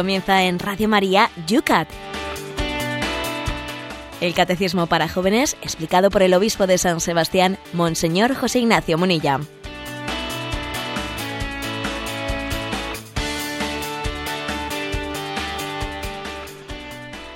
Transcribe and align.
comienza 0.00 0.44
en 0.44 0.58
Radio 0.58 0.88
María 0.88 1.28
Yucat. 1.46 1.86
El 4.22 4.32
Catecismo 4.32 4.86
para 4.86 5.10
Jóvenes, 5.10 5.58
explicado 5.60 6.08
por 6.08 6.22
el 6.22 6.32
Obispo 6.32 6.66
de 6.66 6.78
San 6.78 7.00
Sebastián, 7.00 7.58
Monseñor 7.74 8.34
José 8.34 8.60
Ignacio 8.60 8.96
Munilla. 8.96 9.40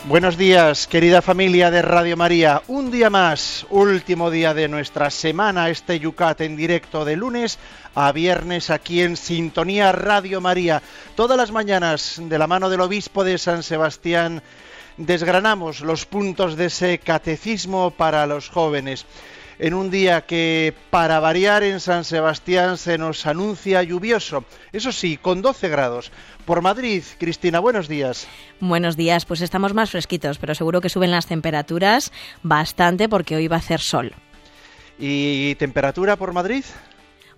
Buenos 0.07 0.37
días, 0.37 0.87
querida 0.87 1.23
familia 1.23 1.71
de 1.71 1.81
Radio 1.81 2.15
María. 2.15 2.61
Un 2.69 2.91
día 2.91 3.09
más, 3.09 3.65
último 3.71 4.31
día 4.31 4.53
de 4.53 4.69
nuestra 4.69 5.09
semana, 5.09 5.71
este 5.71 5.99
Yucat 5.99 6.43
en 6.43 6.57
directo 6.57 7.07
de 7.07 7.17
lunes 7.17 7.59
a 7.95 8.13
viernes 8.13 8.69
aquí 8.69 9.01
en 9.01 9.17
Sintonía 9.17 9.93
Radio 9.93 10.43
María. 10.43 10.83
Todas 11.15 11.39
las 11.39 11.53
mañanas, 11.53 12.21
de 12.23 12.39
la 12.39 12.47
mano 12.47 12.69
del 12.69 12.83
obispo 12.83 13.25
de 13.25 13.39
San 13.39 13.63
Sebastián, 13.63 14.43
desgranamos 14.99 15.81
los 15.81 16.05
puntos 16.05 16.57
de 16.57 16.67
ese 16.67 16.99
catecismo 16.99 17.91
para 17.91 18.27
los 18.27 18.51
jóvenes. 18.51 19.07
En 19.59 19.75
un 19.75 19.91
día 19.91 20.23
que, 20.23 20.75
para 20.91 21.21
variar 21.21 21.63
en 21.63 21.81
San 21.81 22.05
Sebastián, 22.05 22.77
se 22.77 22.99
nos 22.99 23.27
anuncia 23.27 23.83
lluvioso. 23.83 24.45
Eso 24.73 24.93
sí, 24.93 25.17
con 25.17 25.43
12 25.43 25.69
grados. 25.69 26.11
Por 26.45 26.61
Madrid, 26.61 27.03
Cristina, 27.19 27.61
buenos 27.61 27.89
días. 27.89 28.27
Buenos 28.61 28.97
días, 28.97 29.25
pues 29.25 29.41
estamos 29.41 29.73
más 29.75 29.91
fresquitos, 29.91 30.39
pero 30.39 30.55
seguro 30.55 30.81
que 30.81 30.89
suben 30.89 31.11
las 31.11 31.27
temperaturas 31.27 32.13
bastante 32.43 33.09
porque 33.09 33.37
hoy 33.37 33.49
va 33.49 33.57
a 33.57 33.61
hacer 33.61 33.81
sol. 33.81 34.13
¿Y 34.99 35.55
temperatura 35.57 36.17
por 36.17 36.33
Madrid? 36.33 36.65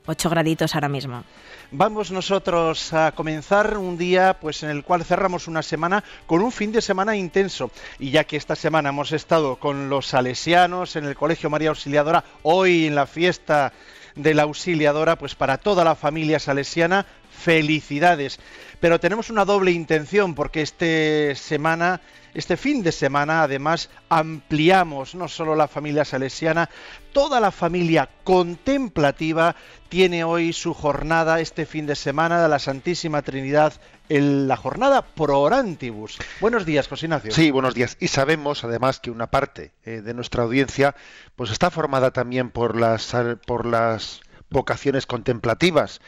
8 0.06 0.30
graditos 0.30 0.74
ahora 0.74 0.88
mismo. 0.88 1.24
Vamos 1.70 2.12
nosotros 2.12 2.92
a 2.92 3.12
comenzar 3.12 3.76
un 3.76 3.98
día 3.98 4.36
pues 4.40 4.62
en 4.62 4.70
el 4.70 4.84
cual 4.84 5.04
cerramos 5.04 5.48
una 5.48 5.62
semana 5.62 6.04
con 6.26 6.40
un 6.40 6.52
fin 6.52 6.70
de 6.70 6.80
semana 6.80 7.16
intenso 7.16 7.70
y 7.98 8.10
ya 8.10 8.24
que 8.24 8.36
esta 8.36 8.54
semana 8.54 8.90
hemos 8.90 9.12
estado 9.12 9.56
con 9.56 9.88
los 9.88 10.06
salesianos 10.06 10.94
en 10.96 11.04
el 11.06 11.16
Colegio 11.16 11.50
María 11.50 11.70
Auxiliadora, 11.70 12.24
hoy 12.42 12.86
en 12.86 12.94
la 12.94 13.06
fiesta 13.06 13.72
de 14.14 14.34
la 14.34 14.44
Auxiliadora, 14.44 15.16
pues 15.16 15.34
para 15.34 15.58
toda 15.58 15.84
la 15.84 15.94
familia 15.94 16.38
salesiana 16.38 17.06
felicidades. 17.36 18.38
Pero 18.80 19.00
tenemos 19.00 19.30
una 19.30 19.44
doble 19.44 19.70
intención 19.70 20.34
porque 20.34 20.62
este 20.62 21.34
semana, 21.34 22.00
este 22.34 22.56
fin 22.56 22.82
de 22.82 22.92
semana, 22.92 23.42
además 23.42 23.88
ampliamos 24.08 25.14
no 25.14 25.28
solo 25.28 25.56
la 25.56 25.69
familia 25.69 26.05
salesiana, 26.05 26.69
toda 27.12 27.41
la 27.41 27.50
familia 27.50 28.10
contemplativa 28.24 29.56
tiene 29.88 30.24
hoy 30.24 30.52
su 30.52 30.74
jornada 30.74 31.41
este 31.41 31.64
fin 31.64 31.86
de 31.86 31.97
semana 31.97 32.42
de 32.42 32.48
la 32.48 32.58
Santísima 32.58 33.22
Trinidad 33.22 33.72
en 34.08 34.48
la 34.48 34.56
jornada 34.56 35.02
pro 35.02 35.41
orantibus. 35.41 36.19
Buenos 36.41 36.66
días, 36.66 36.88
José. 36.88 37.08
Sí, 37.30 37.50
buenos 37.50 37.74
días. 37.74 37.97
Y 38.00 38.08
sabemos 38.08 38.64
además 38.64 39.00
que 39.00 39.10
una 39.10 39.28
parte 39.28 39.72
eh, 39.84 40.02
de 40.02 40.14
nuestra 40.14 40.42
audiencia 40.42 40.94
pues 41.34 41.50
está 41.50 41.70
formada 41.70 42.10
también 42.10 42.50
por 42.50 42.78
las 42.78 43.14
por 43.47 43.66
las 43.66 44.20
vocaciones 44.50 45.06
contemplativas 45.06 46.00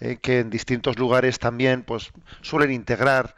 eh, 0.00 0.18
que 0.20 0.40
en 0.40 0.50
distintos 0.50 0.98
lugares 0.98 1.38
también 1.38 1.82
pues 1.82 2.10
suelen 2.42 2.72
integrar 2.72 3.34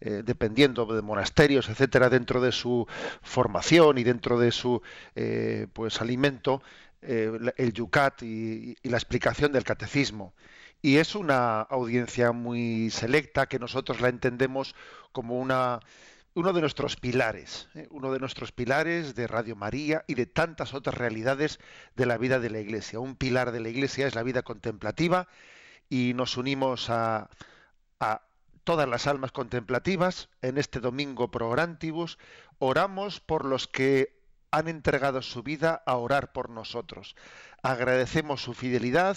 eh, 0.00 0.22
dependiendo 0.24 0.86
de 0.86 1.02
monasterios 1.02 1.68
etcétera 1.68 2.08
dentro 2.08 2.40
de 2.40 2.52
su 2.52 2.86
formación 3.22 3.98
y 3.98 4.04
dentro 4.04 4.38
de 4.38 4.50
su 4.50 4.82
eh, 5.14 5.66
pues 5.72 6.00
alimento 6.00 6.62
el 7.02 7.72
yucat 7.72 8.22
y, 8.22 8.76
y 8.82 8.88
la 8.90 8.98
explicación 8.98 9.52
del 9.52 9.64
catecismo. 9.64 10.34
Y 10.82 10.98
es 10.98 11.14
una 11.14 11.62
audiencia 11.62 12.32
muy 12.32 12.90
selecta 12.90 13.46
que 13.46 13.58
nosotros 13.58 14.02
la 14.02 14.10
entendemos 14.10 14.74
como 15.10 15.38
una 15.38 15.80
uno 16.34 16.52
de 16.52 16.60
nuestros 16.60 16.96
pilares, 16.96 17.68
uno 17.90 18.12
de 18.12 18.20
nuestros 18.20 18.52
pilares 18.52 19.14
de 19.14 19.26
Radio 19.26 19.56
María 19.56 20.04
y 20.06 20.14
de 20.14 20.26
tantas 20.26 20.74
otras 20.74 20.96
realidades 20.96 21.58
de 21.96 22.06
la 22.06 22.18
vida 22.18 22.38
de 22.38 22.50
la 22.50 22.60
Iglesia. 22.60 23.00
Un 23.00 23.16
pilar 23.16 23.50
de 23.50 23.60
la 23.60 23.68
Iglesia 23.68 24.06
es 24.06 24.14
la 24.14 24.22
vida 24.22 24.42
contemplativa 24.42 25.26
y 25.88 26.12
nos 26.14 26.36
unimos 26.36 26.88
a, 26.88 27.28
todas 28.62 28.88
las 28.88 29.08
almas 29.08 29.32
contemplativas 29.32 30.28
en 30.42 30.56
este 30.56 30.78
domingo 30.78 31.30
pro 31.30 31.48
orantibus. 31.48 32.18
Oramos 32.58 33.18
por 33.18 33.44
los 33.44 33.66
que 33.66 34.20
han 34.52 34.68
entregado 34.68 35.22
su 35.22 35.42
vida 35.42 35.82
a 35.86 35.96
orar 35.96 36.32
por 36.32 36.50
nosotros. 36.50 37.16
Agradecemos 37.62 38.42
su 38.42 38.54
fidelidad, 38.54 39.16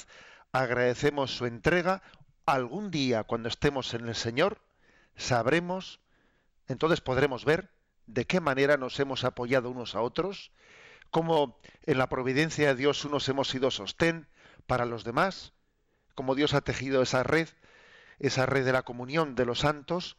agradecemos 0.52 1.35
su 1.35 1.46
entrega. 1.46 2.02
Algún 2.46 2.90
día, 2.90 3.23
cuando 3.23 3.50
estemos 3.50 3.94
en 3.94 4.07
el 4.07 4.16
Señor, 4.16 4.59
sabremos, 5.16 6.00
entonces 6.68 7.01
podremos 7.01 7.46
ver 7.46 7.72
de 8.07 8.25
qué 8.25 8.40
manera 8.40 8.78
nos 8.78 9.00
hemos 9.00 9.24
apoyado 9.24 9.69
unos 9.69 9.96
a 9.96 10.01
otros, 10.01 10.51
cómo 11.12 11.59
en 11.84 11.97
la 11.97 12.09
providencia 12.09 12.69
de 12.69 12.75
Dios 12.75 13.06
unos 13.06 13.28
hemos 13.29 13.50
sido 13.50 13.72
sostén 13.72 14.28
para 14.68 14.85
los 14.85 15.03
demás, 15.03 15.53
cómo 16.16 16.35
Dios 16.35 16.53
ha 16.53 16.62
tejido 16.62 17.02
esa 17.02 17.23
red, 17.23 17.50
esa 18.19 18.46
red 18.46 18.66
de 18.66 18.72
la 18.72 18.84
comunión 18.84 19.35
de 19.35 19.46
los 19.46 19.59
santos, 19.59 20.18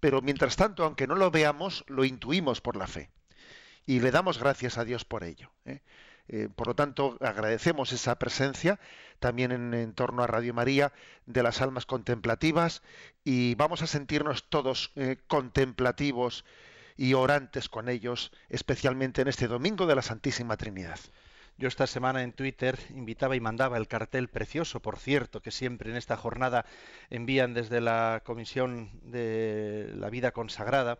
pero 0.00 0.22
mientras 0.22 0.56
tanto, 0.56 0.84
aunque 0.84 1.06
no 1.06 1.14
lo 1.14 1.30
veamos, 1.30 1.84
lo 1.88 2.04
intuimos 2.04 2.60
por 2.60 2.76
la 2.76 2.86
fe. 2.86 3.10
Y 3.86 4.00
le 4.00 4.10
damos 4.10 4.38
gracias 4.38 4.78
a 4.78 4.84
Dios 4.84 5.04
por 5.04 5.24
ello. 5.24 5.50
¿eh? 5.64 5.80
Eh, 6.28 6.48
por 6.54 6.68
lo 6.68 6.74
tanto, 6.74 7.16
agradecemos 7.20 7.92
esa 7.92 8.18
presencia 8.18 8.80
también 9.18 9.52
en, 9.52 9.92
torno 9.94 10.22
a 10.22 10.26
Radio 10.26 10.52
María 10.54 10.92
de 11.26 11.42
las 11.42 11.62
almas 11.62 11.86
contemplativas 11.86 12.82
y 13.24 13.54
vamos 13.54 13.82
a 13.82 13.86
sentirnos 13.86 14.48
todos 14.48 14.92
eh, 14.96 15.16
contemplativos 15.26 16.44
y 16.96 17.14
orantes 17.14 17.68
con 17.68 17.88
ellos, 17.88 18.32
especialmente 18.48 19.22
en 19.22 19.28
este 19.28 19.48
domingo 19.48 19.86
de 19.86 19.94
la 19.94 20.02
Santísima 20.02 20.56
Trinidad. 20.56 20.98
Yo 21.58 21.68
esta 21.68 21.86
semana 21.86 22.22
en 22.22 22.32
Twitter 22.32 22.78
invitaba 22.90 23.34
y 23.34 23.40
mandaba 23.40 23.78
el 23.78 23.88
cartel 23.88 24.28
precioso, 24.28 24.80
por 24.80 24.98
cierto, 24.98 25.40
que 25.40 25.50
siempre 25.50 25.90
en 25.90 25.96
esta 25.96 26.16
jornada 26.16 26.66
envían 27.08 27.54
desde 27.54 27.80
la 27.80 28.22
Comisión 28.26 28.90
de 29.04 29.90
la 29.94 30.10
Vida 30.10 30.32
Consagrada, 30.32 30.98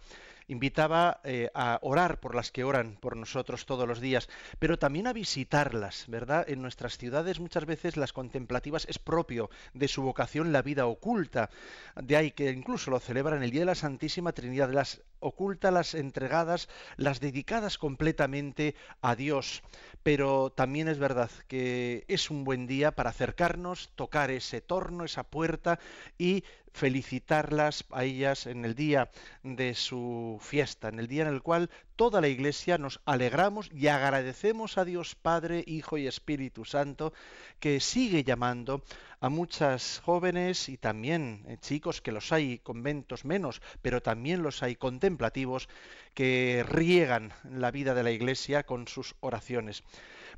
invitaba 0.49 1.21
eh, 1.25 1.51
a 1.55 1.79
orar 1.83 2.21
por 2.21 2.34
las 2.34 2.51
que 2.51 2.65
oran 2.65 2.97
por 3.01 3.17
nosotros 3.17 3.67
todos 3.67 3.87
los 3.87 4.01
días, 4.01 4.29
pero 4.59 4.79
también 4.79 5.07
a 5.07 5.12
visitarlas, 5.12 6.05
¿verdad? 6.09 6.49
En 6.49 6.62
nuestras 6.62 6.99
ciudades 6.99 7.41
muchas 7.41 7.67
veces 7.67 7.97
las 7.97 8.12
contemplativas 8.12 8.87
es 8.89 8.99
propio 8.99 9.51
de 9.75 9.89
su 9.89 10.03
vocación 10.03 10.53
la 10.53 10.62
vida 10.62 10.87
oculta, 10.87 11.51
de 11.97 12.17
ahí 12.17 12.31
que 12.31 12.51
incluso 12.51 12.91
lo 12.91 13.01
celebran 13.01 13.43
el 13.43 13.51
Día 13.51 13.62
de 13.62 13.67
la 13.67 13.75
Santísima 13.75 14.33
Trinidad, 14.33 14.71
las 14.71 15.03
ocultas, 15.21 15.72
las 15.72 15.94
entregadas, 15.94 16.69
las 16.97 17.21
dedicadas 17.21 17.78
completamente 17.78 18.75
a 19.03 19.16
Dios. 19.16 19.62
Pero 20.03 20.50
también 20.50 20.88
es 20.88 20.99
verdad 20.99 21.31
que 21.49 22.04
es 22.09 22.31
un 22.31 22.44
buen 22.44 22.66
día 22.66 22.93
para 22.93 23.10
acercarnos, 23.10 23.91
tocar 23.94 24.31
ese 24.31 24.60
torno, 24.60 25.04
esa 25.04 25.25
puerta 25.25 25.78
y 26.19 26.44
felicitarlas 26.72 27.87
a 27.91 28.04
ellas 28.04 28.47
en 28.47 28.65
el 28.65 28.75
día 28.75 29.10
de 29.43 29.75
su 29.75 30.38
fiesta, 30.43 30.88
en 30.88 30.99
el 30.99 31.06
día 31.06 31.22
en 31.22 31.28
el 31.28 31.43
cual 31.43 31.71
toda 31.97 32.21
la 32.21 32.29
Iglesia 32.29 32.79
nos 32.79 33.01
alegramos 33.05 33.71
y 33.75 33.89
agradecemos 33.89 34.79
a 34.79 34.84
Dios 34.84 35.15
Padre, 35.15 35.65
Hijo 35.67 35.99
y 35.99 36.07
Espíritu 36.07 36.65
Santo, 36.65 37.12
que 37.59 37.81
sigue 37.81 38.23
llamando 38.23 38.83
a 39.21 39.31
muchas 39.31 40.01
jóvenes 40.05 40.69
y 40.69 40.77
también 40.77 41.45
eh, 41.49 41.57
chicos, 41.61 42.03
que 42.03 42.12
los 42.12 42.33
hay 42.33 42.59
conventos 42.59 43.25
menos, 43.25 43.62
pero 43.83 44.03
también 44.03 44.43
los 44.43 44.62
hay 44.62 44.77
contemplativos, 44.77 45.69
que 46.15 46.65
riegan 46.69 47.33
la 47.51 47.71
vida 47.71 47.95
de 47.95 48.03
la 48.03 48.10
Iglesia 48.10 48.65
con 48.65 48.87
sus 48.89 49.15
oraciones. 49.21 49.83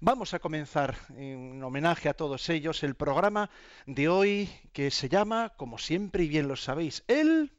Vamos 0.01 0.33
a 0.33 0.39
comenzar 0.39 0.97
en 1.17 1.63
homenaje 1.63 2.09
a 2.09 2.15
todos 2.15 2.49
ellos 2.51 2.85
el 2.85 2.95
programa 2.95 3.51
de 3.87 4.09
hoy 4.09 4.49
que 4.73 4.93
se 4.93 5.09
llama, 5.09 5.55
como 5.57 5.79
siempre 5.79 6.23
y 6.23 6.29
bien 6.29 6.47
lo 6.47 6.57
sabéis, 6.57 7.03
el... 7.09 7.53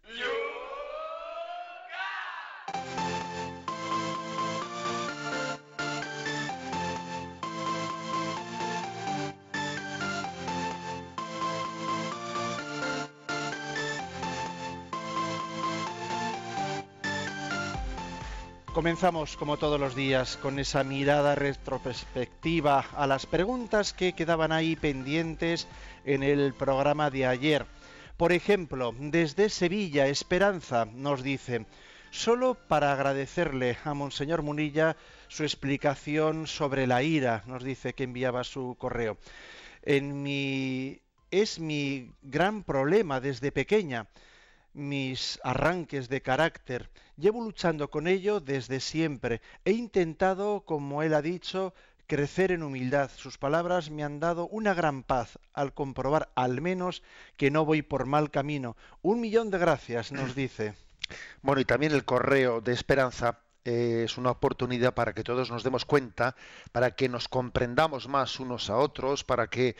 Comenzamos 18.79 19.35
como 19.35 19.57
todos 19.57 19.77
los 19.77 19.93
días 19.93 20.37
con 20.37 20.57
esa 20.57 20.85
mirada 20.85 21.35
retrospectiva 21.35 22.85
a 22.95 23.07
las 23.07 23.25
preguntas 23.25 23.91
que 23.91 24.13
quedaban 24.13 24.53
ahí 24.53 24.77
pendientes 24.77 25.67
en 26.05 26.23
el 26.23 26.53
programa 26.53 27.09
de 27.09 27.25
ayer. 27.25 27.65
Por 28.15 28.31
ejemplo, 28.31 28.95
desde 28.97 29.49
Sevilla, 29.49 30.07
Esperanza 30.07 30.85
nos 30.85 31.23
dice, 31.23 31.65
solo 32.09 32.55
para 32.55 32.93
agradecerle 32.93 33.77
a 33.83 33.93
Monseñor 33.93 34.43
Munilla 34.43 34.95
su 35.27 35.43
explicación 35.43 36.47
sobre 36.47 36.87
la 36.87 37.03
ira, 37.03 37.43
nos 37.47 37.65
dice 37.65 37.93
que 37.93 38.05
enviaba 38.05 38.45
su 38.45 38.77
correo. 38.79 39.17
En 39.81 40.23
mi 40.23 41.01
es 41.31 41.59
mi 41.59 42.13
gran 42.21 42.63
problema 42.63 43.19
desde 43.19 43.51
pequeña 43.51 44.07
mis 44.73 45.37
arranques 45.43 46.07
de 46.07 46.21
carácter. 46.21 46.89
Llevo 47.19 47.43
luchando 47.43 47.89
con 47.89 48.07
ello 48.07 48.39
desde 48.39 48.79
siempre. 48.79 49.41
He 49.65 49.71
intentado, 49.71 50.61
como 50.61 51.03
él 51.03 51.13
ha 51.13 51.21
dicho, 51.21 51.73
crecer 52.07 52.53
en 52.53 52.63
humildad. 52.63 53.11
Sus 53.13 53.37
palabras 53.37 53.91
me 53.91 54.05
han 54.05 54.21
dado 54.21 54.47
una 54.47 54.73
gran 54.73 55.03
paz 55.03 55.37
al 55.53 55.73
comprobar 55.73 56.31
al 56.35 56.61
menos 56.61 57.03
que 57.35 57.51
no 57.51 57.65
voy 57.65 57.81
por 57.81 58.05
mal 58.05 58.31
camino. 58.31 58.77
Un 59.01 59.19
millón 59.19 59.51
de 59.51 59.57
gracias, 59.57 60.13
nos 60.13 60.33
dice. 60.33 60.75
Bueno, 61.41 61.59
y 61.59 61.65
también 61.65 61.91
el 61.91 62.05
correo 62.05 62.61
de 62.61 62.71
esperanza 62.71 63.39
eh, 63.65 64.03
es 64.05 64.19
una 64.19 64.29
oportunidad 64.29 64.93
para 64.93 65.13
que 65.13 65.23
todos 65.23 65.49
nos 65.49 65.63
demos 65.63 65.83
cuenta, 65.83 66.35
para 66.71 66.91
que 66.91 67.09
nos 67.09 67.27
comprendamos 67.27 68.07
más 68.07 68.39
unos 68.39 68.69
a 68.69 68.77
otros, 68.77 69.23
para 69.23 69.47
que 69.47 69.75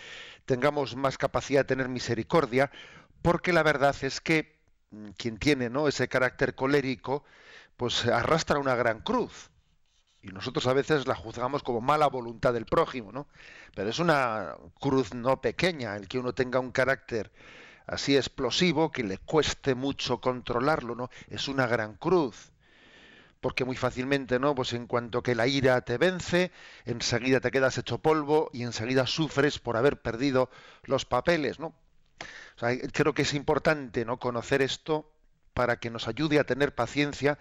tengamos 0.45 0.95
más 0.95 1.19
capacidad 1.19 1.61
de 1.61 1.65
tener 1.67 1.87
misericordia, 1.87 2.71
porque 3.21 3.53
la 3.53 3.61
verdad 3.61 3.95
es 4.01 4.21
que 4.21 4.58
quien 5.17 5.37
tiene 5.37 5.69
¿no? 5.69 5.87
ese 5.87 6.07
carácter 6.07 6.55
colérico, 6.55 7.23
pues 7.77 8.05
arrastra 8.05 8.59
una 8.59 8.75
gran 8.75 9.01
cruz. 9.01 9.49
Y 10.21 10.29
nosotros 10.29 10.67
a 10.67 10.73
veces 10.73 11.07
la 11.07 11.15
juzgamos 11.15 11.63
como 11.63 11.81
mala 11.81 12.07
voluntad 12.07 12.53
del 12.53 12.65
prójimo, 12.65 13.11
¿no? 13.11 13.27
Pero 13.75 13.89
es 13.89 13.99
una 13.99 14.55
cruz 14.79 15.13
no 15.13 15.39
pequeña 15.41 15.95
el 15.95 16.07
que 16.09 16.19
uno 16.19 16.33
tenga 16.33 16.59
un 16.59 16.71
carácter 16.71 17.31
así 17.87 18.17
explosivo 18.17 18.91
que 18.91 19.03
le 19.03 19.17
cueste 19.17 19.75
mucho 19.75 20.19
controlarlo, 20.21 20.95
¿no? 20.95 21.09
Es 21.29 21.47
una 21.47 21.67
gran 21.67 21.95
cruz. 21.95 22.51
Porque 23.41 23.65
muy 23.65 23.77
fácilmente, 23.77 24.39
¿no? 24.39 24.53
Pues 24.55 24.73
en 24.73 24.87
cuanto 24.87 25.23
que 25.23 25.35
la 25.35 25.47
ira 25.47 25.79
te 25.81 25.97
vence, 25.97 26.51
enseguida 26.85 27.39
te 27.39 27.51
quedas 27.51 27.77
hecho 27.77 27.99
polvo 27.99 28.49
y 28.53 28.63
enseguida 28.63 29.07
sufres 29.07 29.59
por 29.59 29.77
haber 29.77 30.01
perdido 30.01 30.49
los 30.83 31.05
papeles, 31.05 31.59
¿no? 31.59 31.73
Creo 32.93 33.13
que 33.13 33.21
es 33.23 33.33
importante 33.33 34.05
¿no? 34.05 34.19
conocer 34.19 34.61
esto 34.61 35.11
para 35.53 35.79
que 35.79 35.89
nos 35.89 36.07
ayude 36.07 36.39
a 36.39 36.43
tener 36.43 36.75
paciencia 36.75 37.37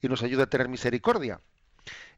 y 0.00 0.08
nos 0.08 0.22
ayude 0.22 0.42
a 0.42 0.50
tener 0.50 0.68
misericordia. 0.68 1.40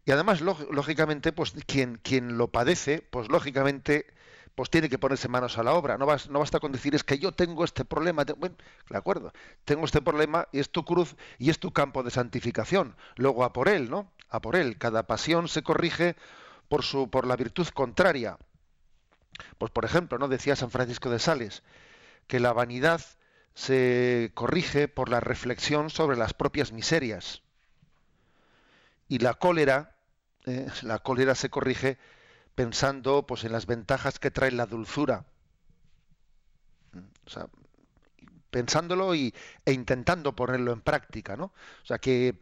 Y 0.04 0.10
además, 0.10 0.40
lógicamente, 0.40 1.32
pues 1.32 1.52
quien, 1.66 1.96
quien 2.02 2.38
lo 2.38 2.48
padece, 2.48 3.06
pues 3.10 3.28
lógicamente, 3.28 4.06
pues 4.54 4.70
tiene 4.70 4.88
que 4.88 4.98
ponerse 4.98 5.28
manos 5.28 5.58
a 5.58 5.62
la 5.62 5.74
obra. 5.74 5.98
No, 5.98 6.06
basta 6.06 6.60
con 6.60 6.72
decir 6.72 6.94
es 6.94 7.04
que 7.04 7.18
yo 7.18 7.32
tengo 7.32 7.64
este 7.64 7.84
problema. 7.84 8.24
bueno, 8.38 8.56
de 8.88 8.96
acuerdo, 8.96 9.32
tengo 9.64 9.84
este 9.84 10.00
problema 10.00 10.48
y 10.50 10.60
es 10.60 10.70
tu 10.70 10.84
cruz 10.84 11.14
y 11.38 11.50
es 11.50 11.58
tu 11.58 11.72
campo 11.72 12.02
de 12.02 12.10
santificación. 12.10 12.96
Luego 13.16 13.44
a 13.44 13.52
por 13.52 13.68
él, 13.68 13.90
¿no? 13.90 14.10
A 14.30 14.40
por 14.40 14.56
él. 14.56 14.78
Cada 14.78 15.06
pasión 15.06 15.46
se 15.46 15.62
corrige 15.62 16.16
por 16.68 16.82
su, 16.82 17.10
por 17.10 17.26
la 17.26 17.36
virtud 17.36 17.68
contraria. 17.68 18.38
Pues 19.58 19.70
por 19.70 19.84
ejemplo, 19.84 20.18
¿no? 20.18 20.28
Decía 20.28 20.56
San 20.56 20.70
Francisco 20.70 21.10
de 21.10 21.18
Sales, 21.18 21.62
que 22.28 22.38
la 22.38 22.52
vanidad 22.52 23.00
se 23.54 24.30
corrige 24.34 24.86
por 24.86 25.08
la 25.08 25.18
reflexión 25.18 25.90
sobre 25.90 26.16
las 26.16 26.34
propias 26.34 26.70
miserias. 26.70 27.42
Y 29.08 29.18
la 29.18 29.34
cólera, 29.34 29.96
eh, 30.46 30.68
la 30.82 31.00
cólera 31.00 31.34
se 31.34 31.50
corrige 31.50 31.98
pensando 32.54 33.26
pues, 33.26 33.42
en 33.44 33.52
las 33.52 33.66
ventajas 33.66 34.18
que 34.20 34.30
trae 34.30 34.52
la 34.52 34.66
dulzura. 34.66 35.24
Pensándolo 38.50 39.14
y, 39.14 39.34
e 39.64 39.72
intentando 39.72 40.36
ponerlo 40.36 40.72
en 40.72 40.80
práctica, 40.80 41.36
¿no? 41.36 41.46
O 41.82 41.86
sea 41.86 41.98
que 41.98 42.38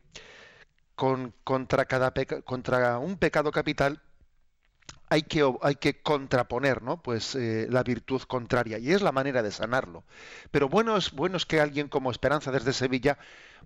con, 0.94 1.32
contra, 1.44 1.84
cada 1.86 2.12
contra 2.44 2.98
un 2.98 3.16
pecado 3.18 3.50
capital 3.52 4.02
hay 5.08 5.22
que, 5.22 5.48
hay 5.62 5.76
que 5.76 6.00
contraponer 6.00 6.82
¿no? 6.82 7.00
pues, 7.02 7.34
eh, 7.34 7.66
la 7.70 7.82
virtud 7.82 8.22
contraria 8.22 8.78
y 8.78 8.92
es 8.92 9.02
la 9.02 9.12
manera 9.12 9.42
de 9.42 9.52
sanarlo. 9.52 10.04
Pero 10.50 10.68
bueno 10.68 10.96
es, 10.96 11.12
bueno 11.12 11.36
es 11.36 11.46
que 11.46 11.60
alguien 11.60 11.88
como 11.88 12.10
Esperanza 12.10 12.50
desde 12.50 12.72
Sevilla 12.72 13.18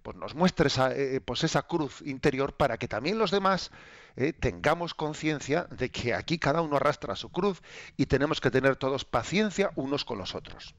pues, 0.03 0.17
nos 0.17 0.35
muestre 0.35 0.69
esa, 0.69 0.95
eh, 0.95 1.21
pues 1.21 1.45
esa 1.45 1.63
cruz 1.63 2.03
interior 2.03 2.55
para 2.55 2.77
que 2.77 2.89
también 2.89 3.19
los 3.19 3.31
demás 3.31 3.71
eh, 4.17 4.33
tengamos 4.33 4.95
conciencia 4.95 5.67
de 5.71 5.91
que 5.91 6.15
aquí 6.15 6.39
cada 6.39 6.61
uno 6.61 6.77
arrastra 6.77 7.17
su 7.17 7.31
cruz 7.31 7.63
y 7.97 8.07
tenemos 8.07 8.41
que 8.41 8.51
tener 8.51 8.77
todos 8.77 9.05
paciencia 9.05 9.71
unos 9.77 10.05
con 10.05 10.19
los 10.19 10.35
otros. 10.35 10.75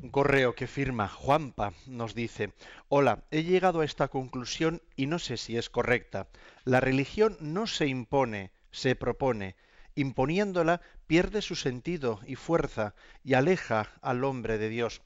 Un 0.00 0.10
correo 0.10 0.54
que 0.54 0.68
firma 0.68 1.08
Juanpa 1.08 1.72
nos 1.86 2.14
dice, 2.14 2.52
hola, 2.88 3.24
he 3.32 3.42
llegado 3.42 3.80
a 3.80 3.84
esta 3.84 4.06
conclusión 4.06 4.80
y 4.94 5.06
no 5.06 5.18
sé 5.18 5.36
si 5.36 5.56
es 5.56 5.70
correcta. 5.70 6.28
La 6.64 6.78
religión 6.80 7.36
no 7.40 7.66
se 7.66 7.88
impone, 7.88 8.52
se 8.70 8.94
propone, 8.94 9.56
imponiéndola, 9.94 10.80
pierde 11.06 11.42
su 11.42 11.56
sentido 11.56 12.20
y 12.26 12.36
fuerza 12.36 12.94
y 13.24 13.34
aleja 13.34 13.92
al 14.02 14.24
hombre 14.24 14.58
de 14.58 14.68
Dios, 14.68 15.02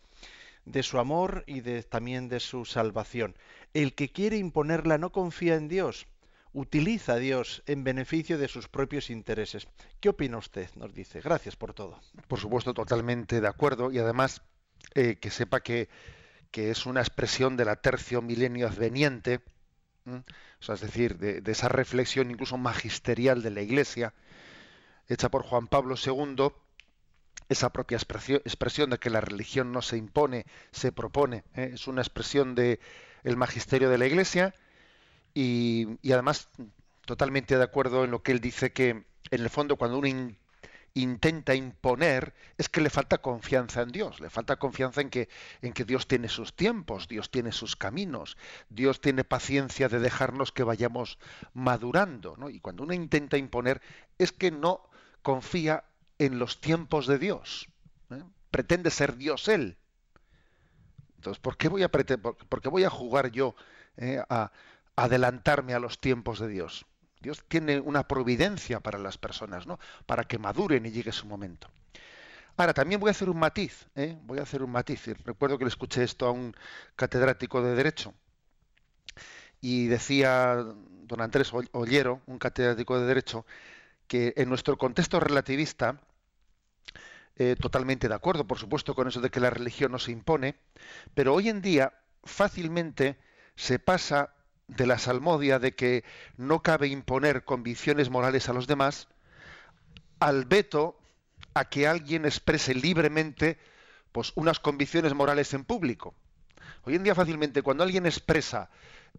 de 0.64 0.82
su 0.82 0.99
amor 0.99 1.44
y 1.47 1.61
de, 1.61 1.82
también 1.82 2.29
de 2.29 2.41
su 2.41 2.64
salvación. 2.64 3.35
El 3.75 3.94
que 3.94 4.11
quiere 4.11 4.37
imponerla 4.37 4.99
no 4.99 5.11
confía 5.11 5.55
en 5.55 5.69
Dios, 5.69 6.06
utiliza 6.53 7.14
a 7.14 7.19
Dios 7.19 7.62
en 7.67 7.85
beneficio 7.85 8.38
de 8.38 8.49
sus 8.49 8.69
propios 8.69 9.11
intereses. 9.11 9.67
¿Qué 10.00 10.11
opina 10.11 10.38
usted? 10.38 10.69
Nos 10.75 10.94
dice. 10.94 11.20
Gracias 11.20 11.56
por 11.56 11.75
todo. 11.75 11.99
Por 12.29 12.38
supuesto, 12.38 12.75
totalmente 12.75 13.41
de 13.41 13.49
acuerdo 13.49 13.91
y 13.91 13.99
además 13.99 14.43
eh, 14.94 15.17
que 15.17 15.31
sepa 15.31 15.61
que, 15.61 15.88
que 16.50 16.70
es 16.70 16.87
una 16.87 17.00
expresión 17.00 17.56
de 17.56 17.65
la 17.65 17.76
tercio 17.76 18.20
milenio 18.20 18.69
adveniente 18.69 19.41
o 20.07 20.63
sea, 20.63 20.75
es 20.75 20.81
decir, 20.81 21.19
de, 21.19 21.43
esa 21.51 21.69
reflexión 21.69 22.31
incluso 22.31 22.59
magisterial 22.59 23.43
de 23.43 23.51
la 23.51 23.63
Iglesia, 23.63 24.15
hecha 25.09 25.31
por 25.31 25.43
Juan 25.43 25.69
Pablo 25.69 25.95
II, 26.03 26.49
esa 27.49 27.71
propia 27.71 27.97
expresión, 27.97 28.91
de 28.91 28.99
que 28.99 29.11
la 29.11 29.21
religión 29.21 29.73
no 29.73 29.83
se 29.83 29.97
impone, 29.97 30.47
se 30.71 30.93
propone, 30.93 31.45
¿eh? 31.55 31.73
es 31.75 31.87
una 31.87 32.01
expresión 32.01 32.55
del 32.55 32.81
el 33.25 33.37
magisterio 33.37 33.91
de 33.91 33.99
la 33.99 34.07
Iglesia 34.07 34.55
y, 35.35 35.99
y, 36.03 36.13
además 36.13 36.49
totalmente 37.05 37.57
de 37.57 37.65
acuerdo 37.65 38.05
en 38.05 38.11
lo 38.11 38.23
que 38.23 38.33
él 38.33 38.41
dice 38.41 38.73
que 38.73 38.91
en 39.31 39.41
el 39.41 39.51
fondo 39.51 39.77
cuando 39.77 39.99
uno 39.99 40.09
intenta 40.94 41.55
imponer 41.55 42.35
es 42.59 42.69
que 42.69 42.81
le 42.81 42.91
falta 42.91 43.19
confianza 43.19 43.83
en 43.83 43.91
Dios, 43.91 44.21
le 44.21 44.31
falta 44.31 44.56
confianza 44.56 45.00
en 45.00 45.11
que, 45.11 45.29
en 45.62 45.73
que 45.73 45.85
Dios 45.85 46.06
tiene 46.06 46.29
sus 46.29 46.55
tiempos, 46.55 47.09
Dios 47.09 47.31
tiene 47.31 47.53
sus 47.53 47.77
caminos, 47.77 48.37
Dios 48.69 49.00
tiene 49.00 49.25
paciencia 49.25 49.89
de 49.89 50.00
dejarnos 50.00 50.53
que 50.53 50.65
vayamos 50.65 51.19
madurando. 51.55 52.37
¿no? 52.37 52.51
Y 52.51 52.61
cuando 52.61 52.82
uno 52.82 52.93
intenta 52.93 53.37
imponer 53.37 53.81
es 54.19 54.32
que 54.32 54.51
no 54.51 54.89
confía 55.22 55.84
en 56.19 56.39
los 56.39 56.61
tiempos 56.61 57.06
de 57.06 57.19
Dios. 57.19 57.69
¿eh? 58.11 58.22
Pretende 58.51 58.91
ser 58.91 59.17
Dios 59.17 59.49
él. 59.49 59.79
Entonces, 61.17 61.41
¿por 61.41 61.56
qué 61.56 61.69
voy 61.69 61.84
a, 61.84 61.89
por 61.89 62.61
qué 62.61 62.69
voy 62.69 62.84
a 62.84 62.91
jugar 62.91 63.31
yo 63.31 63.55
eh, 63.96 64.20
a 64.29 64.51
adelantarme 64.96 65.72
a 65.72 65.79
los 65.79 66.01
tiempos 66.01 66.41
de 66.41 66.49
Dios? 66.49 66.84
Dios 67.22 67.44
tiene 67.48 67.81
una 67.81 68.06
providencia 68.06 68.81
para 68.81 68.98
las 68.98 69.17
personas, 69.17 69.67
¿no? 69.67 69.79
Para 70.06 70.24
que 70.24 70.38
maduren 70.38 70.84
y 70.84 70.91
llegue 70.91 71.12
su 71.12 71.26
momento. 71.26 71.69
Ahora, 72.56 72.74
también 72.74 73.00
voy 73.00 73.08
a 73.08 73.12
hacer 73.12 73.31
un 73.31 73.38
matiz, 73.38 73.86
¿eh? 73.94 74.19
voy 74.24 74.38
a 74.38 74.43
hacer 74.43 74.62
un 74.62 74.70
matiz. 74.70 75.06
Recuerdo 75.24 75.56
que 75.56 75.64
le 75.64 75.70
escuché 75.70 76.02
esto 76.02 76.26
a 76.26 76.32
un 76.32 76.55
catedrático 76.96 77.62
de 77.62 77.74
Derecho 77.74 78.12
y 79.60 79.86
decía 79.86 80.56
don 80.56 81.20
Andrés 81.20 81.52
Ollero, 81.72 82.20
un 82.26 82.38
catedrático 82.38 82.98
de 82.98 83.06
Derecho, 83.06 83.46
que 84.06 84.34
en 84.36 84.48
nuestro 84.48 84.76
contexto 84.76 85.20
relativista, 85.20 86.00
eh, 87.36 87.56
totalmente 87.58 88.08
de 88.08 88.14
acuerdo, 88.14 88.46
por 88.46 88.58
supuesto, 88.58 88.94
con 88.94 89.08
eso 89.08 89.20
de 89.20 89.31
que 89.31 89.41
la 89.41 89.50
religión 89.50 89.93
no 89.93 89.98
se 89.98 90.12
impone, 90.12 90.56
pero 91.14 91.32
hoy 91.32 91.48
en 91.48 91.62
día 91.62 91.94
fácilmente 92.24 93.19
se 93.56 93.79
pasa 93.79 94.34
de 94.76 94.86
la 94.86 94.98
salmodia 94.98 95.58
de 95.58 95.74
que 95.74 96.05
no 96.36 96.62
cabe 96.62 96.88
imponer 96.88 97.44
convicciones 97.44 98.10
morales 98.10 98.48
a 98.48 98.52
los 98.52 98.67
demás, 98.67 99.08
al 100.20 100.44
veto 100.44 100.98
a 101.55 101.67
que 101.67 101.86
alguien 101.86 102.24
exprese 102.24 102.74
libremente 102.74 103.58
pues, 104.12 104.32
unas 104.34 104.60
convicciones 104.60 105.14
morales 105.14 105.52
en 105.55 105.64
público. 105.64 106.14
Hoy 106.84 106.94
en 106.96 107.02
día 107.02 107.14
fácilmente 107.14 107.62
cuando 107.62 107.84
alguien 107.84 108.06
expresa 108.06 108.70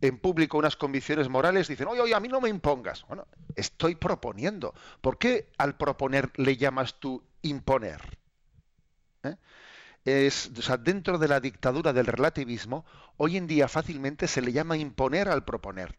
en 0.01 0.17
público 0.17 0.57
unas 0.57 0.75
convicciones 0.75 1.29
morales 1.29 1.67
dicen, 1.67 1.87
oye, 1.87 2.01
oye, 2.01 2.15
a 2.15 2.19
mí 2.19 2.27
no 2.27 2.41
me 2.41 2.49
impongas. 2.49 3.05
Bueno, 3.07 3.27
estoy 3.55 3.95
proponiendo. 3.95 4.73
¿Por 5.01 5.17
qué 5.17 5.49
al 5.57 5.77
proponer 5.77 6.31
le 6.35 6.57
llamas 6.57 6.99
tú 6.99 7.23
imponer? 7.41 8.01
¿Eh? 9.23 9.35
Es, 10.05 10.51
dentro 10.81 11.17
de 11.17 11.27
la 11.27 11.39
dictadura 11.39 11.93
del 11.93 12.07
relativismo, 12.07 12.85
hoy 13.17 13.37
en 13.37 13.47
día 13.47 13.67
fácilmente 13.67 14.27
se 14.27 14.41
le 14.41 14.51
llama 14.51 14.77
imponer 14.77 15.29
al 15.29 15.45
proponer. 15.45 15.97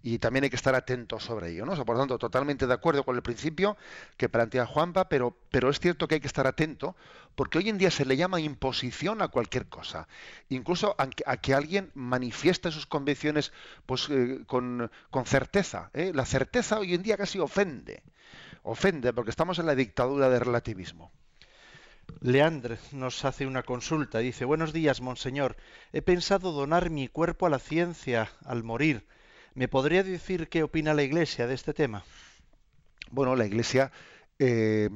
Y 0.00 0.20
también 0.20 0.44
hay 0.44 0.50
que 0.50 0.56
estar 0.56 0.76
atentos 0.76 1.24
sobre 1.24 1.50
ello, 1.50 1.66
¿no? 1.66 1.74
por 1.84 1.96
lo 1.96 2.02
tanto, 2.02 2.18
totalmente 2.18 2.68
de 2.68 2.74
acuerdo 2.74 3.04
con 3.04 3.16
el 3.16 3.22
principio 3.22 3.76
que 4.16 4.28
plantea 4.28 4.64
Juanpa, 4.64 5.08
pero, 5.08 5.36
pero 5.50 5.70
es 5.70 5.80
cierto 5.80 6.06
que 6.06 6.14
hay 6.14 6.20
que 6.20 6.28
estar 6.28 6.46
atento, 6.46 6.94
porque 7.34 7.58
hoy 7.58 7.68
en 7.68 7.78
día 7.78 7.90
se 7.90 8.04
le 8.04 8.16
llama 8.16 8.40
imposición 8.40 9.22
a 9.22 9.28
cualquier 9.28 9.68
cosa. 9.68 10.06
Incluso 10.50 10.94
a, 10.98 11.36
que 11.36 11.52
alguien 11.52 11.90
manifieste 11.94 12.70
sus 12.70 12.86
convicciones 12.86 13.52
pues, 13.86 14.08
eh, 14.08 14.44
con, 14.46 14.88
con, 15.10 15.26
certeza. 15.26 15.90
¿eh? 15.94 16.12
La 16.14 16.26
certeza 16.26 16.78
hoy 16.78 16.94
en 16.94 17.02
día 17.02 17.16
casi 17.16 17.40
ofende. 17.40 18.04
Ofende, 18.62 19.12
porque 19.12 19.30
estamos 19.30 19.58
en 19.58 19.66
la 19.66 19.74
dictadura 19.74 20.28
del 20.28 20.40
relativismo. 20.40 21.10
Leandre 22.20 22.78
nos 22.92 23.24
hace 23.24 23.46
una 23.46 23.62
consulta. 23.62 24.18
Dice, 24.18 24.44
buenos 24.44 24.72
días, 24.72 25.00
monseñor. 25.00 25.56
He 25.92 26.02
pensado 26.02 26.52
donar 26.52 26.90
mi 26.90 27.08
cuerpo 27.08 27.46
a 27.46 27.50
la 27.50 27.60
ciencia 27.60 28.30
al 28.44 28.64
morir. 28.64 29.06
¿Me 29.54 29.68
podría 29.68 30.02
decir 30.02 30.48
qué 30.48 30.62
opina 30.62 30.94
la 30.94 31.04
Iglesia 31.04 31.46
de 31.46 31.54
este 31.54 31.74
tema? 31.74 32.04
Bueno, 33.10 33.36
la 33.36 33.46
Iglesia 33.46 33.92
eh, 34.38 34.88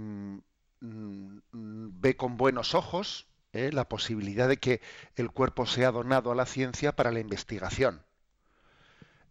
ve 0.81 2.17
con 2.17 2.37
buenos 2.37 2.75
ojos 2.75 3.29
eh, 3.53 3.71
la 3.73 3.89
posibilidad 3.89 4.49
de 4.49 4.57
que 4.57 4.81
el 5.15 5.31
cuerpo 5.31 5.67
sea 5.67 5.93
donado 5.93 6.33
a 6.33 6.35
la 6.35 6.47
ciencia 6.47 6.97
para 6.97 7.13
la 7.13 7.21
investigación. 7.21 8.03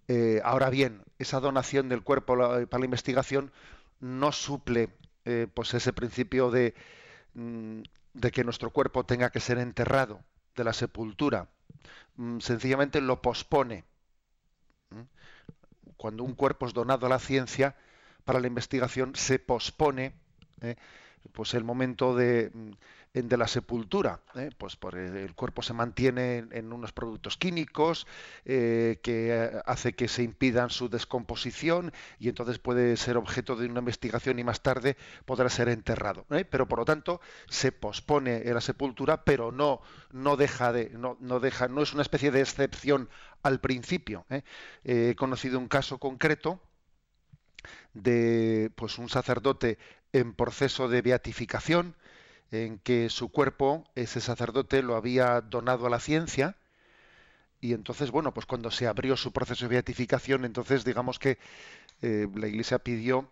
Eh, 0.07 0.41
ahora 0.43 0.69
bien, 0.69 1.03
esa 1.19 1.39
donación 1.41 1.89
del 1.89 2.03
cuerpo 2.03 2.37
para 2.37 2.79
la 2.79 2.85
investigación 2.85 3.51
no 3.99 4.31
suple 4.31 4.89
pues 5.53 5.75
ese 5.75 5.93
principio 5.93 6.49
de 6.49 6.73
de 7.33 8.31
que 8.31 8.43
nuestro 8.43 8.71
cuerpo 8.71 9.05
tenga 9.05 9.29
que 9.29 9.39
ser 9.39 9.57
enterrado, 9.57 10.23
de 10.55 10.63
la 10.63 10.73
sepultura. 10.73 11.47
Mm, 12.15 12.39
sencillamente 12.39 13.01
lo 13.01 13.21
pospone. 13.21 13.85
Cuando 15.97 16.23
un 16.23 16.33
cuerpo 16.33 16.65
es 16.65 16.73
donado 16.73 17.05
a 17.05 17.09
la 17.09 17.19
ciencia, 17.19 17.75
para 18.25 18.39
la 18.39 18.47
investigación, 18.47 19.15
se 19.15 19.39
pospone 19.39 20.13
¿eh? 20.61 20.75
pues 21.33 21.53
el 21.53 21.63
momento 21.63 22.15
de, 22.15 22.51
mm, 22.53 22.71
de 23.13 23.37
la 23.37 23.47
sepultura, 23.47 24.21
¿eh? 24.35 24.51
pues 24.57 24.77
por 24.77 24.97
el 24.97 25.35
cuerpo 25.35 25.61
se 25.61 25.73
mantiene 25.73 26.45
en 26.51 26.71
unos 26.71 26.93
productos 26.93 27.35
químicos 27.35 28.07
eh, 28.45 28.99
que 29.03 29.51
hace 29.65 29.93
que 29.93 30.07
se 30.07 30.23
impidan 30.23 30.69
su 30.69 30.87
descomposición 30.87 31.91
y 32.19 32.29
entonces 32.29 32.57
puede 32.59 32.95
ser 32.95 33.17
objeto 33.17 33.57
de 33.57 33.67
una 33.67 33.79
investigación 33.79 34.39
y 34.39 34.45
más 34.45 34.61
tarde 34.61 34.95
podrá 35.25 35.49
ser 35.49 35.67
enterrado. 35.67 36.25
¿eh? 36.29 36.45
Pero 36.45 36.69
por 36.69 36.79
lo 36.79 36.85
tanto 36.85 37.19
se 37.49 37.73
pospone 37.73 38.45
la 38.45 38.61
sepultura, 38.61 39.25
pero 39.25 39.51
no 39.51 39.81
no 40.11 40.37
deja 40.37 40.71
de 40.71 40.91
no, 40.91 41.17
no 41.19 41.41
deja 41.41 41.67
no 41.67 41.81
es 41.81 41.91
una 41.91 42.03
especie 42.03 42.31
de 42.31 42.39
excepción 42.39 43.09
al 43.43 43.59
principio. 43.59 44.25
He 44.85 45.15
conocido 45.15 45.59
un 45.59 45.67
caso 45.67 45.97
concreto 45.97 46.61
de 47.93 48.71
pues 48.75 48.97
un 48.97 49.09
sacerdote 49.09 49.77
en 50.13 50.33
proceso 50.33 50.87
de 50.87 51.01
beatificación 51.01 51.95
en 52.51 52.79
que 52.79 53.09
su 53.09 53.31
cuerpo, 53.31 53.85
ese 53.95 54.21
sacerdote, 54.21 54.83
lo 54.83 54.95
había 54.95 55.41
donado 55.41 55.87
a 55.87 55.89
la 55.89 55.99
ciencia, 55.99 56.57
y 57.61 57.73
entonces, 57.73 58.11
bueno, 58.11 58.33
pues 58.33 58.45
cuando 58.45 58.71
se 58.71 58.87
abrió 58.87 59.15
su 59.15 59.31
proceso 59.31 59.65
de 59.65 59.69
beatificación, 59.69 60.45
entonces 60.45 60.83
digamos 60.83 61.19
que 61.19 61.37
eh, 62.01 62.27
la 62.35 62.47
Iglesia 62.47 62.79
pidió 62.79 63.29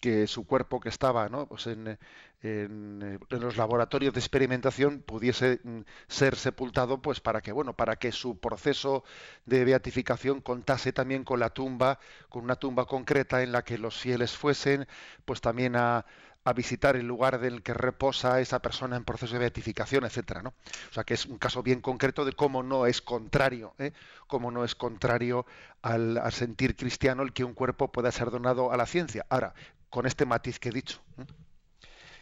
que 0.00 0.26
su 0.26 0.44
cuerpo 0.46 0.80
que 0.80 0.90
estaba 0.90 1.30
¿no? 1.30 1.46
pues 1.46 1.66
en, 1.66 1.98
en, 2.42 3.18
los 3.30 3.56
laboratorios 3.56 4.12
de 4.12 4.20
experimentación 4.20 5.00
pudiese 5.00 5.60
mm, 5.64 5.80
ser 6.08 6.36
sepultado 6.36 7.00
pues 7.00 7.20
para 7.20 7.40
que 7.40 7.52
bueno 7.52 7.72
para 7.72 7.96
que 7.96 8.12
su 8.12 8.38
proceso 8.38 9.02
de 9.46 9.64
beatificación 9.64 10.42
contase 10.42 10.92
también 10.92 11.24
con 11.24 11.40
la 11.40 11.48
tumba 11.48 12.00
con 12.28 12.44
una 12.44 12.56
tumba 12.56 12.84
concreta 12.84 13.42
en 13.42 13.52
la 13.52 13.62
que 13.64 13.78
los 13.78 13.98
fieles 13.98 14.36
fuesen 14.36 14.86
pues 15.24 15.40
también 15.40 15.74
a, 15.74 16.04
a 16.44 16.52
visitar 16.52 16.94
el 16.96 17.06
lugar 17.06 17.40
del 17.40 17.62
que 17.62 17.72
reposa 17.72 18.40
esa 18.40 18.60
persona 18.60 18.96
en 18.96 19.04
proceso 19.04 19.32
de 19.32 19.40
beatificación, 19.40 20.04
etcétera, 20.04 20.42
¿no? 20.42 20.50
O 20.90 20.94
sea 20.94 21.04
que 21.04 21.14
es 21.14 21.24
un 21.24 21.38
caso 21.38 21.62
bien 21.62 21.80
concreto 21.80 22.24
de 22.24 22.32
cómo 22.32 22.62
no 22.62 22.86
es 22.86 23.00
contrario, 23.00 23.74
¿eh? 23.78 23.92
cómo 24.26 24.50
no 24.50 24.64
es 24.64 24.74
contrario 24.74 25.46
al, 25.80 26.20
sentir 26.32 26.76
cristiano 26.76 27.22
el 27.22 27.32
que 27.32 27.44
un 27.44 27.54
cuerpo 27.54 27.90
pueda 27.90 28.12
ser 28.12 28.30
donado 28.30 28.72
a 28.72 28.76
la 28.76 28.86
ciencia. 28.86 29.24
Ahora, 29.30 29.54
con 29.88 30.06
este 30.06 30.26
matiz 30.26 30.58
que 30.58 30.68
he 30.68 30.72
dicho. 30.72 31.00
¿eh? 31.18 31.24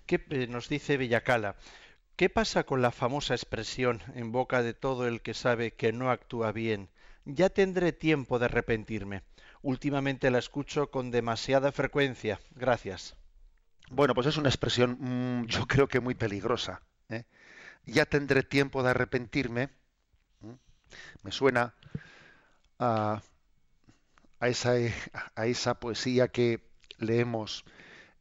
¿Qué 0.07 0.25
eh, 0.31 0.47
nos 0.47 0.69
dice 0.69 0.97
Villacala? 0.97 1.57
¿Qué 2.14 2.29
pasa 2.29 2.64
con 2.64 2.83
la 2.83 2.93
famosa 2.93 3.35
expresión 3.35 4.02
en 4.14 4.31
boca 4.31 4.62
de 4.62 4.75
todo 4.75 5.09
el 5.09 5.23
que 5.23 5.35
sabe 5.35 5.73
que 5.73 5.93
no 5.93 6.11
actúa 6.11 6.52
bien? 6.52 6.91
Ya 7.25 7.49
tendré 7.49 7.93
tiempo 7.93 8.38
de 8.38 8.45
arrepentirme. 8.45 9.23
Últimamente 9.62 10.31
la 10.31 10.38
escucho 10.38 10.91
con 10.91 11.11
demasiada 11.11 11.73
frecuencia. 11.73 12.41
Gracias. 12.55 13.17
Bueno, 13.94 14.14
pues 14.14 14.26
es 14.26 14.38
una 14.38 14.49
expresión 14.49 14.96
mm, 14.99 15.46
yo 15.46 15.66
creo 15.66 15.87
que 15.87 16.00
muy 16.00 16.14
peligrosa. 16.14 16.80
¿eh? 17.11 17.25
Ya 17.84 18.06
tendré 18.06 18.42
tiempo 18.42 18.82
de 18.82 18.90
arrepentirme. 18.90 19.68
Me 21.22 21.30
suena 21.30 21.75
a, 22.78 23.20
esa, 24.40 25.75
poesía 25.78 26.28
que 26.28 26.64
leemos 26.99 27.64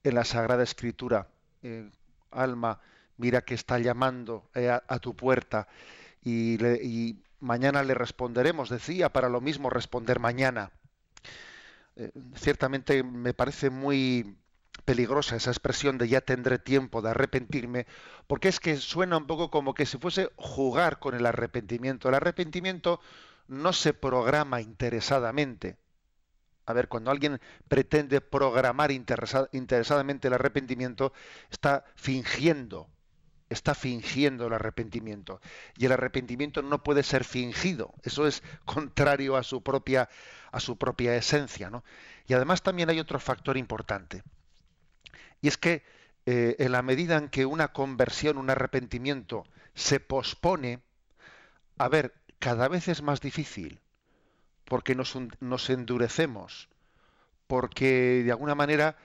en 0.04 0.16
la 0.16 0.26
Sagrada 0.26 0.64
Escritura. 0.64 1.30
Eh, 1.64 1.90
alma, 2.32 2.82
mira 3.18 3.42
que 3.42 3.54
está 3.54 3.80
llamando 3.80 4.50
eh, 4.54 4.70
a, 4.70 5.00
tu 5.00 5.16
puerta 5.16 5.68
y, 6.22 6.62
y, 6.86 7.24
mañana 7.40 7.82
le 7.84 7.94
responderemos. 7.94 8.70
Decía 8.70 9.10
para 9.10 9.30
lo 9.30 9.40
mismo 9.40 9.70
responder 9.70 10.20
mañana. 10.20 10.72
ciertamente 12.36 13.04
me 13.04 13.34
parece 13.34 13.70
muy 13.70 14.38
peligrosa 14.82 15.36
esa 15.36 15.52
expresión 15.52 15.98
de 15.98 16.08
ya 16.08 16.22
tendré 16.22 16.60
tiempo 16.60 17.02
de 17.02 17.12
arrepentirme, 17.12 17.88
porque 18.28 18.50
es 18.50 18.60
que 18.60 18.78
suena 18.78 19.18
un 19.18 19.28
poco 19.28 19.50
como 19.50 19.74
que 19.74 19.86
si 19.86 19.98
fuese 19.98 20.30
jugar 20.36 21.00
con 21.00 21.16
el 21.16 21.26
arrepentimiento. 21.26 22.10
El 22.10 22.16
arrepentimiento 22.16 23.00
no 23.48 23.74
se 23.74 23.94
programa 23.94 24.62
interesadamente. 24.62 25.78
A 26.66 26.74
ver, 26.74 26.88
cuando 26.88 27.12
alguien 27.12 27.42
pretende 27.68 28.22
programar 28.22 28.92
interesadamente 28.92 30.28
el 30.28 30.34
arrepentimiento, 30.34 31.12
está 31.50 31.84
fingiendo, 31.96 32.88
está 33.50 33.76
fingiendo 33.76 34.48
el 34.48 34.54
arrepentimiento. 34.54 35.42
Y 35.76 35.86
el 35.86 35.92
arrepentimiento 35.92 36.62
no 36.62 36.84
puede 36.84 37.04
ser 37.04 37.24
fingido. 37.24 37.94
Eso 38.04 38.28
es 38.28 38.44
contrario 38.66 39.36
a 39.36 39.44
su 39.44 39.62
propia, 39.64 40.08
a 40.52 40.60
su 40.60 40.78
propia 40.78 41.16
esencia. 41.16 41.70
¿no? 41.70 41.84
Y 42.28 42.34
además 42.34 42.62
también 42.62 42.90
hay 42.90 43.00
otro 43.00 43.20
factor 43.20 43.58
importante 43.58 44.24
y 45.42 45.48
es 45.48 45.58
que 45.58 45.84
eh, 46.26 46.56
en 46.60 46.72
la 46.72 46.84
medida 46.84 47.18
en 47.18 47.30
que 47.30 47.46
una 47.46 47.70
conversión, 47.70 48.38
un 48.38 48.50
arrepentimiento 48.50 49.46
se 49.74 50.00
pospone, 50.00 50.82
a 51.78 51.90
ver, 51.90 52.14
cada 52.40 52.68
vez 52.68 52.88
es 52.88 53.02
más 53.02 53.22
difícil, 53.22 53.80
porque 54.66 54.96
nos, 54.96 55.70
endurecemos, 55.70 56.70
porque 57.48 58.22
de 58.24 58.32
alguna 58.32 58.56
manera 58.56 58.98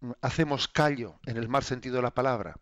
mm, 0.00 0.12
hacemos 0.22 0.68
callo 0.68 1.16
en 1.26 1.36
el 1.36 1.48
mal 1.48 1.62
sentido 1.62 1.96
de 1.96 2.02
la 2.02 2.14
palabra. 2.14 2.56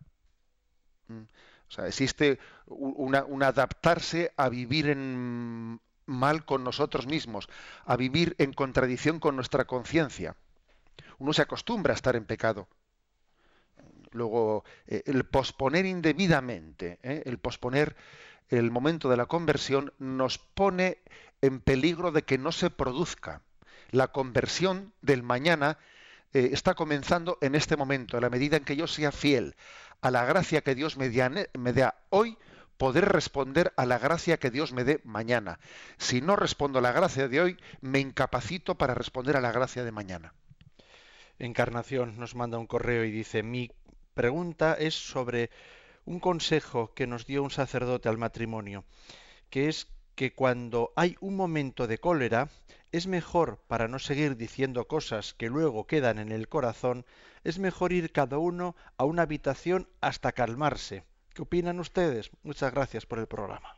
Mm, 1.07 1.21
o 1.21 1.71
sea, 1.71 1.87
existe 1.87 2.37
un 2.67 3.43
adaptarse 3.43 4.33
a 4.35 4.49
vivir 4.49 4.89
en 4.89 5.79
mal 6.05 6.43
con 6.43 6.65
nosotros 6.65 7.07
mismos, 7.07 7.47
a 7.85 7.95
vivir 7.95 8.35
en 8.39 8.51
contradicción 8.51 9.21
con 9.21 9.37
nuestra 9.37 9.63
conciencia. 9.65 10.35
Uno 11.17 11.31
se 11.31 11.43
acostumbra 11.43 11.93
a 11.93 11.95
estar 11.95 12.17
en 12.17 12.25
pecado. 12.25 12.67
Luego, 14.11 14.63
eh, 14.87 15.03
el 15.05 15.25
posponer 15.25 15.85
indebidamente, 15.85 16.99
eh, 17.03 17.23
el 17.25 17.37
posponer 17.37 17.95
el 18.49 18.71
momento 18.71 19.09
de 19.09 19.17
la 19.17 19.25
conversión 19.25 19.93
nos 19.99 20.37
pone 20.37 20.97
en 21.41 21.59
peligro 21.59 22.11
de 22.11 22.23
que 22.23 22.37
no 22.37 22.51
se 22.51 22.69
produzca. 22.69 23.41
La 23.91 24.09
conversión 24.09 24.93
del 25.01 25.23
mañana 25.23 25.77
eh, 26.33 26.49
está 26.51 26.75
comenzando 26.75 27.37
en 27.41 27.55
este 27.55 27.77
momento, 27.77 28.17
a 28.17 28.21
la 28.21 28.29
medida 28.29 28.57
en 28.57 28.65
que 28.65 28.75
yo 28.75 28.87
sea 28.87 29.11
fiel 29.11 29.55
a 30.01 30.11
la 30.11 30.25
gracia 30.25 30.61
que 30.61 30.75
Dios 30.75 30.97
me, 30.97 31.09
me 31.53 31.73
da 31.73 31.95
hoy, 32.09 32.37
poder 32.77 33.05
responder 33.09 33.71
a 33.77 33.85
la 33.85 33.99
gracia 33.99 34.37
que 34.37 34.49
Dios 34.49 34.73
me 34.73 34.83
dé 34.83 34.99
mañana. 35.03 35.59
Si 35.97 36.21
no 36.21 36.35
respondo 36.35 36.79
a 36.79 36.81
la 36.81 36.91
gracia 36.91 37.27
de 37.27 37.39
hoy, 37.39 37.57
me 37.81 37.99
incapacito 37.99 38.75
para 38.75 38.95
responder 38.95 39.37
a 39.37 39.41
la 39.41 39.51
gracia 39.51 39.83
de 39.83 39.91
mañana. 39.91 40.33
Encarnación 41.37 42.17
nos 42.17 42.35
manda 42.35 42.57
un 42.57 42.67
correo 42.67 43.03
y 43.03 43.11
dice, 43.11 43.43
mi 43.43 43.71
pregunta 44.13 44.73
es 44.73 44.95
sobre 44.95 45.49
un 46.05 46.19
consejo 46.19 46.93
que 46.93 47.07
nos 47.07 47.25
dio 47.25 47.43
un 47.43 47.51
sacerdote 47.51 48.09
al 48.09 48.17
matrimonio, 48.17 48.85
que 49.49 49.67
es 49.67 49.87
que 50.15 50.33
cuando 50.33 50.91
hay 50.95 51.15
un 51.19 51.35
momento 51.35 51.87
de 51.87 51.97
cólera, 51.97 52.49
es 52.91 53.07
mejor, 53.07 53.59
para 53.67 53.87
no 53.87 53.99
seguir 53.99 54.35
diciendo 54.35 54.87
cosas 54.87 55.33
que 55.33 55.49
luego 55.49 55.87
quedan 55.87 56.19
en 56.19 56.31
el 56.31 56.49
corazón, 56.49 57.05
es 57.43 57.57
mejor 57.57 57.93
ir 57.93 58.11
cada 58.11 58.37
uno 58.37 58.75
a 58.97 59.05
una 59.05 59.23
habitación 59.23 59.87
hasta 60.01 60.33
calmarse. 60.33 61.05
¿Qué 61.33 61.41
opinan 61.43 61.79
ustedes? 61.79 62.29
Muchas 62.43 62.73
gracias 62.73 63.05
por 63.05 63.19
el 63.19 63.27
programa. 63.27 63.77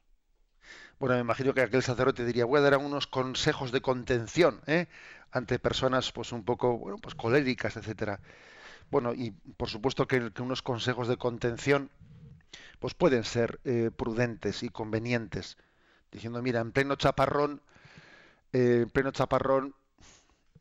Bueno, 0.99 1.15
me 1.15 1.21
imagino 1.21 1.53
que 1.53 1.61
aquel 1.61 1.83
sacerdote 1.83 2.25
diría, 2.25 2.45
voy 2.45 2.59
a 2.59 2.63
dar 2.63 2.77
unos 2.77 3.07
consejos 3.07 3.71
de 3.71 3.81
contención 3.81 4.61
¿eh? 4.65 4.87
ante 5.31 5.59
personas 5.59 6.11
pues 6.11 6.31
un 6.31 6.43
poco 6.43 6.77
bueno, 6.77 6.97
pues 6.97 7.13
coléricas, 7.13 7.77
etcétera. 7.77 8.19
Bueno, 8.93 9.15
y 9.15 9.31
por 9.31 9.69
supuesto 9.69 10.05
que, 10.07 10.31
unos 10.39 10.61
consejos 10.61 11.07
de 11.07 11.17
contención 11.17 11.89
pues 12.77 12.93
pueden 12.93 13.23
ser 13.23 13.59
eh, 13.63 13.89
prudentes 13.89 14.61
y 14.61 14.69
convenientes, 14.69 15.57
diciendo, 16.11 16.43
mira, 16.43 16.59
en 16.59 16.71
pleno 16.71 16.95
chaparrón, 16.95 17.63
eh, 18.51 18.81
en 18.83 18.89
pleno 18.91 19.09
chaparrón 19.09 19.73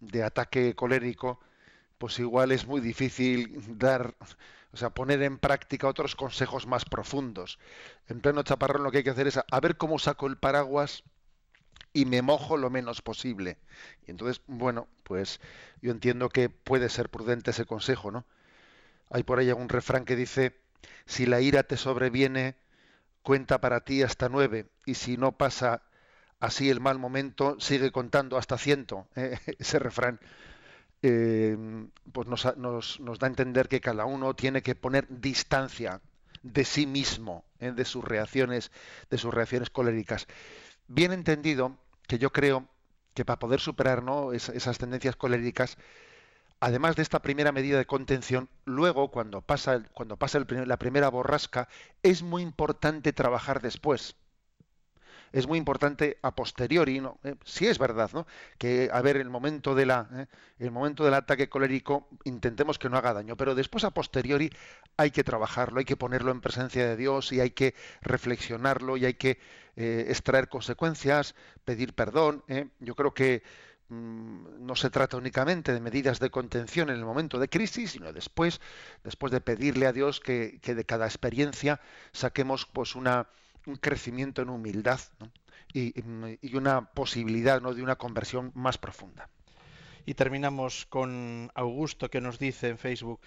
de 0.00 0.22
ataque 0.22 0.74
colérico, 0.74 1.40
pues 1.98 2.18
igual 2.20 2.52
es 2.52 2.66
muy 2.66 2.80
difícil 2.80 3.78
dar 3.78 4.14
O 4.72 4.78
sea, 4.78 4.88
poner 4.88 5.20
en 5.22 5.36
práctica 5.38 5.86
otros 5.86 6.16
consejos 6.16 6.66
más 6.66 6.86
profundos. 6.86 7.58
En 8.08 8.22
pleno 8.22 8.42
chaparrón 8.44 8.82
lo 8.82 8.90
que 8.90 8.98
hay 8.98 9.04
que 9.04 9.10
hacer 9.10 9.26
es 9.26 9.38
a 9.38 9.60
ver 9.60 9.76
cómo 9.76 9.98
saco 9.98 10.26
el 10.26 10.38
paraguas 10.38 11.04
y 11.92 12.06
me 12.06 12.22
mojo 12.22 12.56
lo 12.56 12.70
menos 12.70 13.02
posible. 13.02 13.58
Y 14.06 14.10
entonces, 14.10 14.40
bueno, 14.46 14.88
pues 15.12 15.40
yo 15.82 15.90
entiendo 15.90 16.30
que 16.30 16.48
puede 16.48 16.88
ser 16.88 17.10
prudente 17.10 17.50
ese 17.50 17.66
consejo, 17.66 18.10
¿no? 18.10 18.24
Hay 19.10 19.24
por 19.24 19.38
ahí 19.38 19.52
un 19.52 19.68
refrán 19.68 20.06
que 20.06 20.16
dice, 20.16 20.58
si 21.04 21.26
la 21.26 21.42
ira 21.42 21.64
te 21.64 21.76
sobreviene, 21.76 22.56
cuenta 23.22 23.60
para 23.60 23.80
ti 23.80 24.02
hasta 24.02 24.30
nueve, 24.30 24.70
y 24.86 24.94
si 24.94 25.18
no 25.18 25.32
pasa 25.32 25.82
así 26.40 26.70
el 26.70 26.80
mal 26.80 26.98
momento, 26.98 27.60
sigue 27.60 27.92
contando 27.92 28.38
hasta 28.38 28.56
ciento. 28.56 29.06
¿eh? 29.16 29.38
Ese 29.58 29.78
refrán 29.78 30.18
eh, 31.02 31.58
pues 32.10 32.26
nos, 32.26 32.56
nos, 32.56 33.18
da 33.18 33.26
a 33.26 33.28
entender 33.28 33.68
que 33.68 33.82
cada 33.82 34.06
uno 34.06 34.32
tiene 34.32 34.62
que 34.62 34.74
poner 34.74 35.06
distancia 35.10 36.00
de 36.42 36.64
sí 36.64 36.86
mismo, 36.86 37.44
¿eh? 37.60 37.72
de 37.72 37.84
sus 37.84 38.02
reacciones, 38.02 38.72
de 39.10 39.18
sus 39.18 39.34
reacciones 39.34 39.68
coléricas. 39.68 40.26
Bien 40.88 41.12
entendido 41.12 41.76
que 42.08 42.18
yo 42.18 42.32
creo 42.32 42.66
que 43.14 43.24
para 43.24 43.38
poder 43.38 43.60
superar 43.60 44.02
esas 44.32 44.78
tendencias 44.78 45.16
coléricas, 45.16 45.76
además 46.60 46.96
de 46.96 47.02
esta 47.02 47.22
primera 47.22 47.52
medida 47.52 47.78
de 47.78 47.86
contención, 47.86 48.48
luego 48.64 49.10
cuando 49.10 49.42
pasa, 49.42 49.82
cuando 49.92 50.16
pasa 50.16 50.40
la 50.48 50.76
primera 50.78 51.08
borrasca, 51.08 51.68
es 52.02 52.22
muy 52.22 52.42
importante 52.42 53.12
trabajar 53.12 53.60
después 53.60 54.16
es 55.32 55.46
muy 55.46 55.58
importante 55.58 56.18
a 56.22 56.34
posteriori, 56.34 57.00
¿no? 57.00 57.18
Eh, 57.24 57.34
sí 57.44 57.66
es 57.66 57.78
verdad, 57.78 58.10
¿no? 58.12 58.26
Que 58.58 58.90
a 58.92 59.00
ver 59.00 59.16
el 59.16 59.30
momento 59.30 59.74
de 59.74 59.86
la, 59.86 60.08
eh, 60.14 60.26
el 60.58 60.70
momento 60.70 61.04
del 61.04 61.14
ataque 61.14 61.48
colérico 61.48 62.08
intentemos 62.24 62.78
que 62.78 62.88
no 62.88 62.98
haga 62.98 63.14
daño, 63.14 63.36
pero 63.36 63.54
después 63.54 63.84
a 63.84 63.90
posteriori 63.90 64.50
hay 64.96 65.10
que 65.10 65.24
trabajarlo, 65.24 65.78
hay 65.78 65.84
que 65.84 65.96
ponerlo 65.96 66.30
en 66.32 66.40
presencia 66.40 66.86
de 66.86 66.96
Dios 66.96 67.32
y 67.32 67.40
hay 67.40 67.50
que 67.50 67.74
reflexionarlo 68.02 68.96
y 68.96 69.06
hay 69.06 69.14
que 69.14 69.38
eh, 69.76 70.06
extraer 70.08 70.48
consecuencias, 70.48 71.34
pedir 71.64 71.94
perdón. 71.94 72.44
Yo 72.78 72.94
creo 72.94 73.14
que 73.14 73.42
mm, 73.88 74.66
no 74.66 74.76
se 74.76 74.90
trata 74.90 75.16
únicamente 75.16 75.72
de 75.72 75.80
medidas 75.80 76.20
de 76.20 76.30
contención 76.30 76.90
en 76.90 76.96
el 76.96 77.04
momento 77.04 77.38
de 77.38 77.48
crisis, 77.48 77.92
sino 77.92 78.12
después, 78.12 78.60
después 79.02 79.32
de 79.32 79.40
pedirle 79.40 79.86
a 79.86 79.92
Dios 79.92 80.20
que, 80.20 80.58
que 80.62 80.74
de 80.74 80.84
cada 80.84 81.06
experiencia 81.06 81.80
saquemos 82.12 82.66
pues 82.66 82.94
una 82.94 83.28
un 83.66 83.76
crecimiento 83.76 84.42
en 84.42 84.50
humildad 84.50 85.00
y, 85.72 85.94
una 86.56 86.92
posibilidad 86.92 87.60
¿no? 87.60 87.74
de 87.74 87.82
una 87.82 87.96
conversión 87.96 88.52
más 88.54 88.78
profunda. 88.78 89.28
Y 90.04 90.14
terminamos 90.14 90.86
con 90.86 91.50
Augusto 91.54 92.10
que 92.10 92.20
nos 92.20 92.38
dice 92.38 92.68
en 92.68 92.78
Facebook, 92.78 93.20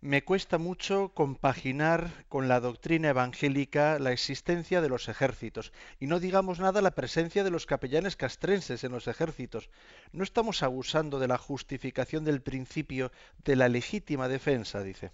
me 0.00 0.24
cuesta 0.24 0.58
mucho 0.58 1.10
compaginar 1.14 2.24
con 2.28 2.48
la 2.48 2.58
doctrina 2.58 3.10
evangélica 3.10 4.00
la 4.00 4.10
existencia 4.10 4.80
de 4.80 4.88
los 4.88 5.08
ejércitos, 5.08 5.72
y 6.00 6.08
no 6.08 6.18
digamos 6.18 6.58
nada 6.58 6.82
la 6.82 6.96
presencia 6.96 7.44
de 7.44 7.50
los 7.50 7.66
capellanes 7.66 8.16
castrenses 8.16 8.82
en 8.82 8.90
los 8.90 9.06
ejércitos. 9.06 9.70
¿No 10.10 10.24
estamos 10.24 10.64
abusando 10.64 11.20
de 11.20 11.28
la 11.28 11.38
justificación 11.38 12.24
del 12.24 12.42
principio 12.42 13.12
de 13.44 13.54
la 13.54 13.68
legítima 13.68 14.26
defensa? 14.26 14.82
dice. 14.82 15.12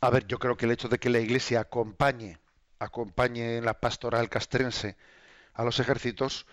A 0.00 0.10
ver, 0.10 0.28
yo 0.28 0.38
creo 0.38 0.56
que 0.56 0.66
el 0.66 0.72
hecho 0.72 0.88
de 0.88 0.98
que 0.98 1.10
la 1.10 1.18
Iglesia 1.18 1.60
acompañe 1.60 2.38
acompañe 2.80 3.58
en 3.58 3.64
la 3.64 3.78
pastoral 3.78 4.28
castrense 4.28 4.96
a 5.54 5.62
los 5.62 5.78
ejércitos, 5.78 6.46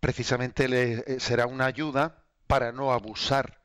precisamente 0.00 0.68
le 0.68 1.04
eh, 1.06 1.20
será 1.20 1.46
una 1.46 1.64
ayuda 1.66 2.22
para 2.46 2.72
no 2.72 2.92
abusar 2.92 3.60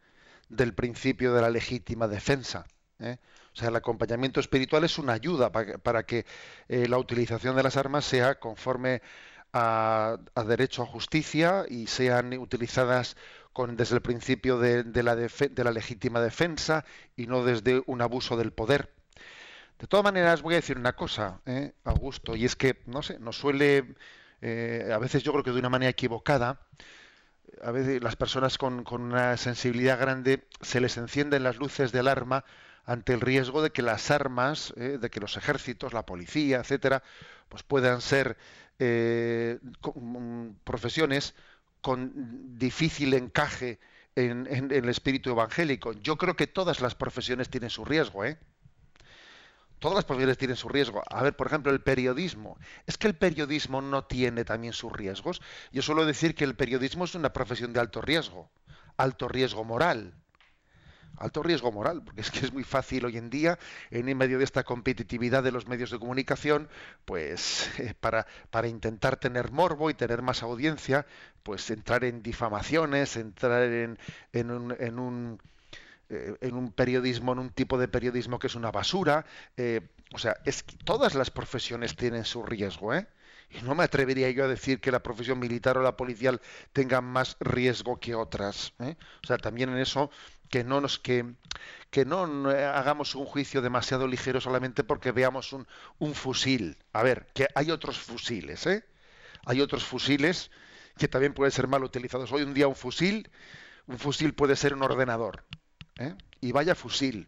del 0.48 0.74
principio 0.74 1.34
de 1.34 1.42
la 1.42 1.50
legítima 1.50 2.08
defensa. 2.08 2.66
¿eh? 3.00 3.18
O 3.54 3.56
sea, 3.56 3.70
el 3.70 3.76
acompañamiento 3.76 4.40
espiritual 4.40 4.84
es 4.84 4.98
una 4.98 5.14
ayuda 5.14 5.52
para, 5.52 6.04
que 6.04 6.26
eh, 6.70 6.88
la 6.88 6.98
utilización 6.98 7.56
de 7.56 7.64
las 7.64 7.78
armas 7.78 8.06
sea 8.06 8.40
conforme 8.40 9.02
a, 9.52 10.18
derecho 10.48 10.84
a 10.84 10.88
justicia 10.88 11.66
y 11.68 11.88
sean 11.88 12.34
utilizadas 12.38 13.16
con, 13.54 13.76
desde 13.76 13.96
el 13.96 14.02
principio 14.02 14.60
de, 14.60 14.84
de 14.84 15.04
la 15.64 15.72
legítima 15.72 16.22
defensa 16.22 16.86
y 17.16 17.28
no 17.28 17.44
desde 17.44 17.84
un 17.86 18.02
abuso 18.02 18.38
del 18.38 18.52
poder. 18.52 18.92
De 19.84 19.88
todas 19.88 20.06
maneras, 20.06 20.41
voy 20.41 20.54
a 20.54 20.62
decir 20.62 20.78
una 20.78 20.93
cosa, 20.96 21.41
¿eh, 21.46 21.74
Augusto, 21.84 22.38
y 22.38 22.46
es 22.46 22.56
que, 22.56 22.82
no 22.86 23.04
sé, 23.04 23.19
nos 23.19 23.36
suele, 23.38 23.96
eh, 24.39 24.89
a 24.93 24.98
veces 24.98 25.24
yo 25.24 25.34
creo 25.34 25.43
que 25.43 25.52
de 25.52 25.60
una 25.60 25.67
manera 25.67 25.89
equivocada, 25.89 26.62
a 27.62 27.72
veces 27.72 28.02
las 28.02 28.15
personas 28.15 28.58
con, 28.58 28.86
una 28.89 29.36
sensibilidad 29.36 30.00
grande 30.00 30.48
se 30.62 30.80
les 30.80 30.96
encienden 30.96 31.43
las 31.43 31.58
luces 31.58 31.91
de 31.91 32.00
alarma 32.00 32.46
ante 32.86 33.12
el 33.12 33.19
riesgo 33.19 33.62
de 33.62 33.72
que 33.72 33.82
las 33.82 34.10
armas, 34.10 34.74
¿eh? 34.78 35.00
de 35.02 35.10
que 35.10 35.19
los 35.19 35.36
ejércitos, 35.36 35.91
la 35.91 36.06
policía, 36.06 36.60
etcétera, 36.60 37.04
pues 37.50 37.63
puedan 37.63 38.00
ser 38.00 38.38
mm, 38.80 40.52
profesiones 40.63 41.36
con 41.82 42.58
difícil 42.58 43.13
encaje 43.15 43.80
en, 44.15 44.48
en, 44.50 44.72
el 44.72 44.88
espíritu 44.88 45.32
evangélico. 45.32 45.91
Yo 45.91 46.17
creo 46.17 46.38
que 46.38 46.48
todas 46.48 46.80
las 46.80 46.96
profesiones 46.96 47.50
tienen 47.50 47.69
su 47.69 47.84
riesgo, 47.84 48.24
¿eh? 48.24 48.38
Todas 49.84 49.98
las 49.98 50.06
profesiones 50.06 50.38
tienen 50.38 50.56
su 50.56 50.69
riesgo. 50.69 51.04
A 51.10 51.22
ver, 51.24 51.36
por 51.36 51.48
ejemplo, 51.48 51.69
el 51.69 51.82
periodismo. 51.82 52.58
¿Es 52.88 52.98
que 52.98 53.06
el 53.08 53.15
periodismo 53.15 53.82
no 53.82 54.06
tiene 54.06 54.46
también 54.46 54.72
sus 54.72 54.93
riesgos? 54.93 55.41
Yo 55.74 55.82
suelo 55.82 56.06
decir 56.06 56.36
que 56.36 56.46
el 56.46 56.56
periodismo 56.56 57.04
es 57.04 57.15
una 57.15 57.34
profesión 57.34 57.74
de 57.74 57.82
alto 57.82 58.00
riesgo, 58.00 58.50
alto 58.96 59.28
riesgo 59.28 59.65
moral. 59.65 60.13
Alto 61.17 61.43
riesgo 61.43 61.69
moral, 61.74 62.02
porque 62.02 62.22
es 62.22 62.32
que 62.32 62.39
es 62.39 62.54
muy 62.54 62.63
fácil 62.63 63.04
hoy 63.04 63.17
en 63.17 63.30
día, 63.30 63.60
en 63.91 64.17
medio 64.17 64.38
de 64.38 64.46
esta 64.46 64.63
competitividad 64.63 65.43
de 65.43 65.52
los 65.52 65.67
medios 65.67 65.91
de 65.91 66.00
comunicación, 66.00 66.69
pues 67.04 67.69
eh, 67.78 67.93
para, 67.93 68.26
para 68.52 68.69
intentar 68.69 69.17
tener 69.17 69.52
morbo 69.52 69.89
y 69.89 69.96
tener 69.96 70.22
más 70.22 70.43
audiencia, 70.43 71.06
pues 71.43 71.69
entrar 71.69 72.06
en 72.06 72.24
difamaciones, 72.24 73.17
entrar 73.17 73.63
en, 73.63 74.00
en 74.32 74.50
un 74.50 75.41
eh, 76.10 76.36
en 76.42 76.56
un 76.56 76.72
periodismo, 76.72 77.34
en 77.34 77.39
un 77.39 77.50
tipo 77.50 77.78
de 77.78 77.88
periodismo 77.88 78.39
que 78.39 78.48
es 78.48 78.56
una 78.56 78.72
basura. 78.72 79.26
Eh, 79.58 79.82
o 80.13 80.18
sea, 80.18 80.38
es 80.46 80.63
que 80.63 80.76
todas 80.78 81.16
las 81.16 81.32
profesiones 81.32 81.96
tienen 81.96 82.26
su 82.26 82.44
riesgo, 82.44 82.94
¿eh? 82.94 83.08
Y 83.50 83.62
no 83.62 83.76
me 83.76 83.84
atrevería 83.84 84.30
yo 84.32 84.46
a 84.46 84.48
decir 84.48 84.82
que 84.82 84.92
la 84.92 85.04
profesión 85.04 85.39
militar 85.39 85.78
o 85.78 85.84
la 85.84 85.96
policial 85.96 86.42
tengan 86.74 87.06
más 87.06 87.38
riesgo 87.39 88.00
que 88.00 88.16
otras. 88.16 88.74
¿eh? 88.80 88.96
O 89.24 89.28
sea, 89.28 89.38
también 89.38 89.70
en 89.70 89.78
eso 89.78 90.10
que 90.50 90.63
no 90.63 90.82
nos 90.82 90.98
que, 91.00 91.36
que 91.92 92.06
no 92.06 92.50
hagamos 92.50 93.16
un 93.16 93.26
juicio 93.26 93.62
demasiado 93.62 94.08
ligero 94.08 94.42
solamente 94.42 94.84
porque 94.84 95.12
veamos 95.12 95.54
un, 95.54 95.68
un 96.00 96.16
fusil. 96.16 96.78
A 96.94 97.04
ver, 97.04 97.28
que 97.34 97.48
hay 97.56 97.72
otros 97.72 98.00
fusiles, 98.00 98.66
¿eh? 98.68 98.86
Hay 99.46 99.62
otros 99.62 99.84
fusiles 99.84 100.52
que 100.98 101.08
también 101.08 101.34
pueden 101.34 101.52
ser 101.52 101.68
mal 101.68 101.84
utilizados. 101.84 102.32
Hoy 102.32 102.44
un 102.44 102.54
día 102.54 102.68
un 102.68 102.76
fusil, 102.76 103.30
un 103.88 104.00
fusil 104.00 104.34
puede 104.34 104.56
ser 104.56 104.74
un 104.74 104.84
ordenador. 104.84 105.46
¿Eh? 105.98 106.16
y 106.42 106.52
vaya 106.52 106.76
fusil 106.76 107.28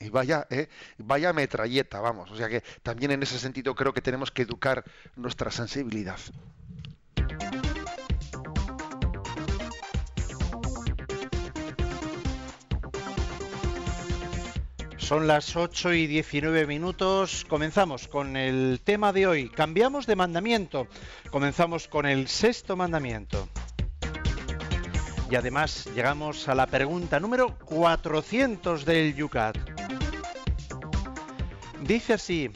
y 0.00 0.08
vaya 0.08 0.46
¿eh? 0.50 0.68
vaya 0.98 1.32
metralleta 1.32 2.00
vamos 2.00 2.30
o 2.30 2.36
sea 2.36 2.48
que 2.48 2.62
también 2.82 3.10
en 3.12 3.22
ese 3.22 3.38
sentido 3.38 3.74
creo 3.74 3.92
que 3.92 4.02
tenemos 4.02 4.30
que 4.30 4.42
educar 4.42 4.84
nuestra 5.16 5.50
sensibilidad 5.50 6.18
Son 15.12 15.26
las 15.26 15.56
8 15.56 15.92
y 15.92 16.06
19 16.06 16.66
minutos. 16.66 17.44
Comenzamos 17.46 18.08
con 18.08 18.34
el 18.34 18.80
tema 18.82 19.12
de 19.12 19.26
hoy. 19.26 19.50
Cambiamos 19.50 20.06
de 20.06 20.16
mandamiento. 20.16 20.86
Comenzamos 21.30 21.86
con 21.86 22.06
el 22.06 22.28
sexto 22.28 22.76
mandamiento. 22.76 23.46
Y 25.32 25.34
además 25.34 25.88
llegamos 25.94 26.46
a 26.46 26.54
la 26.54 26.66
pregunta 26.66 27.18
número 27.18 27.56
400 27.64 28.84
del 28.84 29.14
Yucat. 29.14 29.56
Dice 31.80 32.12
así, 32.12 32.50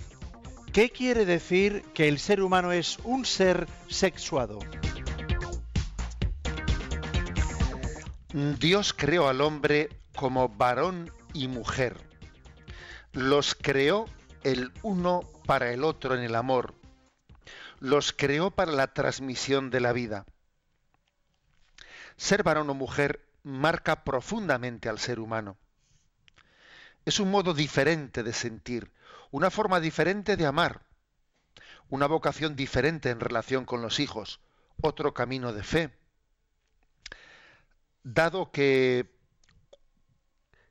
¿qué 0.75 0.91
quiere 0.91 1.25
decir 1.25 1.85
que 1.95 2.07
el 2.07 2.19
ser 2.19 2.43
humano 2.43 2.73
es 2.73 2.99
un 3.03 3.25
ser 3.25 3.67
sexuado? 3.89 4.59
Dios 8.35 8.93
creó 8.93 9.29
al 9.29 9.41
hombre 9.41 9.89
como 10.15 10.51
varón 10.51 11.11
y 11.33 11.49
mujer. 11.49 11.97
Los 13.15 13.55
creó 13.55 14.05
el 14.45 14.71
uno 14.83 15.23
para 15.47 15.73
el 15.73 15.83
otro 15.83 16.15
en 16.15 16.23
el 16.23 16.35
amor. 16.35 16.75
Los 17.81 18.13
creó 18.13 18.51
para 18.51 18.73
la 18.73 18.89
transmisión 18.89 19.71
de 19.71 19.81
la 19.81 19.95
vida. 19.95 20.27
Ser 22.17 22.43
varón 22.43 22.71
o 22.71 22.75
mujer 22.75 23.27
marca 23.43 24.05
profundamente 24.05 24.89
al 24.89 24.99
ser 24.99 25.21
humano. 25.21 25.57
Es 27.05 27.21
un 27.21 27.31
modo 27.31 27.55
diferente 27.55 28.23
de 28.23 28.33
sentir, 28.33 28.91
una 29.31 29.51
forma 29.51 29.81
diferente 29.81 30.37
de 30.37 30.47
amar, 30.47 30.83
una 31.89 32.07
vocación 32.07 32.57
diferente 32.57 33.11
en 33.11 33.21
relación 33.21 33.65
con 33.65 33.83
los 33.83 34.01
hijos, 34.01 34.41
otro 34.81 35.15
camino 35.15 35.53
de 35.53 35.63
fe. 35.63 35.91
Dado 38.03 38.51
que, 38.51 39.09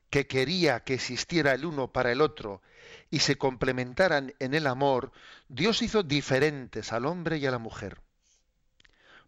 que 0.10 0.28
quería 0.28 0.84
que 0.84 0.96
existiera 0.96 1.54
el 1.54 1.66
uno 1.66 1.92
para 1.92 2.12
el 2.12 2.22
otro 2.22 2.62
y 3.10 3.20
se 3.20 3.38
complementaran 3.38 4.34
en 4.40 4.54
el 4.54 4.68
amor, 4.68 5.12
Dios 5.48 5.82
hizo 5.82 6.04
diferentes 6.04 6.92
al 6.92 7.06
hombre 7.06 7.38
y 7.38 7.46
a 7.46 7.52
la 7.52 7.60
mujer. 7.60 8.02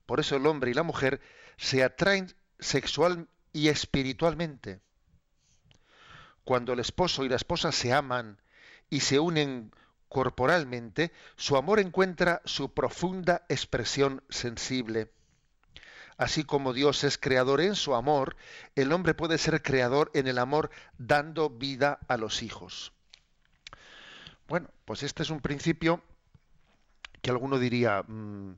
Por 0.06 0.20
eso 0.20 0.36
el 0.36 0.46
hombre 0.46 0.72
y 0.72 0.74
la 0.74 0.84
mujer 0.84 1.22
se 1.58 1.84
atraen 1.84 2.34
sexual 2.60 3.28
y 3.52 3.68
espiritualmente. 3.70 4.80
Cuando 6.44 6.74
el 6.74 6.80
esposo 6.80 7.26
y 7.26 7.30
la 7.30 7.36
esposa 7.36 7.72
se 7.72 7.92
aman 7.92 8.40
y 8.90 9.02
se 9.02 9.20
unen 9.20 9.72
corporalmente, 10.08 11.12
su 11.36 11.58
amor 11.58 11.80
encuentra 11.80 12.42
su 12.46 12.74
profunda 12.74 13.46
expresión 13.50 14.24
sensible. 14.30 15.12
Así 16.18 16.44
como 16.44 16.74
Dios 16.74 17.04
es 17.04 17.18
creador 17.18 17.62
en 17.62 17.76
su 17.76 17.94
amor, 17.94 18.36
el 18.76 18.92
hombre 18.92 19.14
puede 19.14 19.38
ser 19.38 19.62
creador 19.62 20.10
en 20.14 20.28
el 20.28 20.40
amor 20.40 20.72
dando 20.98 21.50
vida 21.50 22.00
a 22.08 22.18
los 22.18 22.42
hijos. 22.42 22.94
Bueno, 24.48 24.70
pues 24.86 25.04
este 25.04 25.24
es 25.24 25.30
un 25.30 25.42
principio 25.42 26.02
que 27.22 27.30
alguno 27.30 27.60
diría, 27.60 28.04
mm, 28.08 28.54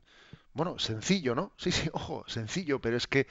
bueno, 0.54 0.78
sencillo, 0.78 1.34
¿no? 1.34 1.52
Sí, 1.56 1.72
sí, 1.72 1.88
ojo, 1.92 2.24
sencillo, 2.26 2.80
pero 2.80 2.96
es 2.96 3.06
que 3.06 3.26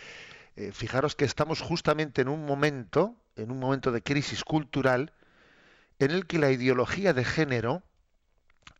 eh, 0.55 0.71
fijaros 0.71 1.15
que 1.15 1.25
estamos 1.25 1.61
justamente 1.61 2.21
en 2.21 2.27
un 2.29 2.45
momento, 2.45 3.15
en 3.35 3.51
un 3.51 3.59
momento 3.59 3.91
de 3.91 4.01
crisis 4.01 4.43
cultural, 4.43 5.13
en 5.99 6.11
el 6.11 6.27
que 6.27 6.39
la 6.39 6.51
ideología 6.51 7.13
de 7.13 7.25
género 7.25 7.83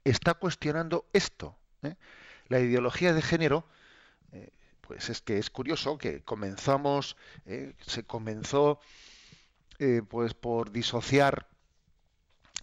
está 0.04 0.34
cuestionando 0.34 1.06
esto. 1.14 1.56
¿eh? 1.84 1.96
La 2.48 2.60
ideología 2.60 3.14
de 3.14 3.22
género, 3.22 3.66
eh, 4.32 4.52
pues 4.82 5.10
es 5.10 5.22
que 5.22 5.38
es 5.38 5.50
curioso 5.50 5.98
que 5.98 6.22
comenzamos, 6.24 7.16
se 7.86 8.04
comenzó 8.04 8.80
pues 10.10 10.34
por 10.34 10.72
disociar, 10.72 11.48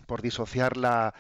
por 0.06 0.20
disociar 0.20 0.76
la, 0.76 1.14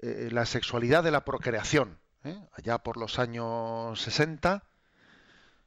la 0.00 0.46
sexualidad 0.46 1.02
de 1.02 1.10
la 1.10 1.24
procreación. 1.24 1.98
Allá 2.22 2.78
por 2.78 2.98
los 2.98 3.18
años 3.18 4.00
60, 4.00 4.62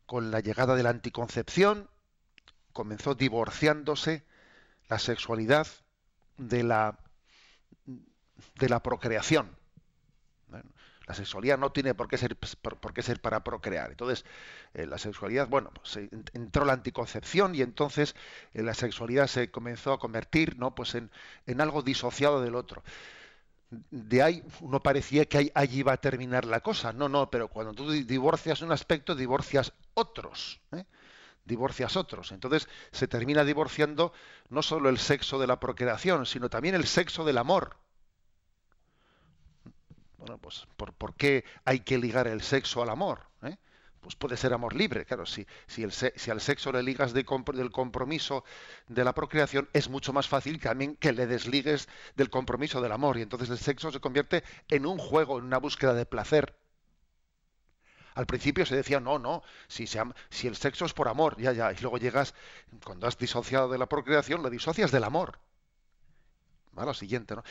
con 0.05 0.29
la 0.29 0.39
llegada 0.39 0.75
de 0.75 0.83
la 0.83 0.91
anticoncepción, 0.91 1.89
comenzó 2.73 3.15
divorciándose 3.15 4.23
la 4.87 4.99
sexualidad 4.99 5.65
de 6.37 6.63
la, 6.63 6.99
de 7.85 8.69
la 8.69 8.83
procreación. 8.83 9.57
la 11.07 11.15
sexualidad 11.15 11.57
no 11.57 11.71
tiene 11.71 11.95
por 11.95 12.07
qué 12.07 12.17
ser, 12.17 12.37
por, 12.37 12.93
qué 12.93 13.01
ser 13.01 13.19
para 13.19 13.43
procrear. 13.43 13.89
Entonces, 13.89 14.23
eh, 14.75 14.85
la 14.85 14.99
sexualidad, 14.99 15.47
bueno, 15.47 15.71
pues, 15.73 15.97
entró 16.33 16.65
la 16.65 16.73
anticoncepción 16.73 17.55
y 17.55 17.61
entonces 17.61 18.15
eh, 18.53 18.61
la 18.61 18.75
sexualidad 18.75 19.25
se 19.25 19.49
comenzó 19.49 19.93
a 19.93 19.99
convertir 19.99 20.57
¿no? 20.59 20.75
pues 20.75 20.93
en, 20.93 21.09
en 21.47 21.61
algo 21.61 21.81
disociado 21.81 22.41
del 22.41 22.53
otro 22.53 22.83
de 23.91 24.21
ahí 24.21 24.43
uno 24.61 24.81
parecía 24.81 25.25
que 25.25 25.51
allí 25.53 25.79
iba 25.79 25.93
a 25.93 25.97
terminar 25.97 26.45
la 26.45 26.61
cosa. 26.61 26.93
No, 26.93 27.09
no, 27.09 27.29
pero 27.29 27.47
cuando 27.47 27.73
tú 27.73 27.89
divorcias 27.91 28.61
un 28.61 28.71
aspecto, 28.71 29.15
divorcias 29.15 29.73
otros. 29.93 30.59
¿eh? 30.71 30.85
Divorcias 31.45 31.97
otros. 31.97 32.31
Entonces 32.31 32.67
se 32.91 33.07
termina 33.07 33.43
divorciando 33.43 34.13
no 34.49 34.61
solo 34.61 34.89
el 34.89 34.97
sexo 34.97 35.39
de 35.39 35.47
la 35.47 35.59
procreación, 35.59 36.25
sino 36.25 36.49
también 36.49 36.75
el 36.75 36.85
sexo 36.85 37.25
del 37.25 37.37
amor. 37.37 37.77
Bueno, 40.17 40.37
pues 40.37 40.67
¿por, 40.77 41.15
qué 41.15 41.43
hay 41.65 41.81
que 41.81 41.97
ligar 41.97 42.27
el 42.27 42.41
sexo 42.41 42.81
al 42.81 42.89
amor? 42.89 43.32
Pues 44.03 44.15
puede 44.15 44.35
ser 44.35 44.53
amor 44.53 44.75
libre, 44.75 45.05
claro, 45.05 45.25
si, 45.25 45.47
si, 45.65 45.81
el, 45.81 45.91
si 45.93 46.29
al 46.29 46.41
sexo 46.41 46.71
le 46.73 46.83
ligas 46.83 47.13
del 47.13 47.25
compromiso 47.25 48.43
de 48.87 49.03
la 49.03 49.13
procreación, 49.13 49.69
es 49.71 49.89
mucho 49.89 50.11
más 50.11 50.27
fácil 50.27 50.59
también 50.59 50.97
que 50.97 51.13
le 51.13 51.25
desligues 51.25 51.87
del 52.15 52.29
compromiso 52.29 52.81
del 52.81 52.91
amor, 52.91 53.17
y 53.17 53.21
entonces 53.21 53.49
el 53.49 53.57
sexo 53.57 53.91
se 53.91 54.01
convierte 54.01 54.43
en 54.69 54.85
un 54.85 54.97
juego, 54.97 55.39
en 55.39 55.45
una 55.45 55.57
búsqueda 55.57 55.93
de 55.93 56.05
placer. 56.05 56.55
Al 58.13 58.25
principio 58.25 58.65
se 58.65 58.75
decía, 58.75 58.99
no, 58.99 59.17
no, 59.17 59.41
si, 59.67 59.87
si 59.87 60.47
el 60.47 60.55
sexo 60.55 60.85
es 60.85 60.93
por 60.93 61.07
amor, 61.07 61.37
ya, 61.41 61.53
ya, 61.53 61.71
y 61.71 61.77
luego 61.77 61.97
llegas, 61.97 62.35
cuando 62.83 63.07
has 63.07 63.17
disociado 63.17 63.69
de 63.69 63.77
la 63.77 63.87
procreación, 63.87 64.43
lo 64.43 64.49
disocias 64.49 64.91
del 64.91 65.05
amor. 65.05 65.39
¿Vale? 66.73 66.87
Lo 66.87 66.93
siguiente, 66.93 67.35
¿no? 67.35 67.43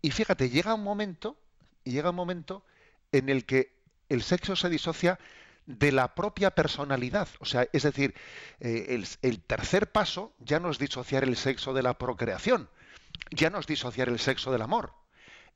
Y 0.00 0.10
fíjate, 0.10 0.48
llega 0.48 0.74
un 0.74 0.82
momento, 0.82 1.36
llega 1.84 2.10
un 2.10 2.16
momento 2.16 2.64
en 3.12 3.28
el 3.28 3.44
que 3.44 3.76
el 4.08 4.22
sexo 4.22 4.56
se 4.56 4.68
disocia 4.68 5.18
de 5.68 5.92
la 5.92 6.14
propia 6.14 6.50
personalidad. 6.50 7.28
O 7.40 7.44
sea, 7.44 7.68
es 7.74 7.82
decir, 7.82 8.14
eh, 8.58 9.04
el, 9.20 9.40
tercer 9.42 9.92
paso 9.92 10.32
ya 10.38 10.58
no 10.60 10.70
es 10.70 10.78
disociar 10.78 11.24
el 11.24 11.36
sexo 11.36 11.74
de 11.74 11.82
la 11.82 11.98
procreación, 11.98 12.70
ya 13.30 13.50
no 13.50 13.58
es 13.58 13.66
disociar 13.66 14.08
el 14.08 14.18
sexo 14.18 14.50
del 14.50 14.62
amor. 14.62 14.94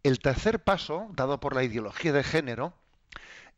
El 0.02 0.18
tercer 0.18 0.62
paso, 0.62 1.08
dado 1.14 1.40
por 1.40 1.54
la 1.54 1.64
ideología 1.64 2.12
de 2.12 2.22
género, 2.22 2.74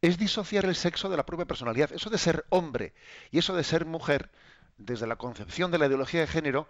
es 0.00 0.16
disociar 0.16 0.64
el 0.64 0.76
sexo 0.76 1.08
de 1.08 1.16
la 1.16 1.26
propia 1.26 1.46
personalidad. 1.46 1.92
Eso 1.92 2.08
de 2.08 2.18
ser 2.18 2.44
hombre 2.50 2.94
y 3.32 3.38
eso 3.38 3.56
de 3.56 3.64
ser 3.64 3.84
mujer, 3.84 4.30
desde 4.78 5.08
la 5.08 5.16
concepción 5.16 5.72
de 5.72 5.78
la 5.78 5.86
ideología 5.86 6.20
de 6.20 6.28
género, 6.28 6.68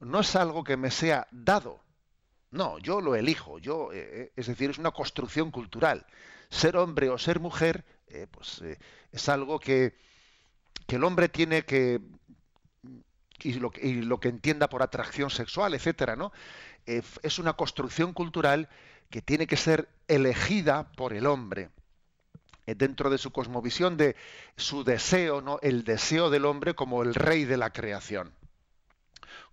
no 0.00 0.20
es 0.20 0.36
algo 0.36 0.64
que 0.64 0.78
me 0.78 0.90
sea 0.90 1.26
dado. 1.32 1.80
No, 2.50 2.78
yo 2.78 3.02
lo 3.02 3.14
elijo. 3.14 3.58
Yo, 3.58 3.92
eh, 3.92 4.08
eh, 4.10 4.32
es 4.36 4.46
decir, 4.46 4.70
es 4.70 4.78
una 4.78 4.92
construcción 4.92 5.50
cultural. 5.50 6.06
Ser 6.50 6.76
hombre 6.76 7.10
o 7.10 7.18
ser 7.18 7.40
mujer 7.40 7.84
eh, 8.10 8.26
pues 8.30 8.62
eh, 8.62 8.78
es 9.12 9.28
algo 9.28 9.60
que, 9.60 9.94
el 10.88 11.04
hombre 11.04 11.28
tiene 11.28 11.64
que 11.64 12.00
y 13.40 13.52
lo, 13.52 13.70
que 14.18 14.28
entienda 14.28 14.68
por 14.68 14.82
atracción 14.82 15.30
sexual, 15.30 15.74
etcétera, 15.74 16.16
¿no? 16.16 16.32
Eh, 16.86 17.02
es 17.22 17.38
una 17.38 17.52
construcción 17.52 18.12
cultural 18.12 18.68
que 19.10 19.22
tiene 19.22 19.46
que 19.46 19.56
ser 19.56 19.88
elegida 20.08 20.90
por 20.92 21.12
el 21.12 21.26
hombre 21.26 21.70
dentro 22.66 23.08
de 23.08 23.16
su 23.16 23.30
cosmovisión 23.30 23.96
de 23.96 24.16
su 24.56 24.84
deseo, 24.84 25.40
¿no? 25.40 25.58
El 25.62 25.84
deseo 25.84 26.30
del 26.30 26.44
hombre 26.44 26.74
como 26.74 27.02
el 27.02 27.14
rey 27.14 27.44
de 27.44 27.56
la 27.56 27.70
creación. 27.70 28.32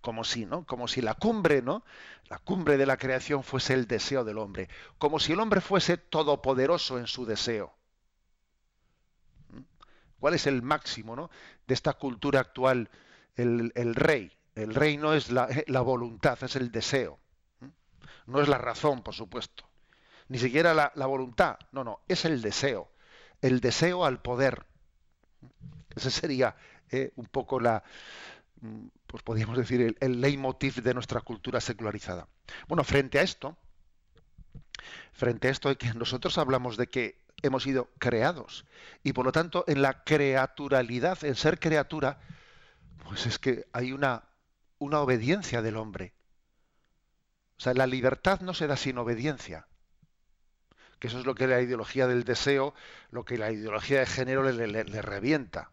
Como 0.06 0.24
si, 0.24 0.46
¿no? 0.46 0.68
Como 0.68 0.88
si 0.88 1.02
la 1.02 1.16
cumbre, 1.16 1.64
¿no? 1.64 1.84
La 2.30 2.38
cumbre 2.38 2.78
de 2.78 2.86
la 2.86 2.96
creación 2.96 3.42
fuese 3.42 3.74
el 3.74 3.88
deseo 3.88 4.24
del 4.24 4.38
hombre, 4.38 4.70
como 5.00 5.20
si 5.20 5.34
el 5.34 5.40
hombre 5.40 5.62
fuese 5.62 5.98
todopoderoso 5.98 7.00
en 7.00 7.08
su 7.08 7.26
deseo. 7.26 7.74
¿Cuál 10.20 10.36
es 10.36 10.46
el 10.46 10.62
máximo 10.62 11.16
¿no? 11.16 11.32
de 11.66 11.74
esta 11.74 11.94
cultura 11.94 12.40
actual? 12.40 12.92
El, 13.36 13.96
rey. 13.96 14.32
El 14.54 14.76
rey 14.76 14.96
no 14.98 15.16
es 15.16 15.32
la, 15.32 15.82
voluntad, 15.82 16.38
es 16.44 16.56
el 16.56 16.72
deseo. 16.72 17.18
No 18.28 18.42
es 18.42 18.48
la 18.48 18.60
razón, 18.60 19.02
por 19.02 19.16
supuesto. 19.16 19.68
Ni 20.28 20.38
siquiera 20.38 20.76
la, 20.76 21.06
voluntad. 21.08 21.58
No, 21.72 21.84
no, 21.84 22.02
es 22.08 22.26
el 22.26 22.44
deseo. 22.44 22.92
El 23.42 23.60
deseo 23.60 24.06
al 24.06 24.22
poder. 24.22 24.68
Ese 25.96 26.12
sería 26.12 26.56
eh, 26.92 27.12
un 27.16 27.26
poco 27.26 27.60
la, 27.60 27.84
pues 29.08 29.24
podríamos 29.24 29.58
decir, 29.58 29.82
el, 29.82 29.98
el 30.00 30.22
leitmotiv 30.22 30.82
de 30.82 30.94
nuestra 30.94 31.22
cultura 31.22 31.62
secularizada. 31.62 32.28
Bueno, 32.68 32.84
frente 32.84 33.20
a 33.20 33.22
esto, 33.22 33.58
frente 35.14 35.48
a 35.48 35.52
esto, 35.52 35.76
que 35.78 35.94
nosotros 35.94 36.38
hablamos 36.38 36.78
de 36.78 36.88
que 36.88 37.26
hemos 37.42 37.64
sido 37.64 37.90
creados. 38.00 38.66
Y 39.04 39.14
por 39.14 39.26
lo 39.26 39.32
tanto, 39.32 39.64
en 39.68 39.82
la 39.82 40.04
creaturalidad, 40.04 41.24
en 41.24 41.36
ser 41.36 41.60
criatura, 41.60 42.20
pues 43.04 43.26
es 43.26 43.40
que 43.40 43.68
hay 43.74 43.92
una, 43.92 44.24
una 44.80 45.00
obediencia 45.02 45.62
del 45.62 45.78
hombre. 45.78 46.14
O 47.58 47.62
sea, 47.62 47.74
la 47.74 47.88
libertad 47.88 48.42
no 48.42 48.54
se 48.54 48.68
da 48.68 48.76
sin 48.76 48.98
obediencia. 48.98 49.68
Que 51.00 51.08
eso 51.08 51.20
es 51.20 51.26
lo 51.26 51.36
que 51.36 51.48
la 51.48 51.62
ideología 51.62 52.08
del 52.08 52.24
deseo, 52.24 52.74
lo 53.12 53.26
que 53.26 53.38
la 53.38 53.52
ideología 53.52 54.00
de 54.00 54.06
género 54.06 54.44
le 54.44 55.02
revienta. 55.02 55.72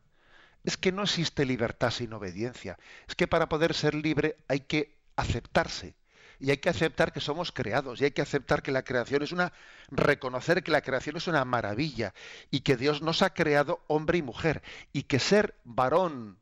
Es 0.65 0.77
que 0.77 0.93
no 0.93 1.03
existe 1.03 1.45
libertad 1.45 1.91
sin 1.91 2.13
obediencia. 2.13 2.79
Es 3.09 3.15
que 3.15 3.27
para 3.27 3.49
poder 3.49 3.75
ser 3.75 3.95
libre 3.95 4.37
hay 4.49 4.61
que 4.61 4.97
aceptarse 5.17 5.95
y 6.43 6.51
hay 6.51 6.57
que 6.59 6.71
aceptar 6.71 7.13
que 7.13 7.21
somos 7.21 7.53
creados 7.53 8.01
y 8.01 8.05
hay 8.05 8.11
que 8.11 8.23
aceptar 8.23 8.63
que 8.63 8.73
la 8.73 8.83
creación 8.83 9.23
es 9.23 9.31
una 9.31 9.53
reconocer 9.91 10.65
que 10.65 10.73
la 10.73 10.81
creación 10.81 11.17
es 11.17 11.29
una 11.29 11.45
maravilla 11.45 12.15
y 12.51 12.61
que 12.61 12.77
Dios 12.77 13.01
nos 13.01 13.23
ha 13.23 13.33
creado 13.33 13.81
hombre 13.87 14.19
y 14.19 14.23
mujer 14.23 14.63
y 14.93 15.05
que 15.05 15.21
ser 15.21 15.55
varón 15.63 16.39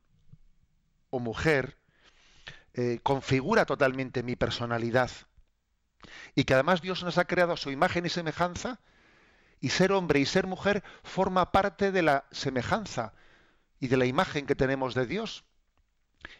o 1.10 1.18
mujer 1.18 1.76
eh, 2.72 3.00
configura 3.02 3.66
totalmente 3.66 4.22
mi 4.22 4.36
personalidad 4.36 5.10
y 6.34 6.44
que 6.44 6.54
además 6.54 6.80
Dios 6.80 7.02
nos 7.02 7.18
ha 7.18 7.26
creado 7.26 7.52
a 7.52 7.58
su 7.58 7.70
imagen 7.70 8.06
y 8.06 8.08
semejanza 8.08 8.80
y 9.60 9.68
ser 9.68 9.92
hombre 9.92 10.20
y 10.20 10.24
ser 10.24 10.46
mujer 10.46 10.82
forma 11.02 11.52
parte 11.52 11.92
de 11.92 12.00
la 12.00 12.24
semejanza 12.30 13.12
y 13.80 13.88
de 13.88 13.96
la 13.96 14.06
imagen 14.06 14.46
que 14.46 14.54
tenemos 14.54 14.94
de 14.94 15.06
Dios 15.06 15.44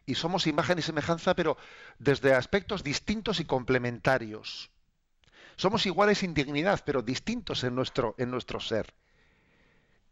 y 0.07 0.14
somos 0.14 0.46
imagen 0.46 0.79
y 0.79 0.83
semejanza, 0.83 1.35
pero 1.35 1.57
desde 1.98 2.35
aspectos 2.35 2.85
distintos 2.85 3.40
y 3.40 3.44
complementarios. 3.44 4.70
Somos 5.57 5.87
iguales 5.87 6.22
en 6.22 6.35
dignidad, 6.35 6.83
pero 6.85 7.03
distintos 7.03 7.64
en 7.64 7.74
nuestro, 7.74 8.14
en 8.18 8.31
nuestro 8.31 8.61
ser. 8.61 8.94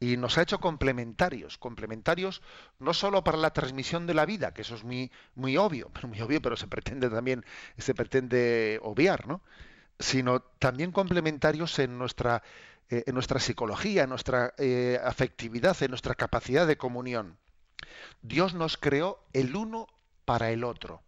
y 0.01 0.17
nos 0.17 0.39
ha 0.39 0.43
hecho 0.43 0.61
complementarios, 0.61 1.59
complementarios 1.59 2.41
no 2.79 2.95
solo 2.95 3.25
para 3.25 3.37
la 3.37 3.53
transmisión 3.53 4.07
de 4.07 4.15
la 4.15 4.27
vida, 4.27 4.55
que 4.55 4.63
eso 4.63 4.77
es 4.77 4.85
muy, 4.85 5.11
muy 5.35 5.57
obvio, 5.57 5.91
muy 6.07 6.21
obvio, 6.21 6.41
pero 6.41 6.57
se 6.57 6.69
pretende 6.69 7.11
también, 7.11 7.45
se 7.79 7.95
pretende 7.95 8.79
obviar, 8.83 9.27
¿no? 9.27 9.43
sino 9.99 10.41
también 10.41 10.93
complementarios 10.93 11.79
en 11.79 11.99
nuestra, 11.99 12.43
eh, 12.91 13.05
en 13.07 13.15
nuestra 13.15 13.39
psicología, 13.41 14.05
en 14.05 14.09
nuestra 14.11 14.55
eh, 14.59 14.99
afectividad, 15.03 15.77
en 15.83 15.91
nuestra 15.91 16.15
capacidad 16.15 16.67
de 16.67 16.79
comunión. 16.79 17.39
Dios 18.23 18.55
nos 18.55 18.77
creó 18.77 19.21
el 19.33 19.55
uno 19.57 19.89
para 20.25 20.51
el 20.51 20.65
otro. 20.65 21.03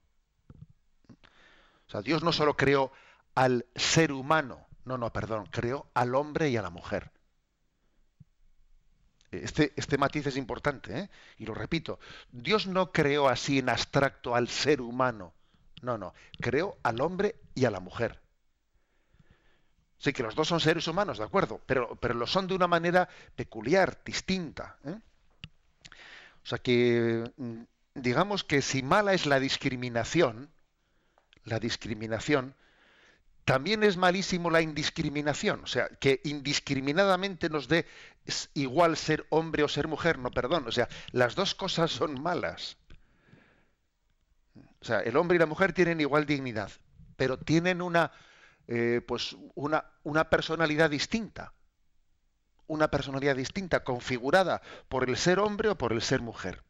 O 1.87 1.91
sea, 1.91 2.03
Dios 2.03 2.23
no 2.23 2.33
solo 2.33 2.57
creó 2.57 2.93
al 3.35 3.67
ser 3.75 4.13
humano, 4.13 4.67
no, 4.85 4.99
no, 4.99 5.13
perdón, 5.13 5.47
creó 5.51 5.87
al 5.95 6.15
hombre 6.15 6.51
y 6.51 6.57
a 6.57 6.63
la 6.63 6.71
mujer. 6.71 7.11
Este, 9.31 9.73
este 9.77 9.97
matiz 9.97 10.27
es 10.27 10.37
importante, 10.37 10.99
¿eh? 10.99 11.11
y 11.39 11.47
lo 11.47 11.55
repito, 11.55 12.01
Dios 12.33 12.67
no 12.67 12.91
creó 12.93 13.29
así 13.29 13.61
en 13.61 13.69
abstracto 13.69 14.35
al 14.35 14.49
ser 14.49 14.81
humano, 14.81 15.33
no, 15.83 15.97
no, 15.99 16.15
creó 16.41 16.77
al 16.83 17.01
hombre 17.01 17.37
y 17.55 17.65
a 17.65 17.71
la 17.71 17.81
mujer. 17.81 18.21
Sí, 20.01 20.15
que 20.15 20.23
los 20.23 20.35
dos 20.35 20.49
son 20.49 20.61
seres 20.61 20.89
humanos, 20.89 21.19
de 21.19 21.25
acuerdo, 21.25 21.61
pero, 21.67 21.95
pero 21.97 22.15
lo 22.15 22.27
son 22.27 22.47
de 22.47 22.55
una 22.55 22.67
manera 22.67 23.07
peculiar, 23.37 23.99
distinta. 24.03 24.79
¿eh? 24.87 24.99
O 26.43 26.47
sea 26.47 26.57
que, 26.57 27.31
mm, 27.37 27.63
digamos 27.95 28.43
que 28.43 28.63
si 28.63 28.83
mala 28.83 29.13
es 29.13 29.27
la 29.27 29.39
discriminación, 29.39 30.49
la 31.45 31.59
discriminación, 31.59 32.55
también 33.45 33.83
es 33.83 33.99
malísimo 33.99 34.49
la 34.49 34.63
indiscriminación, 34.63 35.65
o 35.65 35.67
sea, 35.67 35.89
que 35.89 36.23
indiscriminadamente 36.25 37.51
nos 37.51 37.69
dé 37.69 37.85
igual 38.55 38.97
ser 38.97 39.27
hombre 39.29 39.65
o 39.65 39.69
ser 39.69 39.87
mujer, 39.87 40.19
no, 40.19 40.31
perdón, 40.31 40.67
o 40.67 40.73
sea, 40.73 40.89
las 41.13 41.35
dos 41.35 41.55
cosas 41.55 41.91
son 41.91 42.23
malas. 42.23 42.79
O 44.81 44.85
sea, 44.85 45.01
el 45.01 45.19
hombre 45.19 45.37
y 45.37 45.39
la 45.39 45.47
mujer 45.47 45.75
tienen 45.75 46.01
igual 46.01 46.25
dignidad, 46.25 46.71
pero 47.17 47.39
tienen 47.39 47.83
una, 47.83 48.13
eh, 48.73 49.01
pues 49.05 49.37
una, 49.57 49.85
una 50.05 50.31
personalidad 50.31 50.89
distinta, 50.89 51.53
una 52.69 52.89
personalidad 52.89 53.35
distinta, 53.35 53.83
configurada 53.83 54.63
por 54.89 55.09
el 55.09 55.17
ser 55.17 55.41
hombre 55.41 55.71
o 55.71 55.77
por 55.77 55.93
el 55.93 56.01
ser 56.01 56.21
mujer. 56.21 56.63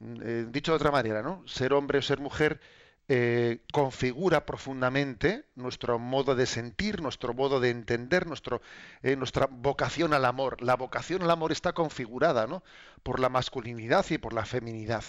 Eh, 0.00 0.46
dicho 0.48 0.72
de 0.72 0.76
otra 0.76 0.90
manera, 0.90 1.20
¿no? 1.20 1.46
Ser 1.46 1.74
hombre 1.74 1.98
o 1.98 2.02
ser 2.02 2.18
mujer 2.18 2.62
eh, 3.08 3.58
configura 3.74 4.46
profundamente 4.46 5.44
nuestro 5.54 5.98
modo 5.98 6.34
de 6.34 6.46
sentir, 6.46 7.02
nuestro 7.02 7.34
modo 7.34 7.60
de 7.60 7.68
entender, 7.68 8.26
nuestro, 8.26 8.62
nuestra 9.02 9.48
vocación 9.50 10.14
al 10.14 10.24
amor. 10.24 10.62
La 10.62 10.76
vocación 10.76 11.20
al 11.20 11.30
amor 11.30 11.52
está 11.52 11.74
configurada 11.74 12.46
¿no? 12.46 12.62
por 13.02 13.20
la 13.20 13.28
masculinidad 13.28 14.06
y 14.08 14.16
por 14.16 14.32
la 14.32 14.46
feminidad. 14.46 15.04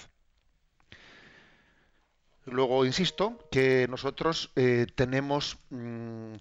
Luego, 2.52 2.86
insisto, 2.86 3.48
que 3.50 3.88
nosotros 3.90 4.52
eh, 4.58 4.86
tenemos, 4.94 5.58
mm, 5.70 6.34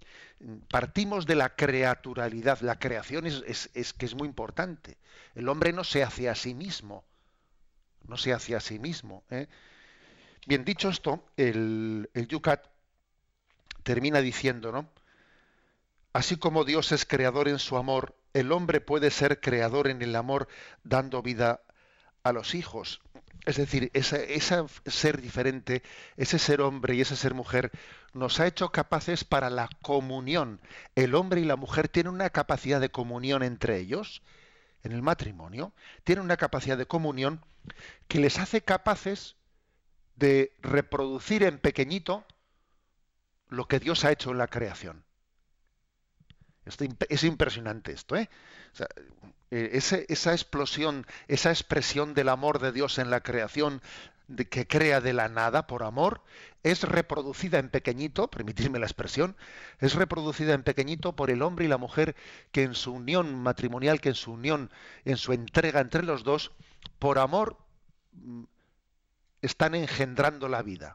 partimos 0.68 1.24
de 1.24 1.36
la 1.36 1.54
creaturalidad. 1.54 2.60
La 2.62 2.80
creación 2.80 3.26
es, 3.26 3.70
es, 3.74 3.92
que 3.92 4.06
es 4.06 4.16
muy 4.16 4.26
importante. 4.26 4.98
El 5.36 5.48
hombre 5.48 5.72
no 5.72 5.84
se 5.84 6.02
hace 6.02 6.28
a 6.28 6.34
sí 6.34 6.52
mismo. 6.52 7.04
No 8.08 8.16
se 8.16 8.32
hace 8.32 8.56
a 8.56 8.60
sí 8.60 8.80
mismo. 8.80 9.22
Bien, 10.48 10.64
dicho 10.64 10.88
esto, 10.88 11.24
el, 11.36 12.10
el 12.12 12.26
Yucat 12.26 12.66
termina 13.84 14.20
diciendo, 14.20 14.72
¿no? 14.72 14.90
Así 16.12 16.36
como 16.36 16.64
Dios 16.64 16.90
es 16.90 17.04
creador 17.04 17.46
en 17.46 17.60
su 17.60 17.76
amor, 17.76 18.16
el 18.34 18.50
hombre 18.50 18.80
puede 18.80 19.12
ser 19.12 19.40
creador 19.40 19.86
en 19.86 20.02
el 20.02 20.16
amor 20.16 20.48
dando 20.82 21.22
vida 21.22 21.60
a 22.24 22.32
los 22.32 22.56
hijos. 22.56 23.00
Es 23.46 23.56
decir, 23.56 23.90
ese, 23.94 24.38
ser 24.86 25.20
diferente, 25.20 25.82
ese 26.16 26.38
ser 26.38 26.60
hombre 26.60 26.94
y 26.94 27.00
ese 27.00 27.16
ser 27.16 27.34
mujer, 27.34 27.70
nos 28.12 28.38
ha 28.40 28.46
hecho 28.46 28.70
capaces 28.70 29.24
para 29.24 29.50
la 29.50 29.68
comunión. 29.82 30.60
El 30.94 31.14
hombre 31.14 31.40
y 31.40 31.44
la 31.44 31.56
mujer 31.56 31.88
tienen 31.88 32.12
una 32.12 32.30
capacidad 32.30 32.80
de 32.80 32.90
comunión 32.90 33.42
entre 33.42 33.78
ellos, 33.78 34.22
en 34.82 34.92
el 34.92 35.02
matrimonio, 35.02 35.72
tienen 36.04 36.24
una 36.24 36.36
capacidad 36.36 36.78
de 36.78 36.86
comunión 36.86 37.44
que 38.08 38.18
les 38.18 38.38
hace 38.38 38.62
capaces 38.62 39.36
de 40.16 40.52
reproducir 40.60 41.42
en 41.42 41.58
pequeñito 41.58 42.24
lo 43.48 43.66
que 43.68 43.78
Dios 43.78 44.04
ha 44.04 44.12
hecho 44.12 44.30
en 44.30 44.38
la 44.38 44.48
creación. 44.48 45.04
Es 46.64 47.24
impresionante 47.24 47.92
esto, 47.92 48.16
¿eh? 48.16 48.28
eh 49.50 49.70
esa 49.72 50.32
explosión, 50.32 51.06
esa 51.28 51.50
expresión 51.50 52.14
del 52.14 52.28
amor 52.28 52.60
de 52.60 52.72
Dios 52.72 52.98
en 52.98 53.10
la 53.10 53.20
creación, 53.20 53.82
que 54.48 54.66
crea 54.66 55.00
de 55.00 55.12
la 55.12 55.28
nada 55.28 55.66
por 55.66 55.82
amor, 55.82 56.22
es 56.62 56.82
reproducida 56.84 57.58
en 57.58 57.68
pequeñito, 57.68 58.30
permitidme 58.30 58.78
la 58.78 58.86
expresión, 58.86 59.36
es 59.80 59.94
reproducida 59.94 60.54
en 60.54 60.62
pequeñito 60.62 61.16
por 61.16 61.30
el 61.30 61.42
hombre 61.42 61.64
y 61.64 61.68
la 61.68 61.78
mujer 61.78 62.14
que 62.52 62.62
en 62.62 62.74
su 62.74 62.92
unión 62.92 63.34
matrimonial, 63.34 64.00
que 64.00 64.10
en 64.10 64.14
su 64.14 64.32
unión, 64.32 64.70
en 65.04 65.16
su 65.16 65.32
entrega 65.32 65.80
entre 65.80 66.02
los 66.02 66.22
dos, 66.22 66.52
por 66.98 67.18
amor 67.18 67.56
mm, 68.12 68.44
están 69.42 69.74
engendrando 69.74 70.48
la 70.48 70.62
vida. 70.62 70.94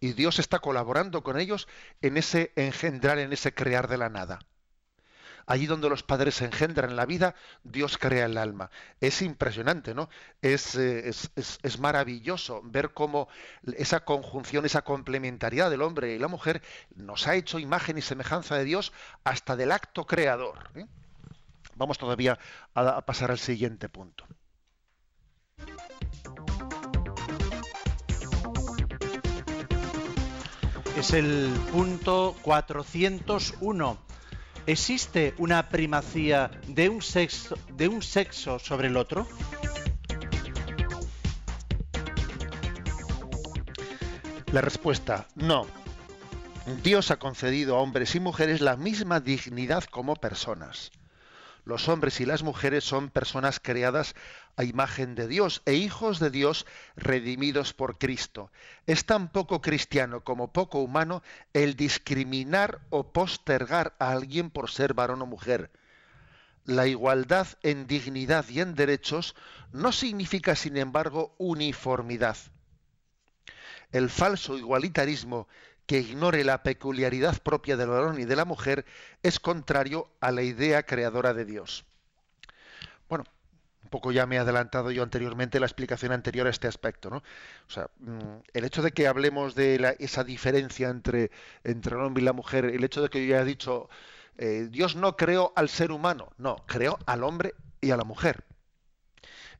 Y 0.00 0.12
Dios 0.12 0.38
está 0.38 0.58
colaborando 0.58 1.22
con 1.22 1.38
ellos 1.38 1.68
en 2.00 2.16
ese 2.16 2.52
engendrar, 2.56 3.18
en 3.18 3.32
ese 3.32 3.54
crear 3.54 3.88
de 3.88 3.98
la 3.98 4.08
nada. 4.08 4.40
Allí 5.46 5.66
donde 5.66 5.88
los 5.88 6.02
padres 6.02 6.40
engendran 6.40 6.96
la 6.96 7.06
vida, 7.06 7.34
Dios 7.64 7.98
crea 7.98 8.26
el 8.26 8.38
alma. 8.38 8.70
Es 9.00 9.22
impresionante, 9.22 9.94
¿no? 9.94 10.08
Es, 10.40 10.76
eh, 10.76 11.10
maravilloso 11.78 12.60
ver 12.64 12.92
cómo 12.92 13.28
esa 13.76 14.04
conjunción, 14.04 14.64
esa 14.64 14.82
complementariedad 14.82 15.70
del 15.70 15.82
hombre 15.82 16.14
y 16.14 16.18
la 16.18 16.28
mujer 16.28 16.62
nos 16.94 17.26
ha 17.26 17.34
hecho 17.34 17.58
imagen 17.58 17.98
y 17.98 18.02
semejanza 18.02 18.56
de 18.56 18.64
Dios 18.64 18.92
hasta 19.24 19.56
del 19.56 19.72
acto 19.72 20.06
creador. 20.06 20.70
¿eh? 20.76 20.86
Vamos 21.74 21.98
todavía 21.98 22.38
a 22.74 23.00
pasar 23.04 23.30
al 23.30 23.38
siguiente 23.38 23.88
punto. 23.88 24.24
Es 31.02 31.12
el 31.14 31.50
punto 31.72 32.36
401. 32.42 33.98
¿Existe 34.66 35.34
una 35.36 35.68
primacía 35.68 36.52
de 36.68 36.88
un 36.88 37.02
sexo, 37.02 37.58
de 37.72 37.88
un 37.88 38.02
sexo 38.02 38.60
sobre 38.60 38.86
el 38.86 38.96
otro? 38.96 39.26
La 44.52 44.60
respuesta, 44.60 45.26
no. 45.34 45.66
Dios 46.84 47.10
ha 47.10 47.18
concedido 47.18 47.74
a 47.74 47.80
hombres 47.80 48.14
y 48.14 48.20
mujeres 48.20 48.60
la 48.60 48.76
misma 48.76 49.18
dignidad 49.18 49.82
como 49.82 50.14
personas. 50.14 50.92
Los 51.64 51.88
hombres 51.88 52.20
y 52.20 52.26
las 52.26 52.42
mujeres 52.42 52.82
son 52.82 53.08
personas 53.08 53.60
creadas 53.60 54.14
a 54.56 54.64
imagen 54.64 55.14
de 55.14 55.28
Dios 55.28 55.62
e 55.64 55.74
hijos 55.74 56.18
de 56.18 56.30
Dios 56.30 56.66
redimidos 56.96 57.72
por 57.72 57.98
Cristo. 57.98 58.50
Es 58.86 59.06
tan 59.06 59.30
poco 59.30 59.60
cristiano 59.60 60.24
como 60.24 60.52
poco 60.52 60.80
humano 60.80 61.22
el 61.52 61.76
discriminar 61.76 62.80
o 62.90 63.12
postergar 63.12 63.94
a 64.00 64.10
alguien 64.10 64.50
por 64.50 64.70
ser 64.70 64.92
varón 64.92 65.22
o 65.22 65.26
mujer. 65.26 65.70
La 66.64 66.86
igualdad 66.86 67.46
en 67.62 67.86
dignidad 67.86 68.48
y 68.48 68.60
en 68.60 68.74
derechos 68.74 69.36
no 69.72 69.92
significa, 69.92 70.56
sin 70.56 70.76
embargo, 70.76 71.34
uniformidad. 71.38 72.36
El 73.92 74.10
falso 74.10 74.56
igualitarismo 74.56 75.48
que 75.86 75.98
ignore 75.98 76.44
la 76.44 76.62
peculiaridad 76.62 77.40
propia 77.42 77.76
del 77.76 77.88
varón 77.88 78.20
y 78.20 78.24
de 78.24 78.36
la 78.36 78.44
mujer 78.44 78.84
es 79.22 79.40
contrario 79.40 80.08
a 80.20 80.30
la 80.30 80.42
idea 80.42 80.84
creadora 80.84 81.34
de 81.34 81.44
Dios. 81.44 81.84
Bueno, 83.08 83.24
un 83.82 83.90
poco 83.90 84.12
ya 84.12 84.26
me 84.26 84.36
he 84.36 84.38
adelantado 84.38 84.90
yo 84.90 85.02
anteriormente 85.02 85.60
la 85.60 85.66
explicación 85.66 86.12
anterior 86.12 86.46
a 86.46 86.50
este 86.50 86.68
aspecto, 86.68 87.10
¿no? 87.10 87.16
O 87.16 87.70
sea, 87.70 87.90
mm, 87.98 88.38
el 88.54 88.64
hecho 88.64 88.82
de 88.82 88.92
que 88.92 89.06
hablemos 89.06 89.54
de 89.54 89.96
esa 89.98 90.24
diferencia 90.24 90.88
entre, 90.88 91.30
el 91.64 91.94
hombre 91.94 92.22
y 92.22 92.24
la 92.24 92.32
mujer, 92.32 92.66
el 92.66 92.84
hecho 92.84 93.02
de 93.02 93.08
que 93.08 93.26
yo 93.26 93.34
haya 93.34 93.44
dicho 93.44 93.88
eh, 94.38 94.68
Dios 94.70 94.96
no 94.96 95.16
creó 95.16 95.52
al 95.56 95.68
ser 95.68 95.92
humano, 95.92 96.32
no, 96.38 96.56
creó 96.66 96.98
al 97.06 97.22
hombre 97.22 97.54
y 97.80 97.90
a 97.90 97.96
la 97.96 98.04
mujer. 98.04 98.44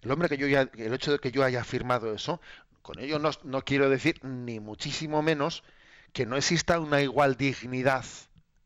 El 0.01 0.11
hombre 0.11 0.29
que 0.29 0.39
yo 0.39 0.47
el 0.47 0.95
hecho 0.95 1.13
de 1.13 1.19
que 1.19 1.31
yo 1.31 1.45
haya 1.45 1.61
afirmado 1.61 2.13
eso, 2.13 2.41
con 2.81 2.99
ello 2.99 3.19
no 3.19 3.63
quiero 3.65 3.89
decir 3.89 4.19
ni 4.25 4.59
muchísimo 4.61 5.23
menos 5.23 5.63
que 6.12 6.27
no 6.27 6.37
exista 6.37 6.79
una 6.81 7.01
igual 7.01 7.37
dignidad, 7.37 8.05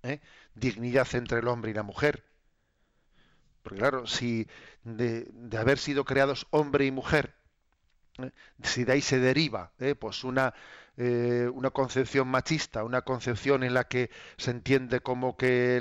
¿eh? 0.02 0.20
dignidad 0.54 1.06
entre 1.14 1.38
el 1.38 1.48
hombre 1.48 1.70
y 1.70 1.74
la 1.74 1.82
mujer. 1.82 2.24
Porque 3.62 3.80
claro, 3.80 4.06
si 4.06 4.46
de, 4.84 5.26
haber 5.58 5.78
sido 5.78 6.04
creados 6.04 6.46
hombre 6.50 6.86
y 6.86 6.92
mujer, 6.92 7.34
¿eh? 8.18 8.30
si 8.62 8.84
de 8.84 8.92
ahí 8.92 9.00
se 9.00 9.18
deriva 9.18 9.72
¿eh? 9.80 9.96
pues 9.96 10.22
una, 10.22 10.54
eh, 10.96 11.50
una 11.52 11.70
concepción 11.70 12.28
machista, 12.28 12.84
una 12.84 13.02
concepción 13.02 13.64
en 13.64 13.74
la 13.74 13.84
que 13.84 14.10
se 14.36 14.52
entiende 14.52 15.00
como 15.00 15.36
que 15.36 15.78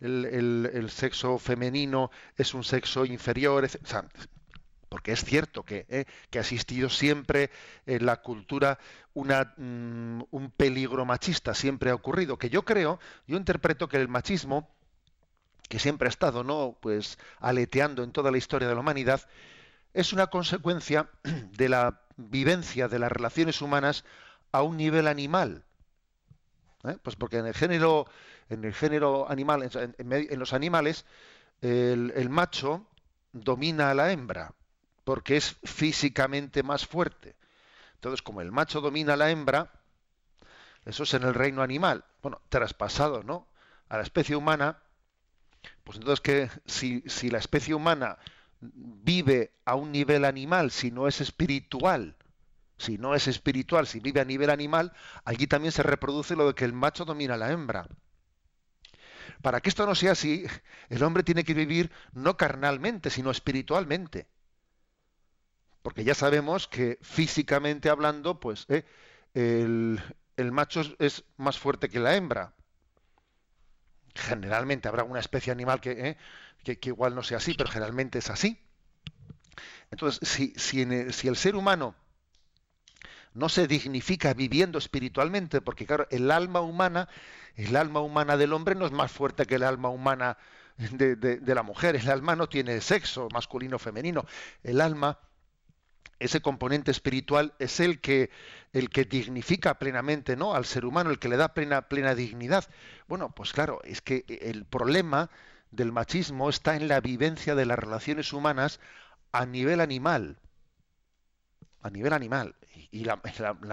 el, 0.00 0.90
sexo 0.90 1.38
femenino 1.38 2.10
es 2.36 2.54
un 2.54 2.64
sexo 2.64 3.04
inferior, 3.04 3.64
porque 4.88 5.12
es 5.12 5.24
cierto 5.24 5.64
que, 5.64 5.86
eh, 5.88 6.04
que, 6.30 6.38
ha 6.38 6.42
existido 6.42 6.88
siempre 6.88 7.50
en 7.86 8.06
la 8.06 8.22
cultura 8.22 8.78
mm, 9.14 10.22
un 10.30 10.52
peligro 10.56 11.04
machista, 11.04 11.54
siempre 11.54 11.90
ha 11.90 11.94
ocurrido, 11.94 12.38
que 12.38 12.50
yo 12.50 12.64
creo, 12.64 12.98
yo 13.26 13.36
interpreto 13.36 13.88
que 13.88 13.96
el 13.96 14.08
machismo, 14.08 14.68
que 15.68 15.78
siempre 15.78 16.08
ha 16.08 16.10
estado, 16.10 16.44
¿no? 16.44 16.78
Pues 16.80 17.18
aleteando 17.38 18.02
en 18.02 18.12
toda 18.12 18.30
la 18.30 18.38
historia 18.38 18.68
de 18.68 18.74
la 18.74 18.80
humanidad, 18.80 19.28
es 19.92 20.12
una 20.12 20.28
consecuencia 20.28 21.10
de 21.22 21.68
la 21.68 22.00
vivencia 22.16 22.88
de 22.88 22.98
las 22.98 23.12
relaciones 23.12 23.60
humanas 23.62 24.04
a 24.52 24.62
un 24.62 24.76
nivel 24.76 25.06
animal. 25.06 25.64
¿eh? 26.84 26.96
Pues 27.02 27.16
porque 27.16 27.38
en 27.38 27.46
el 27.46 27.54
género, 27.54 28.06
en 28.48 28.64
el 28.64 28.74
género 28.74 29.30
animal, 29.30 29.68
en, 29.98 30.38
los 30.38 30.52
animales, 30.52 31.04
el, 31.60 32.28
macho 32.30 32.86
domina 33.32 33.90
a 33.90 33.94
la 33.94 34.12
hembra, 34.12 34.52
porque 35.08 35.38
es 35.38 35.56
físicamente 35.64 36.62
más 36.62 36.86
fuerte. 36.86 37.34
Entonces, 37.94 38.20
como 38.20 38.42
el 38.42 38.52
macho 38.52 38.82
domina 38.82 39.14
a 39.14 39.16
la 39.16 39.30
hembra, 39.30 39.72
eso 40.84 41.04
es 41.04 41.14
en 41.14 41.22
el 41.22 41.32
reino 41.32 41.62
animal. 41.62 42.04
Bueno, 42.20 42.42
traspasado, 42.50 43.22
¿no? 43.22 43.46
A 43.88 43.96
la 43.96 44.02
especie 44.02 44.36
humana, 44.36 44.76
pues 45.82 45.96
entonces 45.96 46.20
que 46.20 46.50
si, 46.66 47.02
si 47.06 47.30
la 47.30 47.38
especie 47.38 47.72
humana 47.72 48.18
vive 48.60 49.50
a 49.64 49.76
un 49.76 49.92
nivel 49.92 50.26
animal, 50.26 50.70
si 50.70 50.90
no 50.90 51.08
es 51.08 51.22
espiritual, 51.22 52.14
si 52.76 52.98
no 52.98 53.14
es 53.14 53.28
espiritual, 53.28 53.86
si 53.86 54.00
vive 54.00 54.20
a 54.20 54.26
nivel 54.26 54.50
animal, 54.50 54.92
allí 55.24 55.46
también 55.46 55.72
se 55.72 55.82
reproduce 55.82 56.36
lo 56.36 56.48
de 56.48 56.54
que 56.54 56.66
el 56.66 56.74
macho 56.74 57.06
domina 57.06 57.32
a 57.32 57.38
la 57.38 57.50
hembra. 57.50 57.88
Para 59.40 59.62
que 59.62 59.70
esto 59.70 59.86
no 59.86 59.94
sea 59.94 60.12
así, 60.12 60.44
el 60.90 61.02
hombre 61.02 61.22
tiene 61.22 61.44
que 61.44 61.54
vivir 61.54 61.90
no 62.12 62.36
carnalmente, 62.36 63.08
sino 63.08 63.30
espiritualmente. 63.30 64.26
Porque 65.88 66.04
ya 66.04 66.14
sabemos 66.14 66.68
que 66.68 66.98
físicamente 67.00 67.88
hablando, 67.88 68.38
pues 68.38 68.66
eh, 68.68 68.84
el, 69.32 70.52
macho 70.52 70.82
es 70.98 71.24
más 71.38 71.58
fuerte 71.58 71.88
que 71.88 71.98
la 71.98 72.14
hembra. 72.14 72.52
Generalmente 74.14 74.86
habrá 74.88 75.04
una 75.04 75.20
especie 75.20 75.50
animal 75.50 75.80
que, 75.80 75.92
eh, 76.62 76.78
igual 76.82 77.14
no 77.14 77.22
sea 77.22 77.38
así, 77.38 77.54
pero 77.54 77.70
generalmente 77.70 78.18
es 78.18 78.28
así. 78.28 78.62
Entonces, 79.90 80.28
si, 80.28 80.82
el 80.82 81.36
ser 81.36 81.56
humano 81.56 81.94
no 83.32 83.48
se 83.48 83.66
dignifica 83.66 84.34
viviendo 84.34 84.76
espiritualmente, 84.76 85.62
porque 85.62 85.86
claro, 85.86 86.06
el 86.10 86.30
alma 86.30 86.60
humana, 86.60 87.08
el 87.54 87.74
alma 87.76 88.00
humana 88.00 88.36
del 88.36 88.52
hombre 88.52 88.74
no 88.74 88.84
es 88.84 88.92
más 88.92 89.10
fuerte 89.10 89.46
que 89.46 89.54
el 89.54 89.62
alma 89.62 89.88
humana 89.88 90.36
de, 90.76 91.54
la 91.54 91.62
mujer. 91.62 91.96
El 91.96 92.10
alma 92.10 92.36
no 92.36 92.46
tiene 92.46 92.82
sexo 92.82 93.28
masculino 93.32 93.76
o 93.76 93.78
femenino. 93.78 94.26
El 94.62 94.82
alma, 94.82 95.18
ese 96.18 96.40
componente 96.40 96.90
espiritual, 96.90 97.54
es 97.58 97.80
el 97.80 98.00
que, 98.00 98.30
el 98.72 98.90
que 98.90 99.04
dignifica 99.04 99.78
plenamente 99.78 100.36
¿no? 100.36 100.54
al 100.54 100.64
ser 100.64 100.84
humano, 100.84 101.10
el 101.10 101.18
que 101.18 101.28
le 101.28 101.36
da 101.36 101.54
plena, 101.54 101.82
plena 101.88 102.14
dignidad. 102.14 102.68
Bueno, 103.06 103.30
pues 103.34 103.52
claro, 103.52 103.80
es 103.84 104.00
que 104.00 104.24
el 104.28 104.64
problema 104.64 105.30
del 105.70 105.92
machismo 105.92 106.48
está 106.48 106.76
en 106.76 106.88
la 106.88 107.00
vivencia 107.00 107.54
de 107.54 107.66
las 107.66 107.78
relaciones 107.78 108.32
humanas 108.32 108.80
a 109.32 109.46
nivel 109.46 109.80
animal 109.80 110.38
a 111.82 111.90
nivel 111.90 112.12
animal. 112.12 112.54
Y 112.90 113.04
la, 113.04 113.20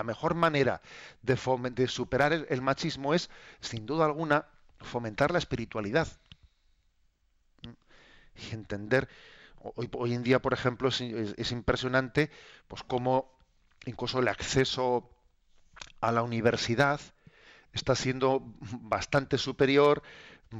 mejor 0.03 0.35
manera 0.35 0.81
de, 1.21 1.35
de 1.71 1.87
superar 1.87 2.33
el, 2.33 2.61
machismo 2.61 3.13
es, 3.13 3.29
sin 3.61 3.85
duda 3.85 4.05
alguna, 4.05 4.47
fomentar 4.79 5.31
la 5.31 5.37
espiritualidad. 5.37 6.07
Y 8.35 8.53
entender, 8.53 9.07
hoy, 9.75 10.13
en 10.13 10.23
día, 10.23 10.41
por 10.41 10.53
ejemplo, 10.53 10.89
es, 10.89 11.51
impresionante, 11.51 12.29
pues 12.67 12.83
cómo 12.83 13.31
incluso 13.85 14.19
el 14.19 14.27
acceso 14.27 15.09
a 16.01 16.11
la 16.11 16.23
universidad 16.23 16.99
está 17.73 17.95
siendo 17.95 18.41
bastante 18.81 19.37
superior 19.37 20.01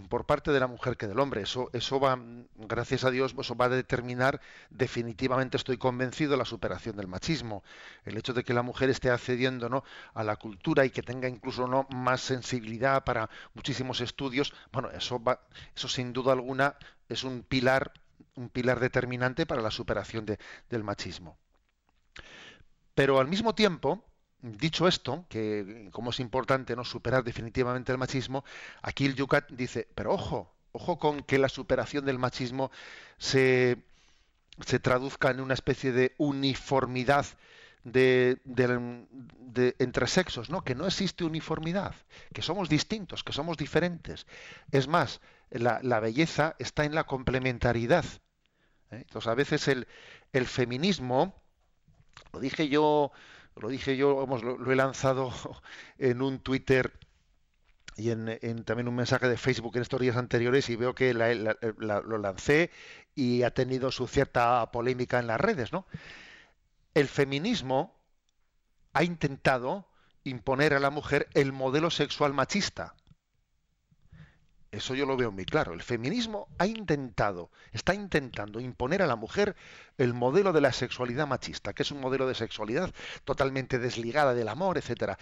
por 0.10 0.26
parte 0.26 0.52
de 0.52 0.60
la 0.60 0.68
mujer 0.68 0.98
que 0.98 1.08
del 1.08 1.20
hombre. 1.20 1.42
Eso, 1.42 1.70
eso 1.72 2.00
va, 2.00 2.20
gracias 2.56 3.04
a 3.04 3.12
Dios, 3.12 3.36
eso 3.40 3.56
va 3.56 3.66
a 3.66 3.70
determinar 3.70 4.42
definitivamente, 4.70 5.58
estoy 5.58 5.78
convencido, 5.78 6.36
la 6.36 6.46
superación 6.46 6.98
del 6.98 7.08
machismo. 7.08 7.64
El 8.04 8.18
hecho 8.18 8.34
de 8.34 8.44
que 8.44 8.54
la 8.54 8.64
mujer 8.64 8.90
esté 8.90 9.10
accediendo 9.10 9.70
¿no? 9.70 9.84
a 10.14 10.24
la 10.24 10.36
cultura 10.36 10.86
y 10.86 10.90
que 10.90 11.04
tenga 11.04 11.30
incluso 11.30 11.68
¿no? 11.68 11.88
más 11.92 12.22
sensibilidad 12.22 13.04
para 13.04 13.30
muchísimos 13.54 14.02
estudios, 14.02 14.54
bueno, 14.72 14.90
eso 14.92 15.24
va, 15.24 15.40
eso 15.76 15.88
sin 15.88 16.12
duda 16.12 16.34
alguna 16.34 16.76
es 17.08 17.24
un 17.24 17.44
pilar, 17.44 17.94
un 18.36 18.50
pilar 18.50 18.80
determinante 18.80 19.46
para 19.46 19.62
la 19.62 19.72
superación 19.72 20.26
del 20.26 20.84
machismo. 20.84 21.38
Pero 22.94 23.20
al 23.20 23.28
mismo 23.28 23.56
tiempo, 23.56 24.04
Dicho 24.46 24.88
esto, 24.88 25.26
que 25.28 25.90
como 25.92 26.12
es 26.12 26.20
importante 26.20 26.76
no 26.76 26.86
superar 26.86 27.24
definitivamente 27.24 27.92
el 27.92 27.98
machismo, 27.98 28.44
aquí 28.84 29.08
el 29.08 29.16
Yucat 29.16 29.50
dice, 29.50 29.88
pero 29.96 30.14
ojo, 30.14 30.54
ojo 30.72 31.00
con 31.00 31.24
que 31.24 31.40
la 31.40 31.50
superación 31.50 32.06
del 32.06 32.20
machismo 32.20 32.70
se, 33.18 33.78
se 34.64 34.78
traduzca 34.78 35.32
en 35.32 35.40
una 35.42 35.56
especie 35.56 35.92
de 35.92 36.14
uniformidad 36.20 37.26
de, 37.84 38.40
entre 39.80 40.06
sexos, 40.06 40.52
¿no? 40.52 40.64
Que 40.64 40.76
no 40.76 40.86
existe 40.86 41.24
uniformidad, 41.24 41.96
que 42.32 42.44
somos 42.44 42.70
distintos, 42.70 43.24
que 43.24 43.34
somos 43.34 43.58
diferentes. 43.58 44.28
Es 44.70 44.88
más, 44.88 45.22
la, 45.50 45.80
la 45.82 46.00
belleza 46.00 46.56
está 46.60 46.86
en 46.86 46.94
la 46.94 47.06
complementariedad. 47.06 48.06
¿Eh? 48.92 48.98
Entonces, 49.02 49.28
a 49.28 49.36
veces 49.36 49.68
el, 49.68 49.88
feminismo, 50.46 51.42
lo 52.34 52.40
dije 52.40 52.68
yo 52.70 53.12
lo 53.56 53.70
dije 53.70 53.96
yo, 53.96 54.26
lo, 54.28 54.72
he 54.72 54.76
lanzado 54.76 55.32
en 55.98 56.22
un 56.22 56.40
Twitter 56.40 56.92
y 57.98 58.10
en, 58.10 58.66
también 58.66 58.90
un 58.90 58.96
mensaje 58.96 59.30
de 59.30 59.38
Facebook 59.38 59.78
en 59.78 59.84
estos 59.84 60.02
días 60.02 60.18
anteriores 60.18 60.70
y 60.70 60.76
veo 60.76 60.94
que 60.94 61.14
lo 61.14 62.18
lancé 62.18 62.72
y 63.16 63.44
ha 63.44 63.52
tenido 63.52 63.92
su 63.92 64.08
cierta 64.08 64.70
polémica 64.72 65.20
en 65.20 65.28
las 65.28 65.40
redes, 65.40 65.72
¿no? 65.72 65.86
El 66.94 67.08
feminismo 67.08 67.96
ha 68.94 69.04
intentado 69.04 69.88
imponer 70.26 70.74
a 70.74 70.80
la 70.80 70.90
mujer 70.90 71.30
el 71.34 71.54
modelo 71.54 71.90
sexual 71.90 72.34
machista. 72.34 72.96
Eso 74.76 74.94
yo 74.94 75.06
lo 75.06 75.16
veo 75.16 75.32
muy 75.32 75.46
claro. 75.46 75.74
El 75.74 75.82
feminismo 75.82 76.50
ha 76.58 76.68
intentado, 76.68 77.50
está 77.72 77.94
intentando 77.94 78.60
imponer 78.60 79.02
a 79.02 79.08
la 79.08 79.16
mujer 79.16 79.56
el 79.98 80.14
modelo 80.14 80.52
de 80.52 80.60
la 80.60 80.74
sexualidad 80.74 81.28
machista, 81.28 81.72
que 81.74 81.84
es 81.84 81.92
un 81.92 82.02
modelo 82.02 82.28
de 82.28 82.36
sexualidad 82.36 82.94
totalmente 83.24 83.80
desligada 83.80 84.34
del 84.34 84.50
amor, 84.50 84.78
etcétera. 84.78 85.18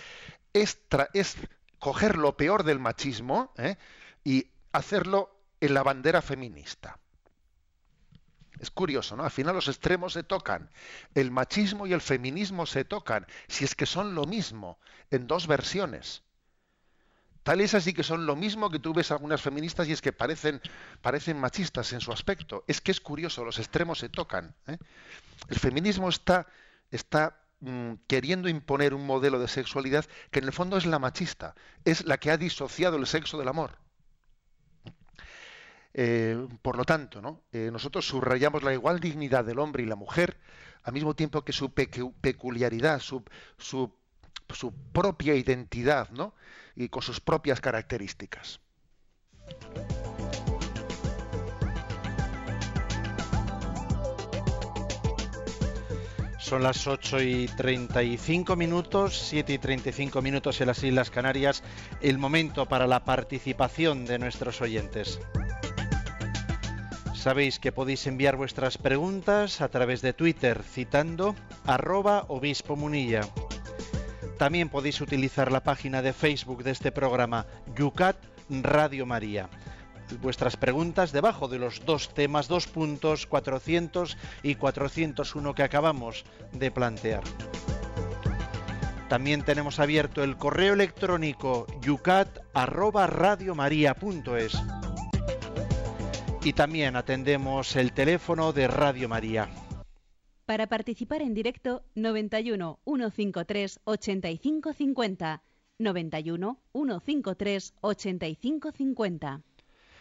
Es, 0.54 0.80
es 1.14 1.38
coger 1.78 2.18
lo 2.18 2.36
peor 2.36 2.64
del 2.64 2.80
machismo 2.80 3.54
¿eh? 3.58 3.78
y 4.24 4.48
hacerlo 4.72 5.30
en 5.62 5.76
la 5.76 5.84
bandera 5.84 6.24
feminista. 6.24 6.98
Es 8.60 8.72
curioso, 8.72 9.16
¿no? 9.16 9.24
Al 9.24 9.32
final 9.32 9.54
los 9.54 9.68
extremos 9.68 10.14
se 10.14 10.24
tocan. 10.24 10.72
El 11.14 11.30
machismo 11.30 11.86
y 11.86 11.94
el 11.94 12.02
feminismo 12.02 12.66
se 12.66 12.86
tocan, 12.86 13.28
si 13.48 13.66
es 13.66 13.76
que 13.76 13.86
son 13.86 14.16
lo 14.16 14.26
mismo, 14.26 14.80
en 15.12 15.28
dos 15.28 15.46
versiones. 15.46 16.24
Tal 17.44 17.60
es 17.60 17.74
así 17.74 17.94
que 17.94 18.04
son 18.04 18.26
lo 18.26 18.36
mismo 18.36 18.70
que 18.70 18.80
tú 18.80 18.94
ves 18.94 19.12
algunas 19.12 19.42
feministas 19.42 19.88
y 19.88 19.92
es 19.92 20.02
que 20.02 20.14
parecen, 20.14 20.62
parecen 21.02 21.38
machistas 21.38 21.92
en 21.92 22.00
su 22.00 22.12
aspecto. 22.12 22.64
Es 22.68 22.80
que 22.80 22.92
es 22.92 23.02
curioso, 23.02 23.44
los 23.44 23.60
extremos 23.60 24.00
se 24.00 24.10
tocan. 24.10 24.56
¿eh? 24.68 24.78
El 25.50 25.60
feminismo 25.60 26.08
está, 26.08 26.48
está 26.90 27.38
mm, 27.60 27.94
queriendo 28.08 28.48
imponer 28.48 28.94
un 28.94 29.06
modelo 29.06 29.40
de 29.40 29.50
sexualidad 29.50 30.06
que 30.32 30.40
en 30.40 30.46
el 30.46 30.54
fondo 30.54 30.78
es 30.78 30.86
la 30.86 31.00
machista, 31.00 31.54
es 31.84 32.06
la 32.06 32.18
que 32.18 32.32
ha 32.32 32.38
disociado 32.38 32.96
el 32.96 33.06
sexo 33.08 33.38
del 33.38 33.50
amor. 33.50 33.78
Eh, 35.94 36.48
por 36.62 36.78
lo 36.78 36.86
tanto. 36.86 37.44
Eh, 37.52 37.70
nosotros 37.72 38.08
subrayamos 38.08 38.64
la 38.64 38.74
igual 38.74 39.00
dignidad 39.00 39.44
del 39.44 39.60
hombre 39.60 39.84
y 39.84 39.86
la 39.86 39.96
mujer, 39.96 40.38
al 40.84 40.94
mismo 40.94 41.14
tiempo 41.14 41.44
que 41.44 41.54
su 41.54 41.72
peculiaridad, 41.72 43.00
su, 43.00 43.24
su 43.58 43.94
su 44.50 44.74
propia 44.92 45.36
identidad, 45.36 46.10
¿no? 46.12 46.34
Y 46.76 46.90
con 46.90 47.02
sus 47.02 47.20
propias 47.20 47.62
características. 47.62 48.60
Son 56.40 56.62
las 56.62 56.86
8 56.88 57.22
y 57.22 57.48
35 57.48 58.56
minutos, 58.56 59.18
7 59.30 59.54
y 59.54 59.58
35 59.58 60.22
minutos 60.22 60.60
en 60.62 60.68
las 60.68 60.84
Islas 60.84 61.10
Canarias, 61.10 61.64
el 62.02 62.18
momento 62.18 62.68
para 62.68 62.86
la 62.86 63.06
participación 63.06 64.06
de 64.06 64.20
nuestros 64.20 64.62
oyentes. 64.62 65.20
Sabéis 67.16 67.58
que 67.58 67.72
podéis 67.72 68.06
enviar 68.06 68.36
vuestras 68.36 68.78
preguntas 68.78 69.62
a 69.62 69.70
través 69.70 70.02
de 70.02 70.12
Twitter 70.12 70.62
citando 70.62 71.34
arroba 71.66 72.26
obispo 72.28 72.76
munilla. 72.76 73.22
También 74.44 74.68
podéis 74.68 75.00
utilizar 75.00 75.54
la 75.54 75.64
página 75.64 76.02
de 76.02 76.12
Facebook 76.12 76.66
de 76.66 76.72
este 76.72 76.92
programa, 76.92 77.46
Yucat 77.78 78.18
Radio 78.50 79.06
María 79.06 79.48
vuestras 80.20 80.58
preguntas 80.58 81.14
debajo 81.14 81.48
de 81.48 81.60
los 81.60 81.86
dos 81.86 82.14
temas, 82.14 82.50
dos 82.50 82.68
puntos, 82.68 83.26
400 83.26 84.18
y 84.44 84.56
401 84.56 85.56
que 85.56 85.64
acabamos 85.64 86.26
de 86.52 86.72
plantear. 86.72 87.24
También 89.08 89.44
tenemos 89.44 89.80
abierto 89.80 90.26
el 90.26 90.36
correo 90.36 90.74
electrónico 90.74 91.66
yucat@radiomaria.es. 91.82 94.62
Y 96.44 96.52
también 96.52 96.98
atendemos 96.98 97.78
el 97.78 97.94
teléfono 97.94 98.52
de 98.52 98.68
Radio 98.68 99.08
María. 99.08 99.48
Para 100.46 100.68
participar 100.68 101.22
en 101.22 101.34
directo 101.34 101.84
91 101.96 102.80
153 102.84 103.80
8550 103.86 105.42
91 105.80 106.60
153 106.74 107.74
8550. 107.80 109.42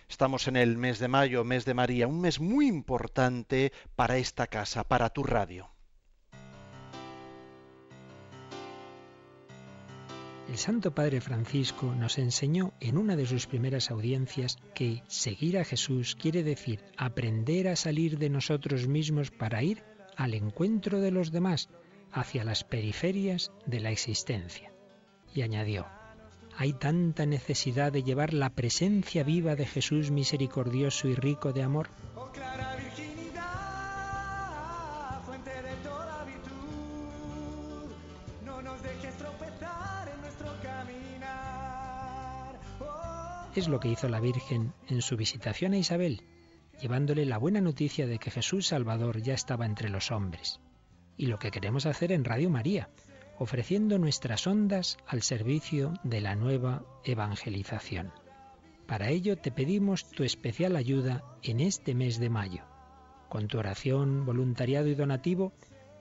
Estamos 0.09 0.49
en 0.49 0.57
el 0.57 0.77
mes 0.77 0.99
de 0.99 1.09
mayo, 1.09 1.45
mes 1.45 1.65
de 1.65 1.75
María, 1.75 2.09
un 2.09 2.21
mes 2.21 2.41
muy 2.41 2.67
importante 2.67 3.73
para 3.95 4.19
esta 4.19 4.49
casa, 4.49 4.83
para 4.83 5.11
tu 5.11 5.23
radio. 5.23 5.71
El 10.49 10.59
Santo 10.59 10.93
Padre 10.93 11.21
Francisco 11.21 11.95
nos 11.95 12.19
enseñó 12.19 12.75
en 12.81 12.99
una 12.99 13.17
de 13.17 13.27
sus 13.27 13.47
primeras 13.47 13.91
audiencias 13.91 14.59
que 14.75 15.03
seguir 15.07 15.57
a 15.57 15.65
Jesús 15.65 16.15
quiere 16.15 16.43
decir 16.43 16.85
aprender 16.99 17.69
a 17.69 17.77
salir 17.77 18.19
de 18.19 18.29
nosotros 18.29 18.87
mismos 18.87 19.31
para 19.31 19.63
ir 19.63 19.83
al 20.17 20.35
encuentro 20.35 21.01
de 21.01 21.11
los 21.11 21.33
demás, 21.33 21.69
hacia 22.13 22.45
las 22.45 22.65
periferias 22.65 23.53
de 23.67 23.81
la 23.81 23.91
existencia. 23.91 24.73
Y 25.35 25.43
añadió, 25.43 25.87
hay 26.57 26.75
tanta 26.75 27.27
necesidad 27.27 27.93
de 27.93 28.03
llevar 28.03 28.35
la 28.35 28.51
presencia 28.51 29.25
viva 29.25 29.57
de 29.57 29.67
Jesús 29.67 30.11
misericordioso 30.11 31.09
y 31.09 31.15
rico 31.15 31.53
de 31.53 31.63
amor. 31.63 31.89
Es 43.55 43.69
lo 43.69 43.81
que 43.81 43.89
hizo 43.89 44.09
la 44.09 44.21
Virgen 44.21 44.73
en 44.89 45.03
su 45.03 45.17
visitación 45.17 45.75
a 45.75 45.77
Isabel, 45.77 46.23
llevándole 46.83 47.25
la 47.25 47.39
buena 47.39 47.61
noticia 47.61 48.09
de 48.09 48.19
que 48.19 48.33
Jesús 48.33 48.67
Salvador 48.67 49.23
ya 49.23 49.35
estaba 49.35 49.67
entre 49.67 49.89
los 49.89 50.11
hombres. 50.11 50.59
Y 51.17 51.27
lo 51.27 51.39
que 51.39 51.53
queremos 51.53 51.87
hacer 51.87 52.11
en 52.11 52.25
Radio 52.25 52.51
María, 52.51 52.89
ofreciendo 53.39 53.99
nuestras 53.99 54.49
ondas 54.49 54.99
al 55.07 55.23
servicio 55.23 55.95
de 56.03 56.21
la 56.21 56.35
nueva 56.35 56.83
evangelización. 57.05 58.11
Para 58.87 59.11
ello 59.11 59.37
te 59.37 59.53
pedimos 59.53 60.11
tu 60.11 60.25
especial 60.25 60.75
ayuda 60.75 61.23
en 61.43 61.61
este 61.61 61.95
mes 61.95 62.19
de 62.19 62.31
mayo. 62.31 62.65
Con 63.29 63.47
tu 63.47 63.59
oración, 63.59 64.27
voluntariado 64.27 64.89
y 64.89 64.97
donativo 64.97 65.53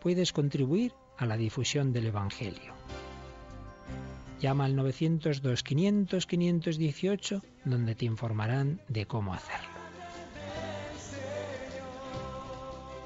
puedes 0.02 0.34
contribuir 0.34 0.94
a 1.16 1.28
la 1.28 1.38
difusión 1.38 1.94
del 1.94 2.08
Evangelio. 2.08 2.74
Llama 4.40 4.66
al 4.66 4.76
902-500-518 4.76 7.44
donde 7.66 7.94
te 7.94 8.06
informarán 8.06 8.82
de 8.88 9.06
cómo 9.06 9.36
hacerlo. 9.36 9.71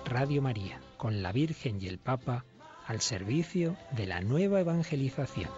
Radio 0.06 0.42
María, 0.42 0.80
con 0.98 1.24
la 1.24 1.32
Virgen 1.32 1.82
y 1.82 1.88
el 1.88 1.98
Papa, 1.98 2.46
al 2.86 3.02
servicio 3.02 3.76
de 3.92 4.06
la 4.06 4.22
nueva 4.22 4.60
evangelización. 4.60 5.50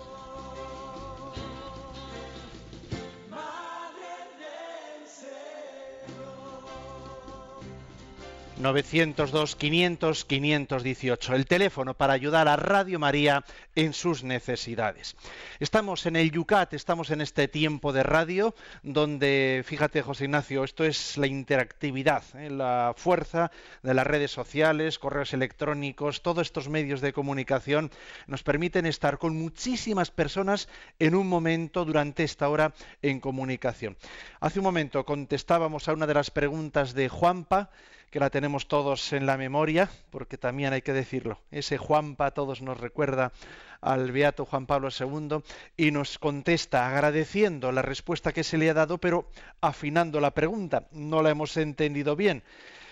902 8.59 9.55
500 9.55 10.25
518, 10.25 11.35
el 11.35 11.45
teléfono 11.45 11.93
para 11.93 12.13
ayudar 12.13 12.47
a 12.47 12.55
Radio 12.55 12.97
María 12.97 13.45
en 13.75 13.93
sus 13.93 14.23
necesidades. 14.23 15.15
Estamos 15.59 16.07
en 16.07 16.15
el 16.15 16.31
Yucat, 16.31 16.73
estamos 16.73 17.11
en 17.11 17.21
este 17.21 17.47
tiempo 17.47 17.93
de 17.93 18.01
radio 18.01 18.55
donde, 18.81 19.63
fíjate 19.63 20.01
José 20.01 20.25
Ignacio, 20.25 20.63
esto 20.63 20.83
es 20.85 21.17
la 21.17 21.27
interactividad, 21.27 22.23
¿eh? 22.35 22.49
la 22.49 22.95
fuerza 22.97 23.51
de 23.83 23.93
las 23.93 24.07
redes 24.07 24.31
sociales, 24.31 24.97
correos 24.97 25.33
electrónicos, 25.33 26.23
todos 26.23 26.47
estos 26.47 26.67
medios 26.67 26.99
de 26.99 27.13
comunicación 27.13 27.91
nos 28.25 28.41
permiten 28.41 28.87
estar 28.87 29.19
con 29.19 29.37
muchísimas 29.37 30.09
personas 30.09 30.67
en 30.97 31.13
un 31.13 31.29
momento 31.29 31.85
durante 31.85 32.23
esta 32.23 32.49
hora 32.49 32.73
en 33.03 33.19
comunicación. 33.19 33.97
Hace 34.39 34.59
un 34.59 34.65
momento 34.65 35.05
contestábamos 35.05 35.87
a 35.87 35.93
una 35.93 36.07
de 36.07 36.15
las 36.15 36.31
preguntas 36.31 36.95
de 36.95 37.07
Juanpa, 37.07 37.69
que 38.11 38.19
la 38.19 38.29
tenemos 38.29 38.67
todos 38.67 39.11
en 39.13 39.25
la 39.25 39.37
memoria, 39.37 39.89
porque 40.09 40.37
también 40.37 40.73
hay 40.73 40.81
que 40.81 40.93
decirlo, 40.93 41.39
ese 41.51 41.77
Juanpa 41.77 42.31
todos 42.31 42.61
nos 42.61 42.79
recuerda 42.79 43.33
al 43.81 44.11
beato 44.11 44.45
Juan 44.45 44.65
Pablo 44.65 44.89
II 44.97 45.43
y 45.75 45.91
nos 45.91 46.17
contesta 46.17 46.87
agradeciendo 46.87 47.71
la 47.71 47.81
respuesta 47.81 48.31
que 48.31 48.43
se 48.43 48.57
le 48.57 48.69
ha 48.69 48.73
dado, 48.73 48.97
pero 48.97 49.29
afinando 49.61 50.19
la 50.21 50.31
pregunta, 50.31 50.87
no 50.91 51.21
la 51.21 51.31
hemos 51.31 51.57
entendido 51.57 52.15
bien. 52.15 52.43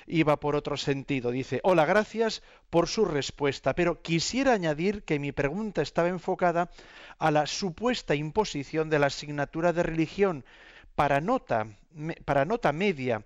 Iba 0.07 0.39
por 0.39 0.55
otro 0.55 0.78
sentido. 0.78 1.32
Dice, 1.32 1.61
hola, 1.63 1.86
gracias 1.86 2.43
por 2.70 2.88
su 2.88 3.05
respuesta, 3.05 3.74
pero 3.74 4.03
quisiera 4.03 4.53
añadir 4.53 5.01
que 5.03 5.18
mi 5.18 5.32
pregunta 5.32 5.82
estaba 5.82 6.09
enfocada 6.09 6.70
a 7.18 7.32
la 7.32 7.47
supuesta 7.47 8.13
imposición 8.13 8.91
de 8.91 8.99
la 8.99 9.07
asignatura 9.07 9.74
de 9.74 9.82
religión 9.82 10.45
para 10.93 11.22
nota, 11.22 11.68
para 12.24 12.45
nota 12.45 12.72
media 12.72 13.24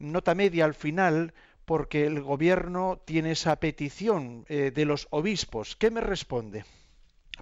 nota 0.00 0.34
media 0.34 0.64
al 0.64 0.74
final 0.74 1.32
porque 1.64 2.04
el 2.04 2.20
gobierno 2.20 3.00
tiene 3.04 3.30
esa 3.32 3.54
petición 3.56 4.44
eh, 4.48 4.72
de 4.74 4.84
los 4.84 5.06
obispos. 5.10 5.76
¿Qué 5.76 5.90
me 5.90 6.00
responde? 6.00 6.64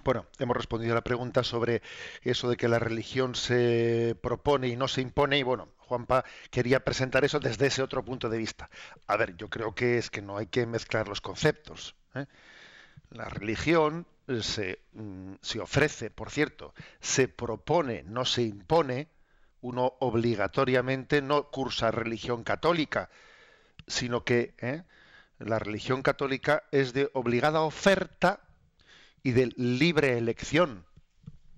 Bueno, 0.03 0.27
hemos 0.37 0.55
respondido 0.55 0.93
a 0.93 0.95
la 0.95 1.03
pregunta 1.03 1.43
sobre 1.43 1.81
eso 2.21 2.49
de 2.49 2.55
que 2.55 2.67
la 2.67 2.79
religión 2.79 3.35
se 3.35 4.15
propone 4.21 4.67
y 4.67 4.75
no 4.75 4.87
se 4.87 5.01
impone 5.01 5.39
y 5.39 5.43
bueno, 5.43 5.69
Juanpa 5.77 6.23
quería 6.51 6.83
presentar 6.83 7.25
eso 7.25 7.39
desde 7.39 7.67
ese 7.67 7.81
otro 7.81 8.05
punto 8.05 8.29
de 8.29 8.37
vista. 8.37 8.69
A 9.07 9.17
ver, 9.17 9.35
yo 9.35 9.49
creo 9.49 9.73
que 9.73 9.97
es 9.97 10.09
que 10.09 10.21
no 10.21 10.37
hay 10.37 10.47
que 10.47 10.65
mezclar 10.65 11.07
los 11.07 11.21
conceptos. 11.21 11.95
¿eh? 12.15 12.27
La 13.09 13.25
religión 13.25 14.05
se, 14.41 14.79
mm, 14.93 15.33
se 15.41 15.59
ofrece, 15.59 16.11
por 16.11 16.29
cierto, 16.29 16.73
se 16.99 17.27
propone, 17.27 18.03
no 18.03 18.25
se 18.25 18.43
impone, 18.43 19.07
uno 19.61 19.93
obligatoriamente 19.99 21.21
no 21.21 21.49
cursa 21.49 21.91
religión 21.91 22.43
católica, 22.43 23.09
sino 23.87 24.23
que 24.23 24.53
¿eh? 24.59 24.83
la 25.39 25.59
religión 25.59 26.01
católica 26.01 26.63
es 26.71 26.93
de 26.93 27.09
obligada 27.13 27.61
oferta 27.61 28.41
y 29.23 29.31
de 29.31 29.53
libre 29.57 30.17
elección. 30.17 30.85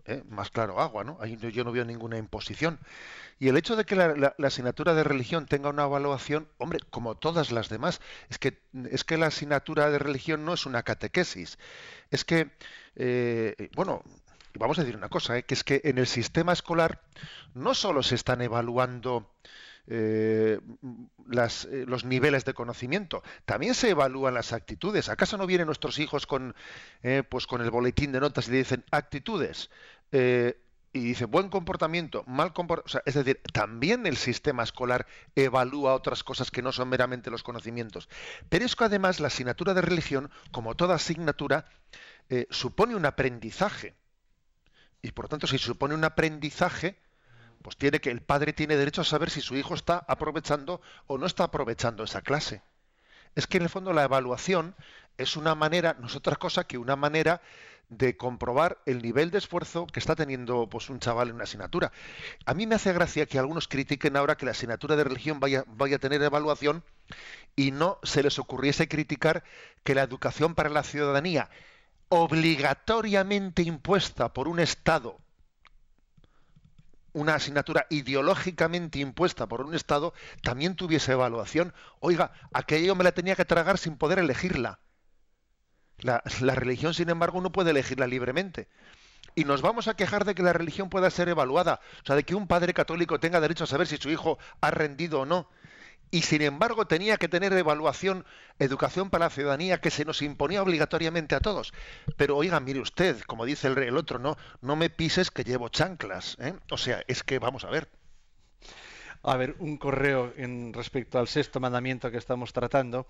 ¿eh? 0.05 0.23
Más 0.29 0.49
claro 0.49 0.79
agua, 0.79 1.03
¿no? 1.03 1.17
Ahí 1.21 1.37
yo 1.37 1.63
no 1.63 1.71
veo 1.71 1.85
ninguna 1.85 2.17
imposición. 2.17 2.79
Y 3.39 3.47
el 3.47 3.57
hecho 3.57 3.75
de 3.75 3.85
que 3.85 3.95
la, 3.95 4.35
asignatura 4.43 4.93
de 4.93 5.03
religión 5.03 5.47
tenga 5.47 5.69
una 5.69 5.83
evaluación, 5.83 6.47
hombre, 6.59 6.79
como 6.91 7.15
todas 7.15 7.51
las 7.51 7.69
demás, 7.69 7.99
es 8.29 8.37
que, 8.37 8.59
es 8.91 9.03
que 9.03 9.17
la 9.17 9.27
asignatura 9.27 9.89
de 9.89 9.97
religión 9.97 10.45
no 10.45 10.53
es 10.53 10.67
una 10.67 10.83
catequesis. 10.83 11.57
Es 12.11 12.23
que, 12.23 12.51
eh, 12.95 13.69
bueno, 13.75 14.03
y 14.53 14.59
vamos 14.59 14.77
a 14.77 14.81
decir 14.81 14.97
una 14.97 15.09
cosa, 15.09 15.37
¿eh? 15.37 15.43
que 15.43 15.53
es 15.53 15.63
que 15.63 15.81
en 15.83 15.97
el 15.97 16.07
sistema 16.07 16.53
escolar 16.53 17.01
no 17.53 17.73
solo 17.73 18.03
se 18.03 18.15
están 18.15 18.41
evaluando 18.41 19.31
eh, 19.87 20.59
eh, 20.59 21.85
los 21.87 22.05
niveles 22.05 22.45
de 22.45 22.53
conocimiento, 22.53 23.23
también 23.45 23.73
se 23.73 23.89
evalúan 23.89 24.33
las 24.33 24.53
actitudes. 24.53 25.09
¿Acaso 25.09 25.37
no 25.37 25.47
vienen 25.47 25.67
nuestros 25.67 25.99
hijos 25.99 26.27
con, 26.27 26.55
pues 27.29 27.47
con 27.47 27.61
el 27.61 27.71
boletín 27.71 28.11
de 28.11 28.19
notas 28.19 28.47
y 28.47 28.51
le 28.51 28.57
dicen 28.57 28.83
actitudes? 28.91 29.69
y 30.93 30.99
dice 30.99 31.23
buen 31.23 31.47
comportamiento, 31.47 32.25
mal 32.27 32.51
comportamiento. 32.51 33.01
es 33.05 33.13
decir, 33.15 33.41
también 33.53 34.05
el 34.05 34.17
sistema 34.17 34.61
escolar 34.63 35.07
evalúa 35.35 35.93
otras 35.95 36.21
cosas 36.21 36.51
que 36.51 36.61
no 36.61 36.73
son 36.73 36.89
meramente 36.89 37.31
los 37.31 37.43
conocimientos. 37.43 38.09
Pero 38.49 38.65
es 38.65 38.75
que 38.75 38.83
además 38.83 39.21
la 39.21 39.27
asignatura 39.27 39.73
de 39.73 39.79
religión, 39.79 40.29
como 40.51 40.75
toda 40.75 40.95
asignatura, 40.95 41.63
supone 42.49 42.95
un 42.95 43.05
aprendizaje 43.05 43.95
y 45.01 45.11
por 45.11 45.25
lo 45.25 45.29
tanto 45.29 45.47
si 45.47 45.57
supone 45.57 45.93
un 45.93 46.03
aprendizaje, 46.03 46.97
pues 47.61 47.77
tiene 47.77 48.01
que 48.01 48.11
el 48.11 48.21
padre 48.21 48.53
tiene 48.53 48.75
derecho 48.75 49.01
a 49.01 49.05
saber 49.05 49.29
si 49.29 49.41
su 49.41 49.55
hijo 49.55 49.73
está 49.73 50.03
aprovechando 50.07 50.81
o 51.07 51.17
no 51.17 51.25
está 51.25 51.45
aprovechando 51.45 52.03
esa 52.03 52.21
clase. 52.21 52.61
Es 53.35 53.47
que 53.47 53.57
en 53.57 53.63
el 53.63 53.69
fondo 53.69 53.93
la 53.93 54.03
evaluación 54.03 54.75
es 55.17 55.37
una 55.37 55.55
manera, 55.55 55.95
no 55.99 56.07
es 56.07 56.15
otra 56.15 56.35
cosa 56.35 56.65
que 56.65 56.77
una 56.77 56.95
manera 56.95 57.41
de 57.89 58.15
comprobar 58.15 58.77
el 58.85 59.01
nivel 59.01 59.31
de 59.31 59.37
esfuerzo 59.37 59.85
que 59.85 59.99
está 59.99 60.15
teniendo 60.15 60.67
pues, 60.69 60.89
un 60.89 60.99
chaval 60.99 61.27
en 61.29 61.35
una 61.35 61.43
asignatura. 61.43 61.91
A 62.45 62.53
mí 62.53 62.65
me 62.65 62.75
hace 62.75 62.93
gracia 62.93 63.25
que 63.25 63.37
algunos 63.37 63.67
critiquen 63.67 64.15
ahora 64.15 64.37
que 64.37 64.45
la 64.45 64.51
asignatura 64.51 64.95
de 64.95 65.03
religión 65.03 65.39
vaya, 65.41 65.65
vaya 65.67 65.97
a 65.97 65.99
tener 65.99 66.21
evaluación 66.21 66.83
y 67.55 67.71
no 67.71 67.99
se 68.03 68.23
les 68.23 68.39
ocurriese 68.39 68.87
criticar 68.87 69.43
que 69.83 69.93
la 69.93 70.03
educación 70.03 70.55
para 70.55 70.69
la 70.69 70.83
ciudadanía 70.83 71.49
obligatoriamente 72.13 73.61
impuesta 73.61 74.33
por 74.33 74.49
un 74.49 74.59
Estado, 74.59 75.17
una 77.13 77.35
asignatura 77.35 77.87
ideológicamente 77.89 78.99
impuesta 78.99 79.47
por 79.47 79.61
un 79.61 79.73
Estado, 79.73 80.13
también 80.43 80.75
tuviese 80.75 81.13
evaluación. 81.13 81.73
Oiga, 82.01 82.33
aquello 82.51 82.95
me 82.95 83.05
la 83.05 83.13
tenía 83.13 83.37
que 83.37 83.45
tragar 83.45 83.77
sin 83.77 83.95
poder 83.95 84.19
elegirla. 84.19 84.79
La, 85.99 86.21
religión, 86.53 86.93
sin 86.93 87.09
embargo, 87.09 87.39
no 87.39 87.53
puede 87.53 87.71
elegirla 87.71 88.07
libremente 88.07 88.67
y 89.33 89.45
nos 89.45 89.61
vamos 89.61 89.87
a 89.87 89.95
quejar 89.95 90.25
de 90.25 90.35
que 90.35 90.43
la 90.43 90.51
religión 90.51 90.89
pueda 90.89 91.09
ser 91.09 91.29
evaluada, 91.29 91.79
o 92.03 92.05
sea, 92.05 92.17
de 92.17 92.23
que 92.23 92.35
un 92.35 92.47
padre 92.47 92.73
católico 92.73 93.21
tenga 93.21 93.39
derecho 93.39 93.63
a 93.63 93.67
saber 93.67 93.87
si 93.87 93.95
su 93.95 94.09
hijo 94.09 94.37
ha 94.59 94.71
rendido 94.71 95.21
o 95.21 95.25
no. 95.25 95.47
Y 96.11 96.23
sin 96.23 96.41
embargo 96.41 96.85
tenía 96.85 97.15
que 97.15 97.29
tener 97.29 97.53
evaluación, 97.53 98.25
educación 98.59 99.09
para 99.09 99.25
la 99.25 99.29
ciudadanía 99.29 99.79
que 99.79 99.89
se 99.89 100.03
nos 100.03 100.21
imponía 100.21 100.61
obligatoriamente 100.61 101.35
a 101.35 101.39
todos. 101.39 101.73
Pero 102.17 102.35
oiga, 102.35 102.59
mire 102.59 102.81
usted, 102.81 103.21
como 103.21 103.45
dice 103.45 103.69
el, 103.69 103.77
el 103.77 103.97
otro, 103.97 104.19
no, 104.19 104.37
no 104.61 104.75
me 104.75 104.89
pises 104.89 105.31
que 105.31 105.45
llevo 105.45 105.69
chanclas. 105.69 106.37
¿eh? 106.41 106.53
O 106.69 106.77
sea, 106.77 107.01
es 107.07 107.23
que 107.23 107.39
vamos 107.39 107.63
a 107.63 107.69
ver. 107.69 107.87
A 109.23 109.37
ver, 109.37 109.55
un 109.59 109.77
correo 109.77 110.33
en 110.35 110.73
respecto 110.73 111.17
al 111.17 111.29
sexto 111.29 111.59
mandamiento 111.59 112.11
que 112.11 112.17
estamos 112.17 112.51
tratando. 112.51 113.07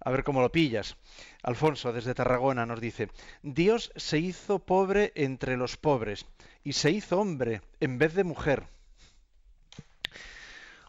A 0.00 0.10
ver 0.10 0.24
cómo 0.24 0.42
lo 0.42 0.52
pillas. 0.52 0.96
Alfonso, 1.42 1.92
desde 1.92 2.14
Tarragona, 2.14 2.66
nos 2.66 2.80
dice, 2.80 3.08
Dios 3.42 3.92
se 3.96 4.18
hizo 4.18 4.58
pobre 4.58 5.12
entre 5.14 5.56
los 5.56 5.76
pobres 5.76 6.26
y 6.64 6.74
se 6.74 6.90
hizo 6.90 7.18
hombre 7.18 7.62
en 7.80 7.96
vez 7.96 8.14
de 8.14 8.24
mujer. 8.24 8.66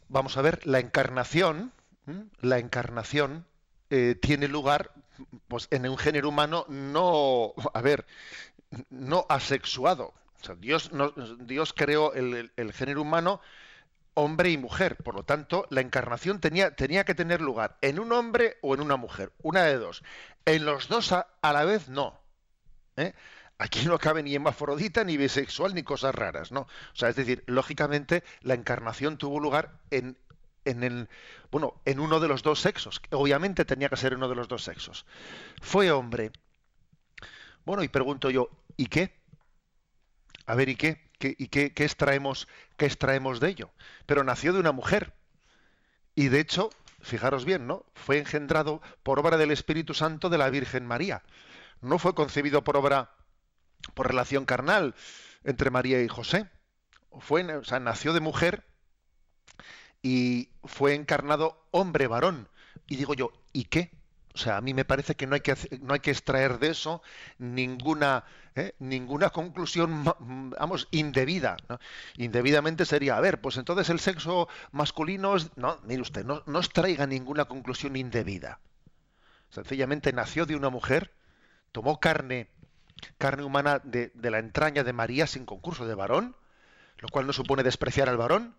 Vamos 0.10 0.38
a 0.38 0.42
ver, 0.42 0.66
la 0.66 0.80
encarnación, 0.80 1.74
la 2.42 2.60
encarnación 2.60 3.46
eh, 3.90 4.16
tiene 4.22 4.48
lugar 4.48 4.92
pues, 5.48 5.68
en 5.72 5.88
un 5.88 5.98
género 5.98 6.30
humano 6.30 6.66
no, 6.70 7.54
a 7.74 7.82
ver, 7.82 8.06
no 8.90 9.26
asexuado. 9.30 10.14
Dios, 10.60 10.92
Dios 11.40 11.74
creó 11.74 12.14
el, 12.14 12.52
el 12.56 12.74
género 12.74 13.02
humano 13.02 13.42
hombre 14.18 14.50
y 14.50 14.58
mujer. 14.58 14.98
Por 14.98 15.16
lo 15.16 15.24
tanto, 15.24 15.68
la 15.70 15.82
encarnación 15.82 16.40
tenía, 16.40 16.76
tenía 16.76 17.06
que 17.06 17.16
tener 17.16 17.40
lugar 17.40 17.78
en 17.82 18.00
un 18.00 18.12
hombre 18.12 18.58
o 18.62 18.74
en 18.74 18.82
una 18.82 18.98
mujer. 18.98 19.32
Una 19.42 19.64
de 19.64 19.78
dos. 19.78 20.04
En 20.46 20.66
los 20.66 20.88
dos 20.88 21.12
a, 21.12 21.28
la 21.42 21.64
vez 21.66 21.88
no. 21.88 22.20
¿eh? 22.96 23.14
Aquí 23.60 23.86
no 23.86 23.98
cabe 23.98 24.22
ni 24.22 24.36
hemafrodita, 24.36 25.04
ni 25.04 25.18
bisexual, 25.18 25.74
ni 25.74 25.84
cosas 25.84 26.14
raras, 26.14 26.52
¿no? 26.52 26.62
O 26.62 26.96
sea, 26.96 27.10
es 27.10 27.16
decir, 27.16 27.44
lógicamente 27.48 28.24
la 28.42 28.54
encarnación 28.54 29.18
tuvo 29.18 29.40
lugar 29.40 29.80
en, 29.90 30.18
en 30.66 30.84
el, 30.84 31.10
bueno, 31.50 31.82
en 31.86 32.00
uno 32.00 32.20
de 32.20 32.28
los 32.28 32.44
dos 32.44 32.60
sexos. 32.62 33.02
Obviamente 33.12 33.66
tenía 33.66 33.90
que 33.90 33.98
ser 33.98 34.16
uno 34.16 34.30
de 34.30 34.36
los 34.36 34.48
dos 34.48 34.64
sexos. 34.64 35.06
Fue 35.62 35.92
hombre. 35.92 36.32
Bueno, 37.66 37.84
y 37.84 37.88
pregunto 37.88 38.30
yo, 38.30 38.50
¿y 38.76 38.88
qué? 38.88 39.14
A 40.46 40.56
ver, 40.56 40.70
¿y 40.70 40.76
qué? 40.76 41.08
¿Y 41.20 41.48
qué, 41.48 41.74
extraemos, 41.78 42.48
qué 42.78 42.86
extraemos 42.86 43.40
de 43.40 43.50
ello? 43.50 43.72
Pero 44.06 44.24
nació 44.24 44.54
de 44.54 44.60
una 44.60 44.72
mujer. 44.72 45.14
Y 46.16 46.28
de 46.28 46.40
hecho, 46.40 46.70
fijaros 47.02 47.44
bien, 47.44 47.66
¿no? 47.66 47.86
Fue 47.96 48.20
engendrado 48.20 48.82
por 49.04 49.20
obra 49.20 49.38
del 49.38 49.52
Espíritu 49.52 49.94
Santo 49.94 50.30
de 50.30 50.38
la 50.38 50.50
Virgen 50.50 50.86
María. 50.86 51.24
No 51.82 52.00
fue 52.00 52.14
concebido 52.14 52.64
por 52.64 52.78
obra, 52.78 53.12
por 53.94 54.08
relación 54.08 54.46
carnal 54.46 54.96
entre 55.44 55.70
María 55.70 56.02
y 56.02 56.08
José. 56.08 56.50
Fue, 57.20 57.44
o 57.56 57.64
sea, 57.64 57.80
nació 57.80 58.14
de 58.14 58.20
mujer 58.20 58.66
y 60.02 60.50
fue 60.64 60.94
encarnado 60.94 61.68
hombre 61.72 62.08
varón. 62.08 62.48
Y 62.88 62.96
digo 62.96 63.14
yo, 63.14 63.32
¿y 63.54 63.66
qué? 63.66 63.92
O 64.38 64.40
sea, 64.40 64.58
a 64.58 64.62
mí 64.62 64.76
me 64.76 64.86
parece 64.86 65.16
que 65.16 65.26
no 65.26 65.34
hay 65.34 65.42
que, 65.42 65.56
no 65.82 65.96
hay 65.96 66.00
que 66.00 66.12
extraer 66.12 66.60
de 66.60 66.70
eso 66.70 67.02
ninguna, 67.40 68.24
¿eh? 68.56 68.76
ninguna 68.78 69.32
conclusión, 69.32 70.04
vamos, 70.04 70.88
indebida. 70.92 71.58
Indebidamente 72.18 72.86
sería, 72.86 73.18
a 73.18 73.20
ver, 73.20 73.42
pues 73.42 73.58
entonces 73.58 73.90
el 73.90 74.00
sexo 74.00 74.48
masculino 74.72 75.36
es... 75.36 75.50
No, 75.58 75.80
mire 75.86 76.04
usted, 76.04 76.24
no, 76.24 76.44
no 76.46 76.60
extraiga 76.60 77.08
ninguna 77.08 77.46
conclusión 77.46 77.96
indebida. 77.96 78.60
Sencillamente 79.50 80.14
nació 80.14 80.46
de 80.46 80.56
una 80.56 80.70
mujer, 80.70 81.16
tomó 81.72 82.00
carne, 82.00 82.48
carne 83.18 83.44
humana 83.44 83.80
de, 83.84 84.12
la 84.22 84.40
entraña 84.40 84.84
de 84.84 84.94
María 84.94 85.28
sin 85.28 85.46
concurso 85.46 85.86
de 85.88 85.96
varón, 85.96 86.36
lo 87.00 87.10
cual 87.10 87.28
no 87.28 87.34
supone 87.34 87.64
despreciar 87.64 88.10
al 88.10 88.18
varón, 88.18 88.56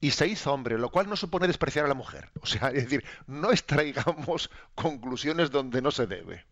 y 0.00 0.12
se 0.12 0.26
hizo 0.26 0.52
hombre, 0.52 0.78
lo 0.78 0.90
cual 0.90 1.08
no 1.08 1.16
supone 1.16 1.46
despreciar 1.46 1.84
a 1.84 1.88
la 1.88 1.94
mujer. 1.94 2.30
O 2.40 2.46
sea, 2.46 2.68
es 2.68 2.84
decir, 2.84 3.04
no 3.26 3.50
extraigamos 3.50 4.50
conclusiones 4.74 5.50
donde 5.50 5.82
no 5.82 5.90
se 5.90 6.06
debe. 6.06 6.44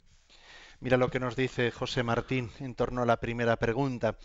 Mira 0.81 0.97
lo 0.97 1.11
que 1.11 1.19
nos 1.19 1.35
dice 1.35 1.73
José 1.73 2.05
Martín 2.05 2.51
en 2.61 2.75
torno 2.77 3.03
a 3.03 3.07
la 3.07 3.19
primera 3.19 3.57
pregunta. 3.57 4.17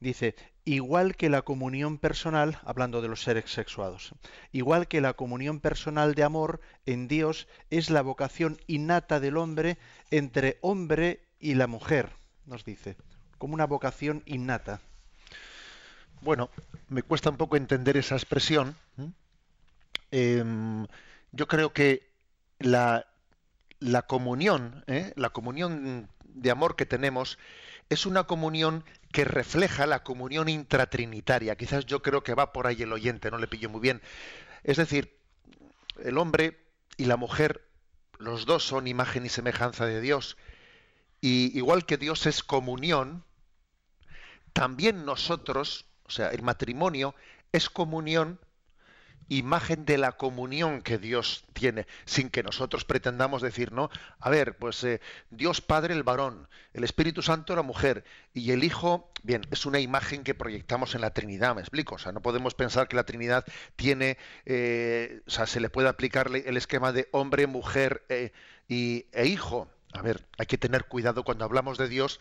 Dice, 0.00 0.34
igual 0.64 1.14
que 1.14 1.28
la 1.28 1.42
comunión 1.42 1.98
personal, 1.98 2.58
hablando 2.64 3.00
de 3.00 3.06
los 3.06 3.22
seres 3.22 3.52
sexuados, 3.52 4.12
igual 4.50 4.88
que 4.88 5.00
la 5.00 5.12
comunión 5.12 5.60
personal 5.60 6.16
de 6.16 6.24
amor 6.24 6.60
en 6.84 7.06
Dios 7.06 7.46
es 7.70 7.90
la 7.90 8.02
vocación 8.02 8.58
innata 8.66 9.20
del 9.20 9.36
hombre 9.36 9.78
entre 10.10 10.58
hombre 10.62 11.28
y 11.38 11.54
la 11.54 11.68
mujer, 11.68 12.10
nos 12.50 12.64
dice, 12.64 12.96
como 13.38 13.54
una 13.54 13.66
vocación 13.66 14.22
innata. 14.26 14.80
Bueno, 16.20 16.50
me 16.88 17.02
cuesta 17.02 17.30
un 17.30 17.38
poco 17.38 17.56
entender 17.56 17.96
esa 17.96 18.16
expresión. 18.16 18.76
Em, 20.10 20.86
yo 21.32 21.46
creo 21.46 21.72
que 21.72 22.10
la, 22.58 23.06
la 23.78 24.02
comunión, 24.02 24.84
¿eh? 24.88 25.12
la 25.16 25.30
comunión 25.30 26.10
de 26.24 26.50
amor 26.50 26.76
que 26.76 26.84
tenemos, 26.84 27.38
es 27.88 28.04
una 28.04 28.24
comunión 28.24 28.84
que 29.12 29.24
refleja 29.24 29.86
la 29.86 30.02
comunión 30.02 30.48
intratrinitaria. 30.48 31.56
Quizás 31.56 31.86
yo 31.86 32.02
creo 32.02 32.22
que 32.22 32.34
va 32.34 32.52
por 32.52 32.66
ahí 32.66 32.82
el 32.82 32.92
oyente, 32.92 33.30
no 33.30 33.38
le 33.38 33.48
pillo 33.48 33.70
muy 33.70 33.80
bien. 33.80 34.02
Es 34.64 34.76
decir, 34.76 35.16
el 36.02 36.18
hombre 36.18 36.58
y 36.96 37.06
la 37.06 37.16
mujer, 37.16 37.64
los 38.18 38.44
dos 38.44 38.64
son 38.64 38.86
imagen 38.86 39.24
y 39.24 39.28
semejanza 39.28 39.86
de 39.86 40.00
Dios. 40.00 40.36
Y 41.20 41.56
igual 41.56 41.86
que 41.86 41.96
Dios 41.96 42.26
es 42.26 42.42
comunión, 42.42 43.24
también 44.52 45.04
nosotros 45.04 45.86
o 46.10 46.12
sea, 46.12 46.30
el 46.30 46.42
matrimonio 46.42 47.14
es 47.52 47.70
comunión, 47.70 48.40
imagen 49.28 49.84
de 49.84 49.96
la 49.96 50.16
comunión 50.16 50.82
que 50.82 50.98
Dios 50.98 51.44
tiene, 51.52 51.86
sin 52.04 52.30
que 52.30 52.42
nosotros 52.42 52.84
pretendamos 52.84 53.42
decir, 53.42 53.70
no, 53.70 53.90
a 54.18 54.28
ver, 54.28 54.56
pues 54.56 54.82
eh, 54.82 55.00
Dios 55.30 55.60
Padre 55.60 55.94
el 55.94 56.02
varón, 56.02 56.48
el 56.74 56.82
Espíritu 56.82 57.22
Santo 57.22 57.54
la 57.54 57.62
mujer 57.62 58.02
y 58.34 58.50
el 58.50 58.64
Hijo, 58.64 59.12
bien, 59.22 59.42
es 59.52 59.66
una 59.66 59.78
imagen 59.78 60.24
que 60.24 60.34
proyectamos 60.34 60.96
en 60.96 61.02
la 61.02 61.14
Trinidad, 61.14 61.54
me 61.54 61.60
explico, 61.60 61.94
o 61.94 61.98
sea, 61.98 62.10
no 62.10 62.22
podemos 62.22 62.54
pensar 62.54 62.88
que 62.88 62.96
la 62.96 63.04
Trinidad 63.04 63.44
tiene, 63.76 64.18
eh, 64.46 65.22
o 65.28 65.30
sea, 65.30 65.46
se 65.46 65.60
le 65.60 65.70
puede 65.70 65.88
aplicarle 65.88 66.42
el 66.48 66.56
esquema 66.56 66.90
de 66.90 67.08
hombre, 67.12 67.46
mujer 67.46 68.04
eh, 68.08 68.32
y, 68.66 69.06
e 69.12 69.26
hijo. 69.26 69.70
A 69.92 70.02
ver, 70.02 70.26
hay 70.38 70.46
que 70.46 70.58
tener 70.58 70.86
cuidado 70.86 71.24
cuando 71.24 71.44
hablamos 71.44 71.78
de 71.78 71.88
Dios 71.88 72.20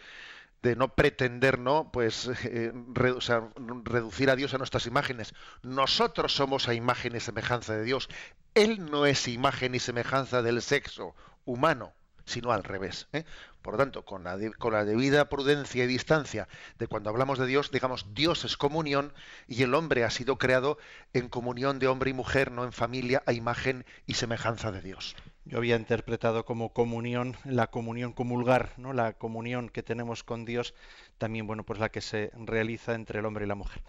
de 0.62 0.76
no 0.76 0.94
pretender 0.96 1.60
no 1.60 1.90
pues 1.92 2.30
eh, 2.44 2.72
reducir 2.94 4.30
a 4.30 4.36
Dios 4.36 4.54
a 4.54 4.58
nuestras 4.58 4.86
imágenes. 4.86 5.34
Nosotros 5.62 6.34
somos 6.34 6.68
a 6.68 6.74
imagen 6.74 7.16
y 7.16 7.20
semejanza 7.20 7.76
de 7.76 7.84
Dios. 7.84 8.10
Él 8.56 8.90
no 8.90 9.06
es 9.06 9.28
imagen 9.28 9.76
y 9.76 9.80
semejanza 9.80 10.42
del 10.42 10.62
sexo 10.62 11.16
humano 11.46 11.94
sino 12.30 12.52
al 12.52 12.64
revés 12.64 13.08
¿eh? 13.12 13.26
por 13.64 13.74
lo 13.74 13.80
tanto 13.80 14.06
con 14.06 14.24
la, 14.24 14.38
con 14.58 14.74
la 14.74 14.86
debida 14.86 15.30
prudencia 15.30 15.84
y 15.84 15.88
distancia 15.88 16.48
de 16.78 16.88
cuando 16.88 17.10
hablamos 17.10 17.40
de 17.40 17.48
Dios 17.48 17.72
digamos 17.72 18.14
Dios 18.14 18.46
es 18.46 18.56
comunión 18.56 19.14
y 19.48 19.64
el 19.64 19.74
hombre 19.74 20.04
ha 20.04 20.12
sido 20.12 20.38
creado 20.38 20.78
en 21.14 21.28
comunión 21.28 21.80
de 21.80 21.88
hombre 21.88 22.12
y 22.12 22.14
mujer 22.14 22.52
no 22.52 22.64
en 22.64 22.72
familia 22.72 23.24
a 23.26 23.34
imagen 23.34 23.84
y 24.06 24.14
semejanza 24.14 24.72
de 24.72 24.82
Dios 24.82 25.16
yo 25.46 25.58
había 25.58 25.76
interpretado 25.76 26.46
como 26.46 26.74
comunión, 26.74 27.36
la 27.44 27.68
comunión 27.68 28.14
comulgar, 28.14 28.74
¿no? 28.78 28.94
La 28.94 29.14
comunión 29.14 29.70
que 29.70 29.84
tenemos 29.84 30.24
con 30.24 30.46
Dios, 30.46 30.74
también, 31.18 31.48
bueno, 31.48 31.64
pues 31.64 31.80
la 31.80 31.90
que 31.90 32.02
se 32.02 32.32
realiza 32.46 32.94
entre 32.94 33.20
el 33.20 33.26
hombre 33.26 33.46
y 33.46 33.48
la 33.48 33.56
mujer. 33.56 33.82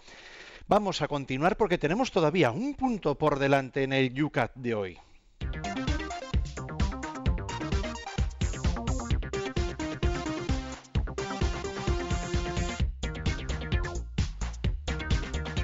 Vamos 0.67 1.01
a 1.01 1.07
continuar 1.07 1.57
porque 1.57 1.77
tenemos 1.77 2.11
todavía 2.11 2.51
un 2.51 2.75
punto 2.75 3.15
por 3.15 3.39
delante 3.39 3.83
en 3.83 3.93
el 3.93 4.13
Yucat 4.13 4.55
de 4.55 4.75
hoy. 4.75 4.97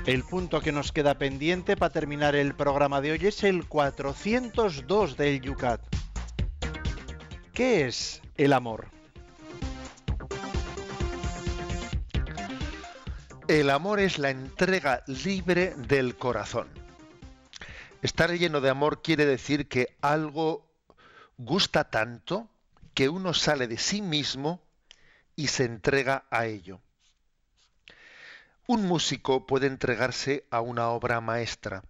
El 0.07 0.23
punto 0.23 0.61
que 0.61 0.71
nos 0.71 0.93
queda 0.93 1.17
pendiente 1.17 1.75
para 1.75 1.91
terminar 1.91 2.33
el 2.33 2.55
programa 2.55 3.01
de 3.01 3.11
hoy 3.11 3.27
es 3.27 3.43
el 3.43 3.67
402 3.67 5.17
del 5.17 5.41
Yucat. 5.41 5.81
¿Qué 7.53 7.85
es 7.85 8.21
el 8.37 8.53
amor? 8.53 8.87
El 13.49 13.69
amor 13.69 13.99
es 13.99 14.17
la 14.17 14.29
entrega 14.29 15.03
libre 15.07 15.73
del 15.75 16.15
corazón. 16.15 16.69
Estar 18.01 18.31
lleno 18.31 18.61
de 18.61 18.69
amor 18.69 19.01
quiere 19.01 19.25
decir 19.25 19.67
que 19.67 19.97
algo 19.99 20.71
gusta 21.35 21.89
tanto 21.89 22.49
que 22.93 23.09
uno 23.09 23.33
sale 23.33 23.67
de 23.67 23.77
sí 23.77 24.01
mismo 24.01 24.61
y 25.35 25.47
se 25.47 25.65
entrega 25.65 26.23
a 26.31 26.45
ello. 26.45 26.79
Un 28.69 28.85
músico 28.85 29.45
puede 29.45 29.65
entregarse 29.65 30.45
a 30.51 30.59
una 30.59 30.89
obra 30.89 31.21
maestra. 31.21 31.85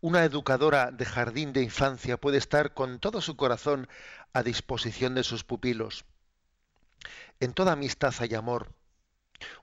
Una 0.00 0.22
educadora 0.22 0.92
de 0.92 1.04
jardín 1.04 1.52
de 1.52 1.60
infancia 1.60 2.16
puede 2.16 2.38
estar 2.38 2.72
con 2.72 3.00
todo 3.00 3.20
su 3.20 3.36
corazón 3.36 3.88
a 4.32 4.44
disposición 4.44 5.16
de 5.16 5.24
sus 5.24 5.42
pupilos. 5.42 6.04
En 7.40 7.52
toda 7.52 7.72
amistad 7.72 8.14
hay 8.20 8.36
amor. 8.36 8.72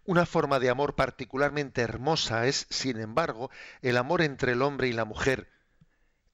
Una 0.04 0.26
forma 0.26 0.60
de 0.60 0.70
amor 0.70 0.96
particularmente 0.96 1.82
hermosa 1.82 2.48
es, 2.48 2.68
sin 2.70 3.00
embargo, 3.00 3.50
el 3.82 3.96
amor 3.96 4.22
entre 4.22 4.52
el 4.52 4.62
hombre 4.62 4.90
y 4.90 4.92
la 4.92 5.06
mujer, 5.06 5.50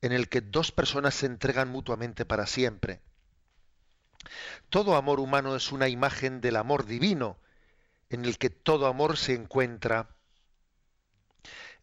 en 0.02 0.14
el 0.14 0.30
que 0.30 0.42
dos 0.42 0.72
personas 0.72 1.14
se 1.14 1.28
entregan 1.28 1.70
mutuamente 1.70 2.26
para 2.26 2.48
siempre. 2.48 3.02
Todo 4.72 4.96
amor 4.96 5.20
humano 5.20 5.56
es 5.56 5.72
una 5.72 5.90
imagen 5.90 6.42
del 6.42 6.56
amor 6.56 6.88
divino, 6.88 7.38
en 8.12 8.26
el 8.26 8.38
que 8.38 8.50
todo 8.50 8.88
amor 8.88 9.18
se 9.18 9.34
encuentra. 9.34 10.10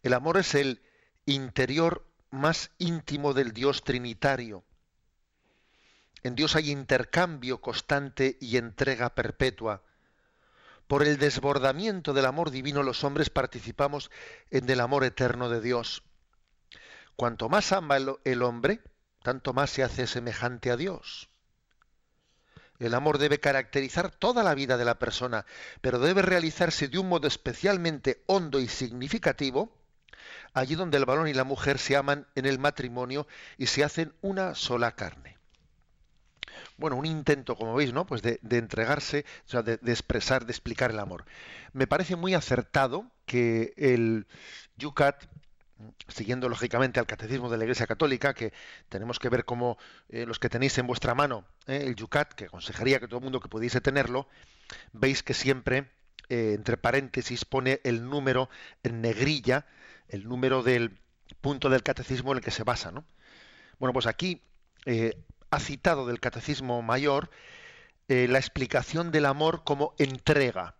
El 0.03 0.13
amor 0.13 0.37
es 0.37 0.53
el 0.53 0.81
interior 1.25 2.05
más 2.29 2.71
íntimo 2.77 3.33
del 3.33 3.51
Dios 3.51 3.83
trinitario. 3.83 4.63
En 6.21 6.35
Dios 6.35 6.55
hay 6.55 6.69
intercambio 6.69 7.61
constante 7.61 8.37
y 8.39 8.57
entrega 8.57 9.15
perpetua. 9.15 9.81
Por 10.87 11.03
el 11.03 11.17
desbordamiento 11.17 12.13
del 12.13 12.25
amor 12.25 12.51
divino 12.51 12.83
los 12.83 13.03
hombres 13.03 13.31
participamos 13.31 14.11
en 14.51 14.69
el 14.69 14.81
amor 14.81 15.05
eterno 15.05 15.49
de 15.49 15.61
Dios. 15.61 16.03
Cuanto 17.15 17.49
más 17.49 17.71
ama 17.71 17.97
el, 18.23 18.43
hombre, 18.43 18.81
tanto 19.23 19.53
más 19.53 19.71
se 19.71 19.83
hace 19.83 20.05
semejante 20.05 20.69
a 20.69 20.77
Dios. 20.77 21.29
El 22.79 22.93
amor 22.93 23.17
debe 23.17 23.39
caracterizar 23.39 24.09
toda 24.09 24.41
la 24.41 24.55
vida 24.55 24.77
de 24.77 24.85
la 24.85 24.97
persona, 24.97 25.45
pero 25.81 25.99
debe 25.99 26.21
realizarse 26.21 26.87
de 26.87 26.97
un 26.97 27.09
modo 27.09 27.27
especialmente 27.27 28.23
hondo 28.25 28.59
y 28.59 28.67
significativo 28.67 29.71
allí 30.53 30.75
donde 30.75 30.97
el 30.97 31.05
varón 31.05 31.27
y 31.27 31.33
la 31.33 31.43
mujer 31.43 31.77
se 31.77 31.95
aman 31.95 32.27
en 32.35 32.45
el 32.45 32.59
matrimonio 32.59 33.27
y 33.57 33.67
se 33.67 33.83
hacen 33.83 34.13
una 34.21 34.55
sola 34.55 34.95
carne. 34.95 35.37
Bueno, 36.77 36.95
un 36.95 37.05
intento, 37.05 37.55
como 37.55 37.75
veis, 37.75 37.93
¿no? 37.93 38.05
Pues 38.05 38.21
de, 38.21 38.39
entregarse, 38.49 39.25
o 39.45 39.49
sea, 39.49 39.61
de, 39.61 39.79
expresar, 39.85 40.45
de 40.45 40.51
explicar 40.51 40.91
el 40.91 40.99
amor. 40.99 41.25
Me 41.73 41.87
parece 41.87 42.15
muy 42.15 42.33
acertado 42.33 43.11
que 43.25 43.73
el 43.77 44.27
Yucat 44.77 45.25
siguiendo 46.07 46.49
lógicamente 46.49 46.99
al 46.99 47.05
catecismo 47.05 47.49
de 47.49 47.57
la 47.57 47.63
Iglesia 47.63 47.87
Católica, 47.87 48.33
que 48.33 48.51
tenemos 48.89 49.17
que 49.17 49.29
ver 49.29 49.45
cómo 49.45 49.77
eh, 50.09 50.25
los 50.25 50.37
que 50.37 50.49
tenéis 50.49 50.77
en 50.77 50.87
vuestra 50.87 51.15
mano 51.15 51.45
eh, 51.69 51.83
el 51.85 51.95
Yucat, 51.95 52.33
que 52.33 52.45
aconsejaría 52.45 52.99
que 52.99 53.07
todo 53.07 53.19
el 53.19 53.23
mundo 53.23 53.39
que 53.39 53.47
pudiese 53.47 53.79
tenerlo, 53.79 54.27
veis 54.91 55.23
que 55.23 55.33
siempre 55.33 55.89
eh, 56.29 56.53
entre 56.55 56.77
paréntesis 56.77 57.45
pone 57.45 57.79
el 57.83 58.09
número 58.09 58.49
en 58.83 59.01
negrilla, 59.01 59.65
el 60.07 60.27
número 60.27 60.63
del 60.63 60.99
punto 61.41 61.69
del 61.69 61.83
catecismo 61.83 62.31
en 62.31 62.39
el 62.39 62.43
que 62.43 62.51
se 62.51 62.63
basa. 62.63 62.91
¿no? 62.91 63.05
Bueno, 63.79 63.93
pues 63.93 64.07
aquí 64.07 64.41
ha 65.51 65.59
citado 65.59 66.07
del 66.07 66.19
catecismo 66.19 66.81
mayor 66.81 67.29
la 68.07 68.39
explicación 68.39 69.11
del 69.11 69.25
amor 69.25 69.63
como 69.63 69.93
entrega. 69.99 70.75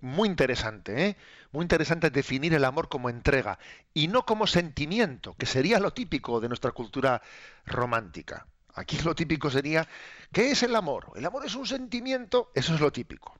Muy 0.00 0.28
interesante, 0.28 1.06
¿eh? 1.06 1.16
Muy 1.52 1.62
interesante 1.62 2.10
definir 2.10 2.54
el 2.54 2.64
amor 2.64 2.88
como 2.88 3.10
entrega 3.10 3.58
y 3.92 4.06
no 4.06 4.24
como 4.24 4.46
sentimiento, 4.46 5.34
que 5.34 5.46
sería 5.46 5.80
lo 5.80 5.92
típico 5.92 6.40
de 6.40 6.48
nuestra 6.48 6.70
cultura 6.70 7.22
romántica. 7.66 8.46
Aquí 8.74 8.98
lo 8.98 9.14
típico 9.14 9.50
sería, 9.50 9.86
¿qué 10.32 10.50
es 10.50 10.62
el 10.62 10.76
amor? 10.76 11.12
El 11.16 11.26
amor 11.26 11.44
es 11.44 11.54
un 11.54 11.66
sentimiento, 11.66 12.50
eso 12.54 12.74
es 12.74 12.80
lo 12.80 12.92
típico. 12.92 13.36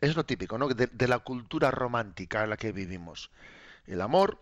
Es 0.00 0.16
lo 0.16 0.24
típico, 0.24 0.56
¿no? 0.56 0.68
De, 0.68 1.08
la 1.08 1.18
cultura 1.18 1.70
romántica 1.70 2.42
en 2.44 2.50
la 2.50 2.56
que 2.56 2.72
vivimos. 2.72 3.30
El 3.86 4.00
amor 4.00 4.40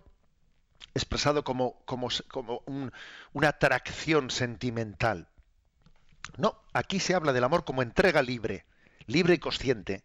expresado 0.94 1.42
como, 1.42 1.80
como, 1.84 2.08
como 2.28 2.62
una 3.32 3.48
atracción 3.48 4.30
sentimental. 4.30 5.28
No, 6.36 6.62
aquí 6.72 7.00
se 7.00 7.14
habla 7.14 7.32
del 7.32 7.44
amor 7.44 7.64
como 7.64 7.82
entrega 7.82 8.22
libre, 8.22 8.66
libre 9.06 9.34
y 9.34 9.38
consciente 9.38 10.04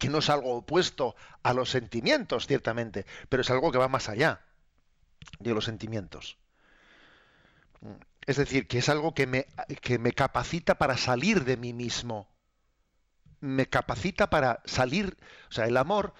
que 0.00 0.08
no 0.08 0.18
es 0.18 0.30
algo 0.30 0.56
opuesto 0.56 1.14
a 1.42 1.52
los 1.52 1.70
sentimientos, 1.70 2.46
ciertamente, 2.46 3.04
pero 3.28 3.42
es 3.42 3.50
algo 3.50 3.70
que 3.70 3.76
va 3.76 3.86
más 3.86 4.08
allá 4.08 4.40
de 5.38 5.52
los 5.52 5.66
sentimientos. 5.66 6.38
Es 8.30 8.36
decir, 8.36 8.68
que 8.68 8.78
es 8.78 8.88
algo 8.88 9.12
que 9.12 9.26
me, 9.26 9.48
que 9.80 9.98
me 9.98 10.12
capacita 10.12 10.76
para 10.76 10.96
salir 10.96 11.44
de 11.44 11.56
mí 11.56 11.72
mismo. 11.72 12.28
Me 13.40 13.66
capacita 13.66 14.30
para 14.30 14.62
salir. 14.66 15.16
O 15.48 15.52
sea, 15.52 15.64
el 15.66 15.76
amor, 15.76 16.14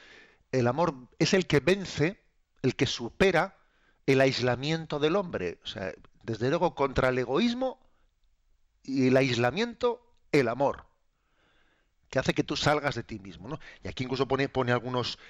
el 0.51 0.67
amor 0.67 0.93
es 1.21 1.35
el 1.35 1.47
que 1.47 1.61
vence, 1.61 2.21
el 2.63 2.75
que 2.75 2.87
supera 2.87 3.59
el 4.07 4.21
aislamiento 4.21 4.99
del 4.99 5.15
hombre. 5.15 5.61
O 5.63 5.69
sea, 5.69 5.93
desde 6.25 6.49
luego 6.49 6.75
contra 6.75 7.11
el 7.11 7.19
egoísmo 7.19 7.79
y 8.83 9.07
el 9.07 9.17
aislamiento, 9.17 10.05
el 10.33 10.49
amor 10.49 10.87
que 12.11 12.19
hace 12.19 12.35
que 12.35 12.43
tú 12.43 12.57
salgas 12.57 12.97
de 12.97 13.05
ti 13.05 13.21
mismo. 13.21 13.47
¿no? 13.47 13.61
Y 13.85 13.89
aquí 13.89 14.03
incluso 14.03 14.27
pone, 14.27 14.49
pone 14.49 14.73
algunos, 14.73 15.21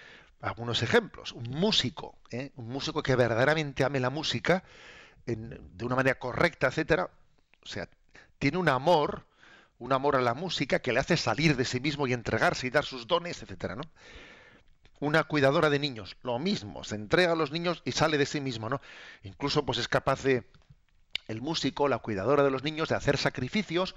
algunos 0.40 0.82
ejemplos. 0.82 1.32
Un 1.32 1.50
músico, 1.50 2.18
¿eh? 2.30 2.52
un 2.56 2.68
músico 2.68 3.02
que 3.02 3.16
verdaderamente 3.16 3.84
ame 3.84 4.00
la 4.00 4.08
música 4.08 4.64
de 5.26 5.84
una 5.84 5.96
manera 5.96 6.18
correcta, 6.18 6.68
etcétera, 6.68 7.10
o 7.62 7.66
sea, 7.66 7.88
tiene 8.38 8.58
un 8.58 8.68
amor, 8.68 9.26
un 9.78 9.92
amor 9.92 10.16
a 10.16 10.20
la 10.20 10.34
música 10.34 10.80
que 10.80 10.92
le 10.92 11.00
hace 11.00 11.16
salir 11.16 11.56
de 11.56 11.64
sí 11.64 11.80
mismo 11.80 12.06
y 12.06 12.12
entregarse 12.12 12.66
y 12.66 12.70
dar 12.70 12.84
sus 12.84 13.06
dones, 13.06 13.42
etcétera, 13.42 13.76
¿no? 13.76 13.82
Una 14.98 15.24
cuidadora 15.24 15.70
de 15.70 15.78
niños, 15.78 16.16
lo 16.22 16.38
mismo, 16.38 16.84
se 16.84 16.94
entrega 16.96 17.32
a 17.32 17.36
los 17.36 17.52
niños 17.52 17.82
y 17.84 17.92
sale 17.92 18.18
de 18.18 18.26
sí 18.26 18.40
mismo, 18.40 18.68
¿no? 18.68 18.80
Incluso 19.22 19.64
pues 19.64 19.78
es 19.78 19.88
capaz 19.88 20.22
de, 20.22 20.44
el 21.30 21.40
músico, 21.40 21.88
la 21.88 21.98
cuidadora 21.98 22.42
de 22.42 22.50
los 22.50 22.64
niños, 22.64 22.88
de 22.88 22.96
hacer 22.96 23.16
sacrificios, 23.16 23.94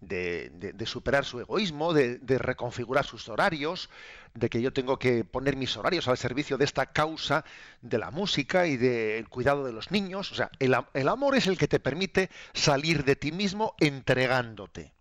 de, 0.00 0.74
superar 0.86 1.24
su 1.24 1.40
egoísmo, 1.40 1.92
de, 1.92 2.38
reconfigurar 2.38 3.04
sus 3.04 3.28
horarios, 3.28 3.90
de 4.34 4.48
que 4.48 4.62
yo 4.62 4.72
tengo 4.72 4.98
que 4.98 5.24
poner 5.24 5.56
mis 5.56 5.76
horarios 5.76 6.06
al 6.06 6.16
servicio 6.16 6.56
de 6.58 6.64
esta 6.64 6.86
causa 6.86 7.44
de 7.82 7.98
la 7.98 8.12
música 8.12 8.68
y 8.68 8.76
del 8.76 9.28
cuidado 9.28 9.64
de 9.64 9.72
los 9.72 9.90
niños. 9.90 10.30
O 10.30 10.34
sea, 10.36 10.50
el, 10.60 10.74
amor 11.08 11.34
es 11.34 11.48
el 11.48 11.58
que 11.58 11.66
te 11.66 11.80
permite 11.80 12.30
salir 12.54 13.04
de 13.04 13.16
ti 13.16 13.32
mismo 13.32 13.74
entregándote. 13.80 14.94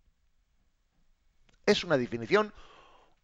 Es 1.68 1.84
una 1.84 1.98
definición 1.98 2.52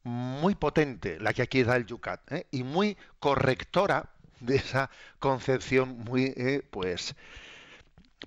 muy 0.04 0.56
potente 0.56 1.20
la 1.20 1.34
que 1.34 1.42
aquí 1.42 1.64
da 1.64 1.76
el 1.76 1.86
Yucat 1.86 2.32
¿eh? 2.32 2.48
y 2.52 2.64
muy 2.64 2.98
correctora 3.20 4.12
de 4.40 4.56
esa 4.56 4.90
concepción 5.20 6.00
muy, 6.00 6.34
eh, 6.36 6.64
pues, 6.70 7.16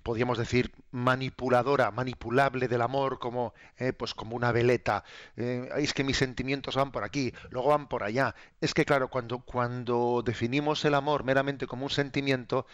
podríamos 0.03 0.39
decir, 0.39 0.73
manipuladora, 0.91 1.91
manipulable 1.91 2.69
del 2.69 2.83
amor, 2.83 3.19
como, 3.19 3.55
eh, 3.79 3.93
pues 3.93 4.15
como 4.15 4.37
una 4.37 4.53
veleta. 4.53 5.05
Eh, 5.37 5.69
es 5.77 5.95
que 5.95 6.05
mis 6.05 6.17
sentimientos 6.17 6.77
van 6.77 6.93
por 6.93 7.05
aquí, 7.05 7.33
luego 7.51 7.71
van 7.71 7.89
por 7.89 8.03
allá. 8.03 8.35
Es 8.61 8.75
que, 8.75 8.85
claro, 8.85 9.09
cuando, 9.09 9.41
cuando 9.41 10.23
definimos 10.25 10.85
el 10.85 10.95
amor 10.95 11.25
meramente 11.25 11.67
como 11.67 11.85
un 11.85 11.91
sentimiento, 11.91 12.67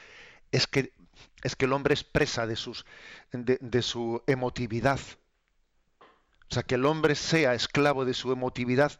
es 0.52 0.66
que, 0.66 0.92
es 1.42 1.56
que 1.56 1.66
el 1.66 1.72
hombre 1.72 1.94
expresa 1.94 2.46
de, 2.46 2.56
sus, 2.56 2.86
de, 3.32 3.58
de 3.60 3.82
su 3.82 4.22
emotividad. 4.26 5.00
O 6.50 6.54
sea, 6.54 6.62
que 6.64 6.74
el 6.74 6.84
hombre 6.84 7.14
sea 7.14 7.54
esclavo 7.54 8.04
de 8.04 8.14
su 8.14 8.32
emotividad 8.32 8.98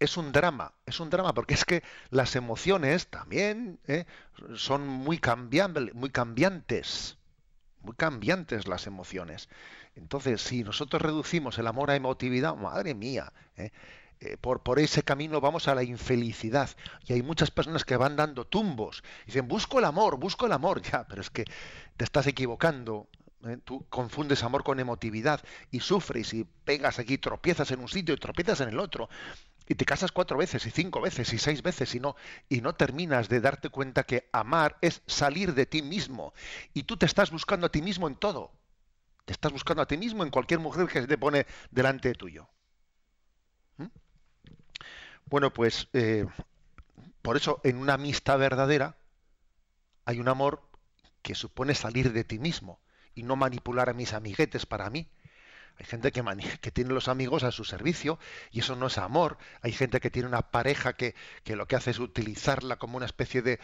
es 0.00 0.16
un 0.16 0.32
drama, 0.32 0.72
es 0.86 1.00
un 1.00 1.10
drama, 1.10 1.34
porque 1.34 1.54
es 1.54 1.64
que 1.64 1.82
las 2.10 2.36
emociones 2.36 3.08
también 3.08 3.78
eh, 3.86 4.06
son 4.54 4.86
muy, 4.86 5.18
cambiables, 5.18 5.94
muy 5.94 6.10
cambiantes 6.10 7.18
muy 7.84 7.94
cambiantes 7.94 8.66
las 8.66 8.86
emociones. 8.86 9.48
Entonces, 9.94 10.40
si 10.42 10.64
nosotros 10.64 11.00
reducimos 11.02 11.58
el 11.58 11.66
amor 11.66 11.90
a 11.90 11.96
emotividad, 11.96 12.56
madre 12.56 12.94
mía, 12.94 13.32
¿eh? 13.56 13.70
Eh, 14.20 14.36
por, 14.40 14.62
por 14.62 14.78
ese 14.78 15.02
camino 15.02 15.40
vamos 15.40 15.68
a 15.68 15.74
la 15.74 15.82
infelicidad. 15.82 16.70
Y 17.06 17.12
hay 17.12 17.22
muchas 17.22 17.50
personas 17.50 17.84
que 17.84 17.96
van 17.96 18.16
dando 18.16 18.46
tumbos. 18.46 19.02
Dicen, 19.26 19.48
busco 19.48 19.78
el 19.78 19.84
amor, 19.84 20.18
busco 20.18 20.46
el 20.46 20.52
amor. 20.52 20.80
Ya, 20.90 21.06
pero 21.06 21.20
es 21.20 21.30
que 21.30 21.44
te 21.96 22.04
estás 22.04 22.26
equivocando. 22.26 23.08
¿eh? 23.46 23.58
Tú 23.64 23.84
confundes 23.88 24.42
amor 24.42 24.64
con 24.64 24.80
emotividad 24.80 25.40
y 25.70 25.80
sufres 25.80 26.32
y 26.34 26.44
pegas 26.44 26.98
aquí, 26.98 27.18
tropiezas 27.18 27.70
en 27.70 27.80
un 27.80 27.88
sitio 27.88 28.14
y 28.14 28.18
tropiezas 28.18 28.60
en 28.60 28.68
el 28.68 28.78
otro 28.78 29.08
y 29.68 29.74
te 29.74 29.84
casas 29.84 30.12
cuatro 30.12 30.36
veces 30.36 30.66
y 30.66 30.70
cinco 30.70 31.00
veces 31.00 31.32
y 31.32 31.38
seis 31.38 31.62
veces 31.62 31.94
y 31.94 32.00
no 32.00 32.16
y 32.48 32.60
no 32.60 32.74
terminas 32.74 33.28
de 33.28 33.40
darte 33.40 33.70
cuenta 33.70 34.04
que 34.04 34.28
amar 34.32 34.76
es 34.80 35.02
salir 35.06 35.54
de 35.54 35.66
ti 35.66 35.82
mismo. 35.82 36.34
Y 36.74 36.82
tú 36.84 36.96
te 36.96 37.06
estás 37.06 37.30
buscando 37.30 37.66
a 37.66 37.72
ti 37.72 37.80
mismo 37.80 38.06
en 38.06 38.16
todo. 38.16 38.52
Te 39.24 39.32
estás 39.32 39.52
buscando 39.52 39.82
a 39.82 39.86
ti 39.86 39.96
mismo 39.96 40.22
en 40.22 40.30
cualquier 40.30 40.60
mujer 40.60 40.86
que 40.86 41.00
se 41.00 41.06
te 41.06 41.18
pone 41.18 41.46
delante 41.70 42.08
de 42.08 42.14
tuyo. 42.14 42.48
¿Mm? 43.78 43.86
bueno 45.26 45.52
pues 45.52 45.88
eh, 45.94 46.26
por 47.22 47.36
eso 47.36 47.60
en 47.64 47.78
una 47.78 47.94
amistad 47.94 48.38
verdadera 48.38 48.96
hay 50.04 50.20
un 50.20 50.28
amor 50.28 50.62
que 51.22 51.34
supone 51.34 51.74
salir 51.74 52.12
de 52.12 52.22
ti 52.22 52.38
mismo 52.38 52.80
y 53.14 53.22
no 53.22 53.34
manipular 53.34 53.88
a 53.88 53.94
mis 53.94 54.12
amiguetes 54.12 54.66
para 54.66 54.90
mí 54.90 55.08
Hay 55.78 55.86
gente 55.86 56.12
que, 56.12 56.22
que, 56.60 56.70
tiene 56.70 56.94
los 56.94 57.08
amigos 57.08 57.42
a 57.42 57.50
su 57.50 57.64
servicio 57.64 58.18
y 58.52 58.60
eso 58.60 58.76
no 58.76 58.86
es 58.86 58.98
amor. 58.98 59.38
Hay 59.60 59.72
gente 59.72 60.00
que 60.00 60.10
tiene 60.10 60.28
una 60.28 60.42
pareja 60.42 60.92
que, 60.92 61.14
lo 61.46 61.66
que 61.66 61.76
hace 61.76 61.90
es 61.90 61.98
utilizarla 61.98 62.76
como 62.76 62.96
una 62.96 63.06
especie 63.06 63.42
de, 63.42 63.58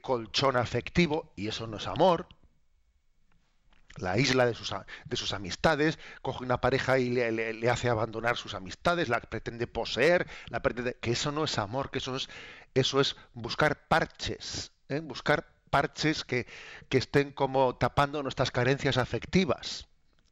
colchón 0.00 0.56
afectivo 0.56 1.32
y 1.34 1.48
eso 1.48 1.66
no 1.66 1.78
es 1.78 1.86
amor. 1.88 2.28
La 3.96 4.16
isla 4.18 4.46
de 4.46 4.54
sus, 4.54 4.72
de 5.06 5.16
sus 5.16 5.32
amistades, 5.32 5.98
coge 6.22 6.44
una 6.44 6.60
pareja 6.60 7.00
y 7.00 7.10
le, 7.10 7.68
hace 7.70 7.88
abandonar 7.88 8.36
sus 8.36 8.54
amistades, 8.54 9.08
la 9.08 9.20
pretende 9.20 9.66
poseer, 9.66 10.28
la 10.50 10.62
pretende... 10.62 10.96
que 11.00 11.10
eso 11.10 11.32
no 11.32 11.44
es 11.44 11.58
amor, 11.58 11.90
que 11.90 11.98
eso 11.98 12.14
es, 12.14 12.28
eso 12.74 13.00
es 13.00 13.16
buscar 13.34 13.88
parches, 13.88 14.70
¿eh? 14.88 15.00
buscar 15.00 15.48
parches 15.70 16.24
que 16.24 16.46
estén 16.90 17.32
como 17.32 17.74
tapando 17.74 18.22
nuestras 18.22 18.52
carencias 18.52 18.96
afectivas 18.96 19.88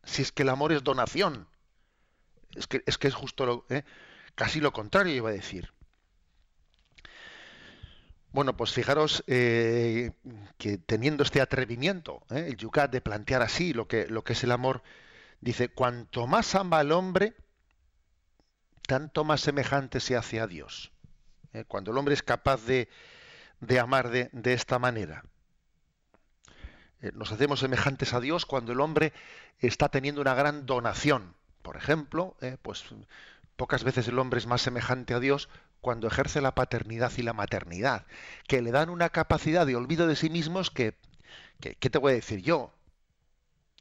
si 0.06 0.22
es 0.22 0.32
que 0.32 0.44
el 0.44 0.48
amor 0.48 0.72
es 0.72 0.82
donación. 0.82 1.46
Es 2.54 2.66
que 2.66 2.82
es, 2.86 3.14
justo 3.14 3.44
lo, 3.44 3.66
¿eh? 3.68 3.82
casi 4.34 4.60
lo 4.60 4.72
contrario, 4.72 5.14
iba 5.14 5.28
a 5.28 5.34
decir. 5.34 5.72
Bueno, 8.32 8.56
pues 8.56 8.72
fijaros 8.72 9.24
eh, 9.26 10.12
que 10.56 10.78
teniendo 10.78 11.22
este 11.22 11.40
atrevimiento, 11.40 12.22
¿eh? 12.30 12.46
el 12.48 12.56
Yucat 12.56 12.90
de 12.90 13.00
plantear 13.00 13.42
así 13.42 13.74
lo 13.74 13.88
que, 13.88 14.08
es 14.26 14.44
el 14.44 14.52
amor, 14.52 14.82
dice, 15.40 15.68
cuanto 15.68 16.26
más 16.26 16.54
ama 16.54 16.78
al 16.78 16.92
hombre, 16.92 17.34
tanto 18.86 19.24
más 19.24 19.40
semejante 19.40 20.00
se 20.00 20.16
hace 20.16 20.40
a 20.40 20.46
Dios. 20.46 20.92
Cuando 21.68 21.90
el 21.90 21.98
hombre 21.98 22.14
es 22.14 22.22
capaz 22.22 22.64
de, 22.66 22.88
amar 23.80 24.10
de 24.10 24.52
esta 24.52 24.78
manera. 24.78 25.24
Eh, 27.06 27.12
nos 27.14 27.32
hacemos 27.32 27.60
semejantes 27.60 28.14
a 28.14 28.20
Dios 28.20 28.46
cuando 28.46 28.72
el 28.72 28.80
hombre 28.80 29.12
está 29.60 29.88
teniendo 29.88 30.20
una 30.20 30.34
gran 30.34 30.66
donación. 30.66 31.34
Por 31.62 31.76
ejemplo, 31.76 32.36
eh, 32.40 32.56
pues 32.62 32.84
pocas 33.56 33.84
veces 33.84 34.08
el 34.08 34.18
hombre 34.18 34.38
es 34.38 34.46
más 34.46 34.62
semejante 34.62 35.14
a 35.14 35.20
Dios 35.20 35.48
cuando 35.80 36.08
ejerce 36.08 36.40
la 36.40 36.54
paternidad 36.54 37.12
y 37.16 37.22
la 37.22 37.32
maternidad, 37.32 38.06
que 38.48 38.60
le 38.60 38.72
dan 38.72 38.90
una 38.90 39.10
capacidad 39.10 39.66
de 39.66 39.76
olvido 39.76 40.06
de 40.06 40.16
sí 40.16 40.30
mismos 40.30 40.70
que, 40.70 40.94
¿qué 41.60 41.90
te 41.90 41.98
voy 41.98 42.12
a 42.12 42.16
decir 42.16 42.42
yo? 42.42 42.72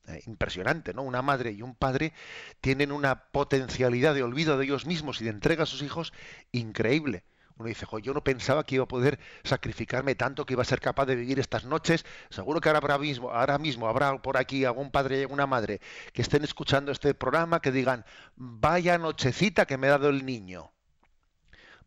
Eh, 0.08 0.22
impresionante, 0.28 0.94
¿no? 0.94 1.02
Una 1.02 1.24
madre 1.24 1.52
y 1.52 1.64
un 1.64 1.74
padre 1.74 2.14
tienen 2.62 2.92
una 2.92 3.26
potencialidad 3.32 4.14
de 4.14 4.22
olvido 4.22 4.58
de 4.58 4.66
ellos 4.66 4.86
mismos 4.86 5.20
y 5.20 5.24
de 5.24 5.32
entrega 5.32 5.64
a 5.64 5.66
sus 5.66 5.82
hijos 5.82 6.14
increíble. 6.52 7.24
Uno 7.58 7.70
dice, 7.70 7.86
yo 8.02 8.14
no 8.14 8.22
pensaba 8.22 8.66
que 8.66 8.76
iba 8.76 8.84
a 8.84 8.88
poder 8.88 9.18
sacrificarme 9.44 10.16
tanto, 10.16 10.46
que 10.46 10.54
iba 10.54 10.62
a 10.62 10.66
ser 10.66 10.82
capaz 10.82 11.06
de 11.06 11.16
vivir 11.16 11.40
estas 11.40 11.64
noches. 11.64 12.06
Seguro 12.30 12.60
que 12.60 12.70
ahora 12.70 12.98
mismo, 12.98 13.32
ahora 13.32 13.58
mismo 13.58 13.88
habrá 13.88 14.22
por 14.22 14.38
aquí 14.38 14.66
algún 14.66 14.92
padre 14.92 15.20
y 15.20 15.22
alguna 15.22 15.48
madre 15.48 15.80
que 16.12 16.22
estén 16.22 16.44
escuchando 16.44 16.92
este 16.92 17.14
programa 17.14 17.62
que 17.62 17.72
digan, 17.72 18.06
vaya 18.36 18.98
nochecita 18.98 19.66
que 19.66 19.78
me 19.78 19.88
ha 19.88 19.92
dado 19.92 20.10
el 20.10 20.26
niño. 20.26 20.72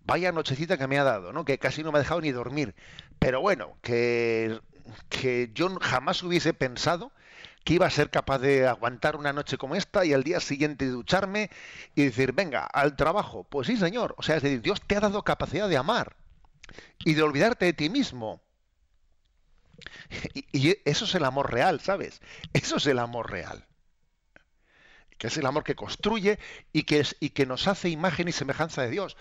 Vaya 0.04 0.32
nochecita 0.32 0.78
que 0.78 0.86
me 0.86 0.98
ha 0.98 1.04
dado, 1.04 1.34
¿no? 1.34 1.44
Que 1.44 1.58
casi 1.58 1.82
no 1.82 1.92
me 1.92 1.98
ha 1.98 2.02
dejado 2.02 2.22
ni 2.22 2.32
dormir. 2.32 2.74
Pero 3.18 3.42
bueno, 3.42 3.76
que, 3.82 4.58
que 5.10 5.50
yo 5.52 5.68
jamás 5.80 6.22
hubiese 6.22 6.54
pensado 6.54 7.12
que 7.68 7.74
iba 7.74 7.86
a 7.86 7.90
ser 7.90 8.08
capaz 8.08 8.38
de 8.38 8.66
aguantar 8.66 9.14
una 9.14 9.34
noche 9.34 9.58
como 9.58 9.74
esta 9.74 10.02
y 10.06 10.14
al 10.14 10.24
día 10.24 10.40
siguiente 10.40 10.86
ducharme 10.86 11.50
y 11.94 12.04
decir, 12.04 12.32
venga, 12.32 12.64
al 12.64 12.96
trabajo. 12.96 13.44
Pues 13.44 13.66
sí, 13.66 13.76
Señor. 13.76 14.14
O 14.16 14.22
sea, 14.22 14.36
es 14.36 14.42
decir, 14.42 14.62
Dios 14.62 14.80
te 14.80 14.96
ha 14.96 15.00
dado 15.00 15.22
capacidad 15.22 15.68
de 15.68 15.76
amar 15.76 16.16
y 17.04 17.12
de 17.12 17.22
olvidarte 17.22 17.66
de 17.66 17.74
ti 17.74 17.90
mismo. 17.90 18.40
Y, 20.50 20.78
eso 20.88 21.04
es 21.04 21.14
el 21.14 21.26
amor 21.26 21.52
real, 21.52 21.80
¿sabes? 21.80 22.22
Eso 22.54 22.78
es 22.78 22.86
el 22.86 22.98
amor 22.98 23.30
real. 23.30 23.66
Que 25.18 25.26
es 25.26 25.36
el 25.36 25.44
amor 25.44 25.62
que 25.62 25.76
construye 25.76 26.38
y 26.72 26.84
que, 26.84 27.00
es, 27.00 27.16
y 27.20 27.30
que 27.30 27.44
nos 27.44 27.68
hace 27.68 27.90
imagen 27.90 28.28
y 28.28 28.32
semejanza 28.32 28.80
de 28.80 28.88
Dios 28.88 29.18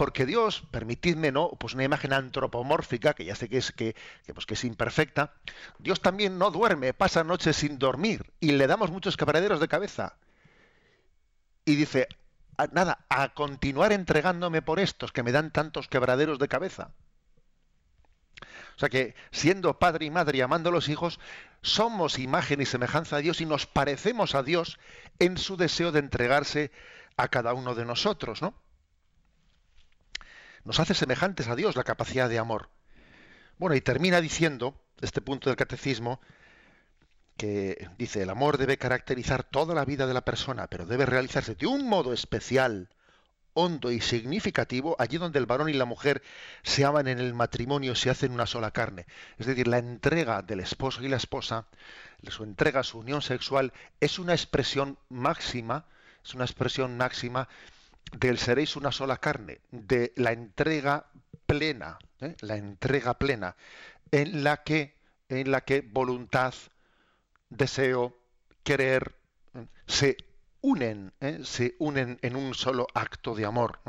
porque 0.00 0.24
Dios, 0.24 0.62
permitidme, 0.70 1.30
¿no? 1.30 1.50
Pues 1.50 1.74
una 1.74 1.84
imagen 1.84 2.14
antropomórfica, 2.14 3.12
que 3.12 3.26
ya 3.26 3.34
sé 3.34 3.50
que 3.50 3.58
es, 3.58 3.70
que, 3.70 3.94
pues 4.32 4.46
que 4.46 4.54
es 4.54 4.64
imperfecta, 4.64 5.34
Dios 5.78 6.00
también 6.00 6.38
no 6.38 6.50
duerme, 6.50 6.94
pasa 6.94 7.22
noches 7.22 7.56
sin 7.56 7.78
dormir, 7.78 8.32
y 8.40 8.52
le 8.52 8.66
damos 8.66 8.90
muchos 8.90 9.18
quebraderos 9.18 9.60
de 9.60 9.68
cabeza. 9.68 10.16
Y 11.66 11.76
dice, 11.76 12.08
nada, 12.72 13.04
a 13.10 13.34
continuar 13.34 13.92
entregándome 13.92 14.62
por 14.62 14.80
estos 14.80 15.12
que 15.12 15.22
me 15.22 15.32
dan 15.32 15.50
tantos 15.50 15.86
quebraderos 15.86 16.38
de 16.38 16.48
cabeza. 16.48 16.92
O 18.76 18.78
sea 18.78 18.88
que 18.88 19.14
siendo 19.32 19.78
padre 19.78 20.06
y 20.06 20.10
madre 20.10 20.38
y 20.38 20.40
amando 20.40 20.70
a 20.70 20.72
los 20.72 20.88
hijos, 20.88 21.20
somos 21.60 22.18
imagen 22.18 22.62
y 22.62 22.64
semejanza 22.64 23.16
a 23.16 23.20
Dios 23.20 23.42
y 23.42 23.44
nos 23.44 23.66
parecemos 23.66 24.34
a 24.34 24.42
Dios 24.42 24.78
en 25.18 25.36
su 25.36 25.58
deseo 25.58 25.92
de 25.92 25.98
entregarse 25.98 26.72
a 27.18 27.28
cada 27.28 27.52
uno 27.52 27.74
de 27.74 27.84
nosotros, 27.84 28.40
¿no? 28.40 28.54
Nos 30.64 30.80
hace 30.80 30.94
semejantes 30.94 31.48
a 31.48 31.56
Dios 31.56 31.76
la 31.76 31.84
capacidad 31.84 32.28
de 32.28 32.38
amor. 32.38 32.68
Bueno, 33.58 33.74
y 33.76 33.80
termina 33.80 34.20
diciendo, 34.20 34.74
este 35.00 35.20
punto 35.20 35.50
del 35.50 35.56
catecismo, 35.56 36.20
que 37.36 37.88
dice, 37.96 38.22
el 38.22 38.30
amor 38.30 38.58
debe 38.58 38.76
caracterizar 38.76 39.44
toda 39.44 39.74
la 39.74 39.84
vida 39.84 40.06
de 40.06 40.14
la 40.14 40.24
persona, 40.24 40.66
pero 40.66 40.86
debe 40.86 41.06
realizarse 41.06 41.54
de 41.54 41.66
un 41.66 41.88
modo 41.88 42.12
especial, 42.12 42.90
hondo 43.54 43.90
y 43.90 44.00
significativo 44.00 44.94
allí 44.98 45.18
donde 45.18 45.38
el 45.38 45.46
varón 45.46 45.68
y 45.68 45.72
la 45.72 45.84
mujer 45.84 46.22
se 46.62 46.84
aman 46.84 47.08
en 47.08 47.18
el 47.18 47.34
matrimonio, 47.34 47.94
se 47.94 48.10
hacen 48.10 48.32
una 48.32 48.46
sola 48.46 48.70
carne. 48.70 49.06
Es 49.38 49.46
decir, 49.46 49.68
la 49.68 49.78
entrega 49.78 50.42
del 50.42 50.60
esposo 50.60 51.02
y 51.02 51.08
la 51.08 51.16
esposa, 51.16 51.66
su 52.28 52.44
entrega, 52.44 52.82
su 52.82 52.98
unión 52.98 53.22
sexual, 53.22 53.72
es 54.00 54.18
una 54.18 54.34
expresión 54.34 54.98
máxima, 55.08 55.86
es 56.24 56.34
una 56.34 56.44
expresión 56.44 56.96
máxima 56.96 57.48
del 58.12 58.38
seréis 58.38 58.76
una 58.76 58.92
sola 58.92 59.18
carne, 59.18 59.60
de 59.70 60.12
la 60.16 60.32
entrega 60.32 61.06
plena, 61.46 61.98
¿eh? 62.20 62.36
la 62.40 62.56
entrega 62.56 63.14
plena, 63.14 63.56
en 64.10 64.44
la 64.44 64.62
que, 64.62 64.96
en 65.28 65.50
la 65.50 65.62
que 65.62 65.80
voluntad, 65.80 66.54
deseo, 67.48 68.16
querer 68.62 69.14
¿eh? 69.54 69.66
se 69.86 70.16
unen, 70.60 71.12
¿eh? 71.20 71.40
se 71.44 71.76
unen 71.78 72.18
en 72.22 72.36
un 72.36 72.54
solo 72.54 72.86
acto 72.94 73.34
de 73.34 73.46
amor. 73.46 73.80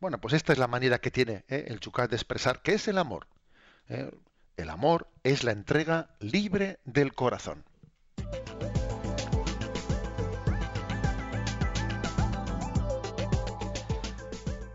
Bueno, 0.00 0.20
pues 0.20 0.34
esta 0.34 0.52
es 0.52 0.58
la 0.58 0.68
manera 0.68 1.00
que 1.00 1.10
tiene 1.10 1.44
el 1.48 1.80
Chucat 1.80 2.08
de 2.08 2.16
expresar 2.16 2.62
qué 2.62 2.74
es 2.74 2.88
el 2.88 2.96
amor. 2.96 3.26
El 3.86 4.70
amor 4.70 5.08
es 5.24 5.44
la 5.44 5.52
entrega 5.52 6.14
libre 6.20 6.78
del 6.84 7.12
corazón. 7.12 7.64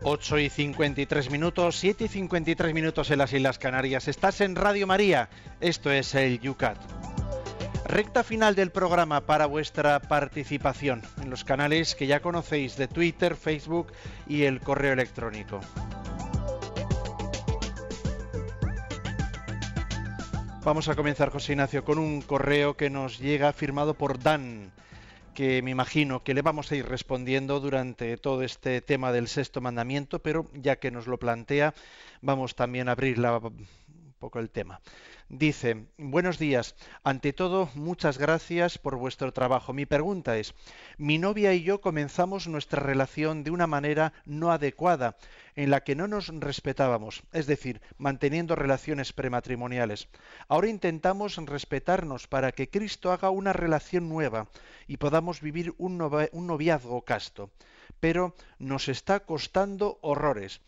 8 0.08 0.38
y 0.38 0.50
53 0.50 1.32
minutos, 1.32 1.74
7 1.80 2.04
y 2.04 2.08
53 2.08 2.72
minutos 2.72 3.10
en 3.10 3.18
las 3.18 3.32
Islas 3.32 3.58
Canarias. 3.58 4.06
Estás 4.06 4.40
en 4.40 4.54
Radio 4.54 4.86
María, 4.86 5.28
esto 5.60 5.90
es 5.90 6.14
el 6.14 6.38
Yucat. 6.38 6.78
Recta 7.86 8.22
final 8.22 8.54
del 8.54 8.70
programa 8.70 9.22
para 9.22 9.46
vuestra 9.46 9.98
participación 9.98 11.02
en 11.20 11.28
los 11.28 11.42
canales 11.42 11.96
que 11.96 12.06
ya 12.06 12.20
conocéis 12.20 12.76
de 12.76 12.86
Twitter, 12.86 13.34
Facebook 13.34 13.88
y 14.28 14.44
el 14.44 14.60
correo 14.60 14.92
electrónico. 14.92 15.58
Vamos 20.62 20.88
a 20.88 20.94
comenzar, 20.94 21.30
José 21.30 21.54
Ignacio, 21.54 21.84
con 21.84 21.98
un 21.98 22.22
correo 22.22 22.76
que 22.76 22.90
nos 22.90 23.18
llega 23.18 23.52
firmado 23.52 23.94
por 23.94 24.20
Dan 24.20 24.70
que 25.36 25.60
me 25.60 25.70
imagino 25.70 26.24
que 26.24 26.32
le 26.32 26.40
vamos 26.40 26.72
a 26.72 26.76
ir 26.76 26.86
respondiendo 26.86 27.60
durante 27.60 28.16
todo 28.16 28.42
este 28.42 28.80
tema 28.80 29.12
del 29.12 29.28
sexto 29.28 29.60
mandamiento, 29.60 30.22
pero 30.22 30.50
ya 30.54 30.76
que 30.76 30.90
nos 30.90 31.06
lo 31.06 31.18
plantea, 31.18 31.74
vamos 32.22 32.54
también 32.56 32.88
a 32.88 32.92
abrir 32.92 33.20
un 33.20 33.66
poco 34.18 34.38
el 34.38 34.50
tema. 34.50 34.80
Dice, 35.28 35.86
buenos 35.98 36.38
días. 36.38 36.76
Ante 37.02 37.32
todo, 37.32 37.68
muchas 37.74 38.18
gracias 38.18 38.78
por 38.78 38.96
vuestro 38.96 39.32
trabajo. 39.32 39.72
Mi 39.72 39.86
pregunta 39.86 40.38
es, 40.38 40.54
mi 40.98 41.18
novia 41.18 41.52
y 41.52 41.62
yo 41.62 41.80
comenzamos 41.80 42.46
nuestra 42.46 42.82
relación 42.82 43.44
de 43.44 43.50
una 43.50 43.66
manera 43.66 44.12
no 44.24 44.52
adecuada, 44.52 45.16
en 45.56 45.70
la 45.70 45.82
que 45.82 45.96
no 45.96 46.06
nos 46.06 46.28
respetábamos, 46.28 47.22
es 47.32 47.46
decir, 47.46 47.80
manteniendo 47.98 48.54
relaciones 48.54 49.12
prematrimoniales. 49.12 50.08
Ahora 50.48 50.68
intentamos 50.68 51.36
respetarnos 51.36 52.28
para 52.28 52.52
que 52.52 52.68
Cristo 52.68 53.10
haga 53.10 53.30
una 53.30 53.52
relación 53.52 54.08
nueva 54.08 54.48
y 54.86 54.98
podamos 54.98 55.40
vivir 55.40 55.74
un, 55.78 55.98
noviazgo 55.98 57.02
casto. 57.02 57.50
Pero 58.00 58.34
nos 58.58 58.88
está 58.88 59.20
costando 59.20 59.98
horrores. 60.02 60.60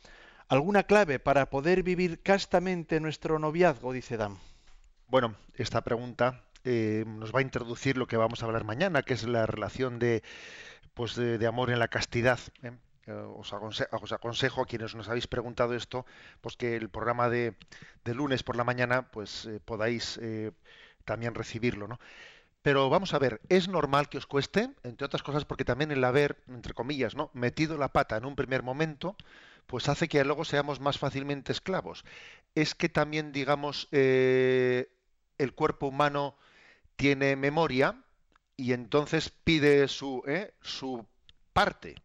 ¿Alguna 0.48 0.84
clave 0.84 1.18
para 1.18 1.50
poder 1.50 1.82
vivir 1.82 2.22
castamente 2.22 3.00
nuestro 3.00 3.38
noviazgo? 3.38 3.92
dice 3.92 4.16
Dan. 4.16 4.38
Bueno, 5.06 5.34
esta 5.54 5.82
pregunta 5.82 6.42
eh, 6.64 7.04
nos 7.06 7.34
va 7.34 7.40
a 7.40 7.42
introducir 7.42 7.98
lo 7.98 8.06
que 8.06 8.16
vamos 8.16 8.42
a 8.42 8.46
hablar 8.46 8.64
mañana, 8.64 9.02
que 9.02 9.12
es 9.12 9.24
la 9.24 9.44
relación 9.44 9.98
de, 9.98 10.22
pues 10.94 11.16
de, 11.16 11.46
amor 11.46 11.70
en 11.70 11.78
la 11.78 11.88
castidad. 11.88 12.38
¿eh? 12.62 12.72
Eh, 13.06 13.12
os, 13.12 13.52
aconsejo, 13.52 14.62
a 14.62 14.66
quienes 14.66 14.94
nos 14.94 15.10
habéis 15.10 15.26
preguntado 15.26 15.74
esto, 15.74 16.06
pues 16.40 16.56
que 16.56 16.76
el 16.76 16.88
programa 16.88 17.28
de, 17.28 17.54
lunes 18.06 18.42
por 18.42 18.56
la 18.56 18.64
mañana, 18.64 19.10
pues 19.10 19.50
podáis 19.66 20.18
también 21.04 21.34
recibirlo, 21.34 21.88
¿no? 21.88 22.00
Pero 22.62 22.88
vamos 22.88 23.12
a 23.12 23.18
ver, 23.18 23.40
es 23.50 23.68
normal 23.68 24.08
que 24.08 24.18
os 24.18 24.26
cueste, 24.26 24.70
entre 24.82 25.04
otras 25.04 25.22
cosas 25.22 25.44
porque 25.44 25.64
también 25.64 25.90
el 25.90 26.02
haber, 26.04 26.38
entre 26.48 26.74
comillas, 26.74 27.14
¿no? 27.14 27.30
metido 27.32 27.76
la 27.78 27.88
pata 27.88 28.16
en 28.16 28.24
un 28.24 28.34
primer 28.34 28.62
momento, 28.62 29.16
pues 29.68 29.88
hace 29.90 30.08
que 30.08 30.24
luego 30.24 30.44
seamos 30.46 30.80
más 30.80 30.98
fácilmente 30.98 31.52
esclavos. 31.52 32.04
Es 32.54 32.74
que 32.74 32.88
también, 32.88 33.32
digamos, 33.32 33.86
eh, 33.92 34.90
el 35.36 35.54
cuerpo 35.54 35.88
humano 35.88 36.36
tiene 36.96 37.36
memoria 37.36 38.02
y 38.56 38.72
entonces 38.72 39.28
pide 39.30 39.86
su, 39.88 40.22
¿eh? 40.26 40.54
su 40.62 41.06
parte. 41.52 41.96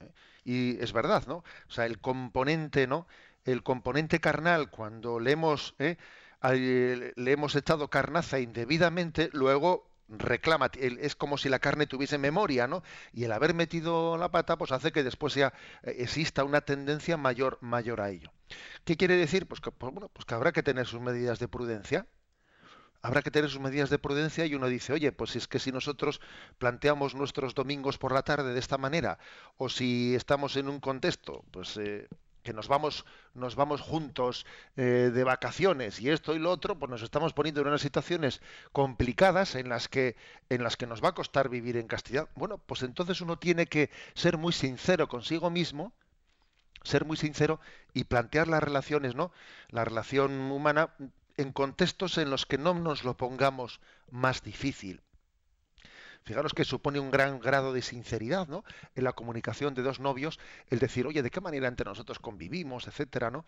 ¿eh? 0.00 0.12
Y 0.44 0.78
es 0.82 0.92
verdad, 0.92 1.26
¿no? 1.26 1.36
O 1.36 1.70
sea, 1.70 1.86
el 1.86 2.00
componente, 2.00 2.86
¿no? 2.86 3.08
El 3.46 3.62
componente 3.62 4.20
carnal, 4.20 4.70
cuando 4.70 5.18
le 5.20 5.32
hemos, 5.32 5.74
le 5.78 7.14
hemos 7.16 7.56
echado 7.56 7.88
carnaza 7.88 8.40
indebidamente, 8.40 9.30
luego 9.32 9.88
reclama, 10.08 10.70
es 10.74 11.16
como 11.16 11.38
si 11.38 11.48
la 11.48 11.58
carne 11.58 11.86
tuviese 11.86 12.18
memoria, 12.18 12.66
¿no? 12.66 12.82
Y 13.12 13.24
el 13.24 13.32
haber 13.32 13.54
metido 13.54 14.16
la 14.16 14.30
pata, 14.30 14.56
pues 14.56 14.72
hace 14.72 14.92
que 14.92 15.02
después 15.02 15.32
sea, 15.32 15.52
eh, 15.82 15.96
exista 15.98 16.44
una 16.44 16.60
tendencia 16.60 17.16
mayor, 17.16 17.58
mayor 17.60 18.00
a 18.00 18.10
ello. 18.10 18.30
¿Qué 18.84 18.96
quiere 18.96 19.16
decir? 19.16 19.46
Pues 19.46 19.60
que, 19.60 19.70
pues, 19.70 19.92
bueno, 19.92 20.08
pues 20.12 20.24
que 20.24 20.34
habrá 20.34 20.52
que 20.52 20.62
tener 20.62 20.86
sus 20.86 21.00
medidas 21.00 21.38
de 21.38 21.48
prudencia. 21.48 22.06
Habrá 23.02 23.20
que 23.20 23.30
tener 23.30 23.50
sus 23.50 23.60
medidas 23.60 23.90
de 23.90 23.98
prudencia 23.98 24.46
y 24.46 24.54
uno 24.54 24.66
dice, 24.66 24.94
oye, 24.94 25.12
pues 25.12 25.36
es 25.36 25.46
que 25.46 25.58
si 25.58 25.70
nosotros 25.70 26.22
planteamos 26.56 27.14
nuestros 27.14 27.54
domingos 27.54 27.98
por 27.98 28.12
la 28.12 28.22
tarde 28.22 28.54
de 28.54 28.58
esta 28.58 28.78
manera, 28.78 29.18
o 29.58 29.68
si 29.68 30.14
estamos 30.14 30.56
en 30.56 30.68
un 30.68 30.80
contexto, 30.80 31.44
pues 31.50 31.76
eh, 31.76 32.08
que 32.44 32.52
nos 32.52 32.68
vamos, 32.68 33.04
nos 33.34 33.56
vamos 33.56 33.80
juntos 33.80 34.46
eh, 34.76 35.10
de 35.12 35.24
vacaciones 35.24 36.00
y 36.00 36.10
esto 36.10 36.36
y 36.36 36.38
lo 36.38 36.52
otro, 36.52 36.78
pues 36.78 36.90
nos 36.90 37.02
estamos 37.02 37.32
poniendo 37.32 37.62
en 37.62 37.68
unas 37.68 37.80
situaciones 37.80 38.40
complicadas 38.70 39.56
en 39.56 39.68
las 39.68 39.88
que, 39.88 40.14
en 40.50 40.62
las 40.62 40.76
que 40.76 40.86
nos 40.86 41.02
va 41.02 41.08
a 41.08 41.14
costar 41.14 41.48
vivir 41.48 41.76
en 41.76 41.88
castidad. 41.88 42.28
Bueno, 42.36 42.58
pues 42.58 42.82
entonces 42.82 43.20
uno 43.20 43.38
tiene 43.38 43.66
que 43.66 43.90
ser 44.14 44.36
muy 44.36 44.52
sincero 44.52 45.08
consigo 45.08 45.50
mismo, 45.50 45.92
ser 46.84 47.06
muy 47.06 47.16
sincero 47.16 47.58
y 47.94 48.04
plantear 48.04 48.46
las 48.46 48.62
relaciones, 48.62 49.14
¿no? 49.14 49.32
La 49.70 49.84
relación 49.84 50.52
humana 50.52 50.90
en 51.38 51.50
contextos 51.50 52.18
en 52.18 52.30
los 52.30 52.46
que 52.46 52.58
no 52.58 52.74
nos 52.74 53.04
lo 53.04 53.16
pongamos 53.16 53.80
más 54.10 54.42
difícil. 54.42 55.00
Fijaros 56.24 56.54
que 56.54 56.64
supone 56.64 57.00
un 57.00 57.10
gran 57.10 57.38
grado 57.38 57.74
de 57.74 57.82
sinceridad, 57.82 58.48
¿no? 58.48 58.64
En 58.94 59.04
la 59.04 59.12
comunicación 59.12 59.74
de 59.74 59.82
dos 59.82 60.00
novios, 60.00 60.40
el 60.70 60.78
decir, 60.78 61.06
oye, 61.06 61.22
¿de 61.22 61.30
qué 61.30 61.42
manera 61.42 61.68
entre 61.68 61.84
nosotros 61.84 62.18
convivimos, 62.18 62.88
etcétera, 62.88 63.30
¿no? 63.30 63.44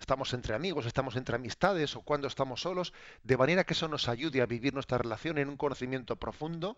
Estamos 0.00 0.34
entre 0.34 0.54
amigos, 0.54 0.86
estamos 0.86 1.14
entre 1.14 1.36
amistades 1.36 1.94
o 1.94 2.02
cuando 2.02 2.26
estamos 2.26 2.62
solos, 2.62 2.92
de 3.22 3.36
manera 3.36 3.62
que 3.62 3.74
eso 3.74 3.86
nos 3.86 4.08
ayude 4.08 4.42
a 4.42 4.46
vivir 4.46 4.74
nuestra 4.74 4.98
relación 4.98 5.38
en 5.38 5.48
un 5.48 5.56
conocimiento 5.56 6.16
profundo, 6.16 6.76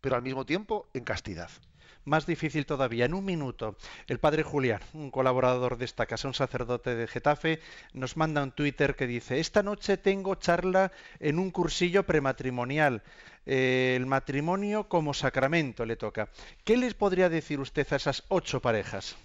pero 0.00 0.16
al 0.16 0.22
mismo 0.22 0.44
tiempo 0.44 0.88
en 0.94 1.04
castidad. 1.04 1.50
Más 2.04 2.26
difícil 2.26 2.66
todavía, 2.66 3.04
en 3.04 3.14
un 3.14 3.24
minuto, 3.24 3.76
el 4.08 4.18
padre 4.18 4.42
Julián, 4.42 4.80
un 4.92 5.10
colaborador 5.10 5.78
de 5.78 5.84
esta 5.84 6.06
casa, 6.06 6.26
un 6.26 6.34
sacerdote 6.34 6.96
de 6.96 7.06
Getafe, 7.06 7.60
nos 7.92 8.16
manda 8.16 8.42
un 8.42 8.50
Twitter 8.50 8.96
que 8.96 9.06
dice, 9.06 9.38
esta 9.38 9.62
noche 9.62 9.96
tengo 9.96 10.34
charla 10.34 10.90
en 11.20 11.38
un 11.38 11.50
cursillo 11.52 12.02
prematrimonial. 12.04 13.02
Eh, 13.44 13.94
el 13.96 14.06
matrimonio 14.06 14.88
como 14.88 15.14
sacramento 15.14 15.84
le 15.84 15.96
toca. 15.96 16.28
¿Qué 16.64 16.76
les 16.76 16.94
podría 16.94 17.28
decir 17.28 17.58
usted 17.58 17.86
a 17.92 17.96
esas 17.96 18.22
ocho 18.28 18.60
parejas? 18.60 19.16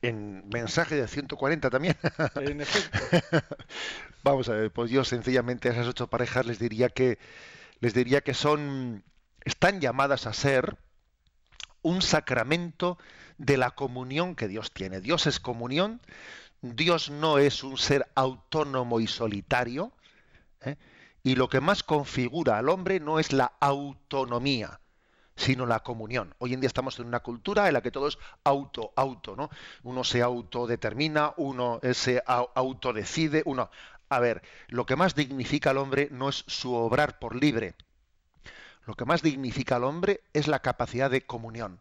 En 0.00 0.48
mensaje 0.48 0.96
de 0.96 1.06
140 1.06 1.68
también. 1.68 1.96
En 2.36 2.60
efecto. 2.60 2.98
Vamos 4.22 4.48
a 4.48 4.54
ver, 4.54 4.70
pues 4.70 4.90
yo 4.90 5.04
sencillamente 5.04 5.68
a 5.68 5.72
esas 5.72 5.88
ocho 5.88 6.08
parejas 6.08 6.46
les 6.46 6.58
diría 6.58 6.88
que 6.88 7.18
les 7.80 7.94
diría 7.94 8.20
que 8.20 8.34
son 8.34 9.02
están 9.44 9.80
llamadas 9.80 10.26
a 10.26 10.32
ser 10.32 10.76
un 11.82 12.02
sacramento 12.02 12.98
de 13.38 13.56
la 13.56 13.70
comunión 13.70 14.34
que 14.34 14.48
Dios 14.48 14.72
tiene. 14.72 15.00
Dios 15.00 15.26
es 15.26 15.40
comunión, 15.40 16.00
Dios 16.62 17.10
no 17.10 17.38
es 17.38 17.64
un 17.64 17.78
ser 17.78 18.06
autónomo 18.14 19.00
y 19.00 19.06
solitario, 19.06 19.92
¿eh? 20.60 20.76
y 21.22 21.36
lo 21.36 21.48
que 21.48 21.60
más 21.60 21.82
configura 21.82 22.58
al 22.58 22.68
hombre 22.68 23.00
no 23.00 23.18
es 23.18 23.32
la 23.32 23.52
autonomía, 23.60 24.80
sino 25.36 25.64
la 25.64 25.80
comunión. 25.80 26.34
Hoy 26.38 26.52
en 26.52 26.60
día 26.60 26.68
estamos 26.68 26.98
en 26.98 27.06
una 27.06 27.20
cultura 27.20 27.66
en 27.66 27.74
la 27.74 27.82
que 27.82 27.90
todo 27.90 28.08
es 28.08 28.18
auto, 28.44 28.92
auto, 28.96 29.36
¿no? 29.36 29.48
Uno 29.82 30.04
se 30.04 30.22
autodetermina, 30.22 31.32
uno 31.36 31.80
se 31.92 32.22
autodecide, 32.26 33.42
uno... 33.46 33.70
A 34.12 34.18
ver, 34.18 34.42
lo 34.66 34.86
que 34.86 34.96
más 34.96 35.14
dignifica 35.14 35.70
al 35.70 35.78
hombre 35.78 36.08
no 36.10 36.28
es 36.30 36.44
su 36.48 36.74
obrar 36.74 37.20
por 37.20 37.36
libre, 37.36 37.76
lo 38.86 38.94
que 38.94 39.04
más 39.04 39.22
dignifica 39.22 39.76
al 39.76 39.84
hombre 39.84 40.22
es 40.32 40.48
la 40.48 40.60
capacidad 40.60 41.10
de 41.10 41.22
comunión. 41.22 41.80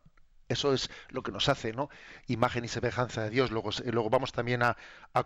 Eso 0.50 0.74
es 0.74 0.90
lo 1.10 1.22
que 1.22 1.32
nos 1.32 1.48
hace, 1.48 1.74
¿no? 1.74 1.90
Imagen 2.28 2.66
y 2.66 2.68
semejanza 2.68 3.24
de 3.24 3.30
Dios. 3.30 3.52
Luego, 3.52 3.70
luego 3.86 4.10
vamos 4.10 4.32
también 4.32 4.64
a, 4.64 4.76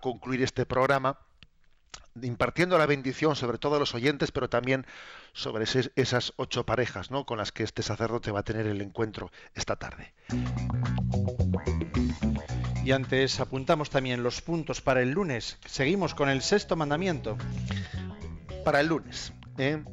concluir 0.02 0.44
este 0.44 0.66
programa 0.66 1.18
impartiendo 2.22 2.78
la 2.78 2.86
bendición 2.86 3.36
sobre 3.36 3.58
todos 3.58 3.80
los 3.80 3.96
oyentes, 3.96 4.32
pero 4.32 4.50
también 4.50 4.86
sobre 5.32 5.66
esas 5.96 6.34
ocho 6.36 6.66
parejas 6.66 7.10
¿no? 7.10 7.26
con 7.26 7.38
las 7.38 7.52
que 7.52 7.64
este 7.64 7.82
sacerdote 7.82 8.32
va 8.32 8.42
a 8.42 8.44
tener 8.44 8.68
el 8.68 8.82
encuentro 8.82 9.32
esta 9.56 9.78
tarde. 9.78 10.14
Y 12.84 12.92
antes 12.92 13.40
apuntamos 13.40 13.90
también 13.90 14.24
los 14.24 14.42
puntos 14.42 14.82
para 14.82 15.02
el 15.02 15.12
lunes. 15.12 15.58
Seguimos 15.66 16.14
con 16.14 16.30
el 16.30 16.42
sexto 16.42 16.76
mandamiento. 16.76 17.38
Para 18.66 18.82
el 18.82 18.88
lunes. 18.88 19.34
¿Eh? 19.58 19.84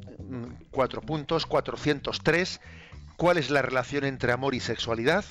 cuatro 0.70 1.00
puntos, 1.00 1.46
403, 1.46 2.60
¿cuál 3.16 3.38
es 3.38 3.50
la 3.50 3.62
relación 3.62 4.04
entre 4.04 4.32
amor 4.32 4.54
y 4.54 4.60
sexualidad? 4.60 5.24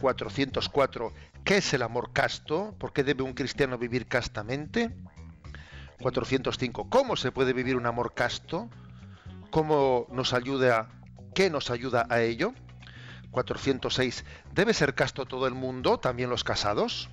404, 0.00 1.12
¿qué 1.44 1.58
es 1.58 1.74
el 1.74 1.82
amor 1.82 2.12
casto? 2.12 2.74
¿Por 2.78 2.92
qué 2.92 3.04
debe 3.04 3.22
un 3.22 3.34
cristiano 3.34 3.78
vivir 3.78 4.06
castamente? 4.06 4.90
405, 6.00 6.88
¿cómo 6.88 7.16
se 7.16 7.32
puede 7.32 7.52
vivir 7.52 7.76
un 7.76 7.86
amor 7.86 8.14
casto? 8.14 8.70
¿Cómo 9.50 10.06
nos 10.10 10.32
ayuda, 10.32 10.90
qué 11.34 11.50
nos 11.50 11.70
ayuda 11.70 12.06
a 12.08 12.20
ello? 12.20 12.52
406, 13.30 14.24
¿debe 14.54 14.72
ser 14.74 14.94
casto 14.94 15.26
todo 15.26 15.46
el 15.46 15.54
mundo, 15.54 15.98
también 15.98 16.30
los 16.30 16.44
casados? 16.44 17.10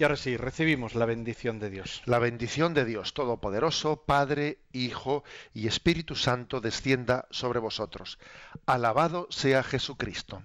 Y 0.00 0.02
ahora 0.02 0.16
sí, 0.16 0.38
recibimos 0.38 0.94
la 0.94 1.04
bendición 1.04 1.58
de 1.58 1.68
Dios. 1.68 2.00
La 2.06 2.18
bendición 2.18 2.72
de 2.72 2.86
Dios 2.86 3.12
Todopoderoso, 3.12 4.02
Padre, 4.06 4.56
Hijo 4.72 5.24
y 5.52 5.66
Espíritu 5.66 6.16
Santo 6.16 6.62
descienda 6.62 7.26
sobre 7.30 7.58
vosotros. 7.58 8.18
Alabado 8.64 9.26
sea 9.28 9.62
Jesucristo. 9.62 10.42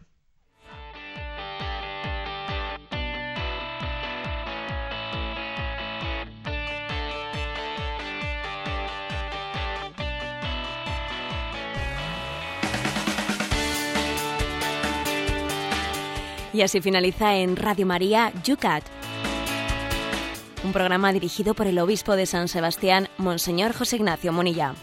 Y 16.51 16.62
así 16.62 16.82
finaliza 16.82 17.38
en 17.38 17.56
Radio 17.56 17.86
María 17.86 18.34
Yucat 18.43 18.84
un 20.66 20.74
programa 20.74 21.13
dirigido 21.13 21.53
por 21.53 21.68
el 21.68 21.78
obispo 21.80 22.16
de 22.16 22.26
San 22.26 22.47
Sebastián, 22.47 23.07
Monseñor 23.18 23.74
José 23.74 23.97
Ignacio 23.97 24.34
Monilla. 24.34 24.74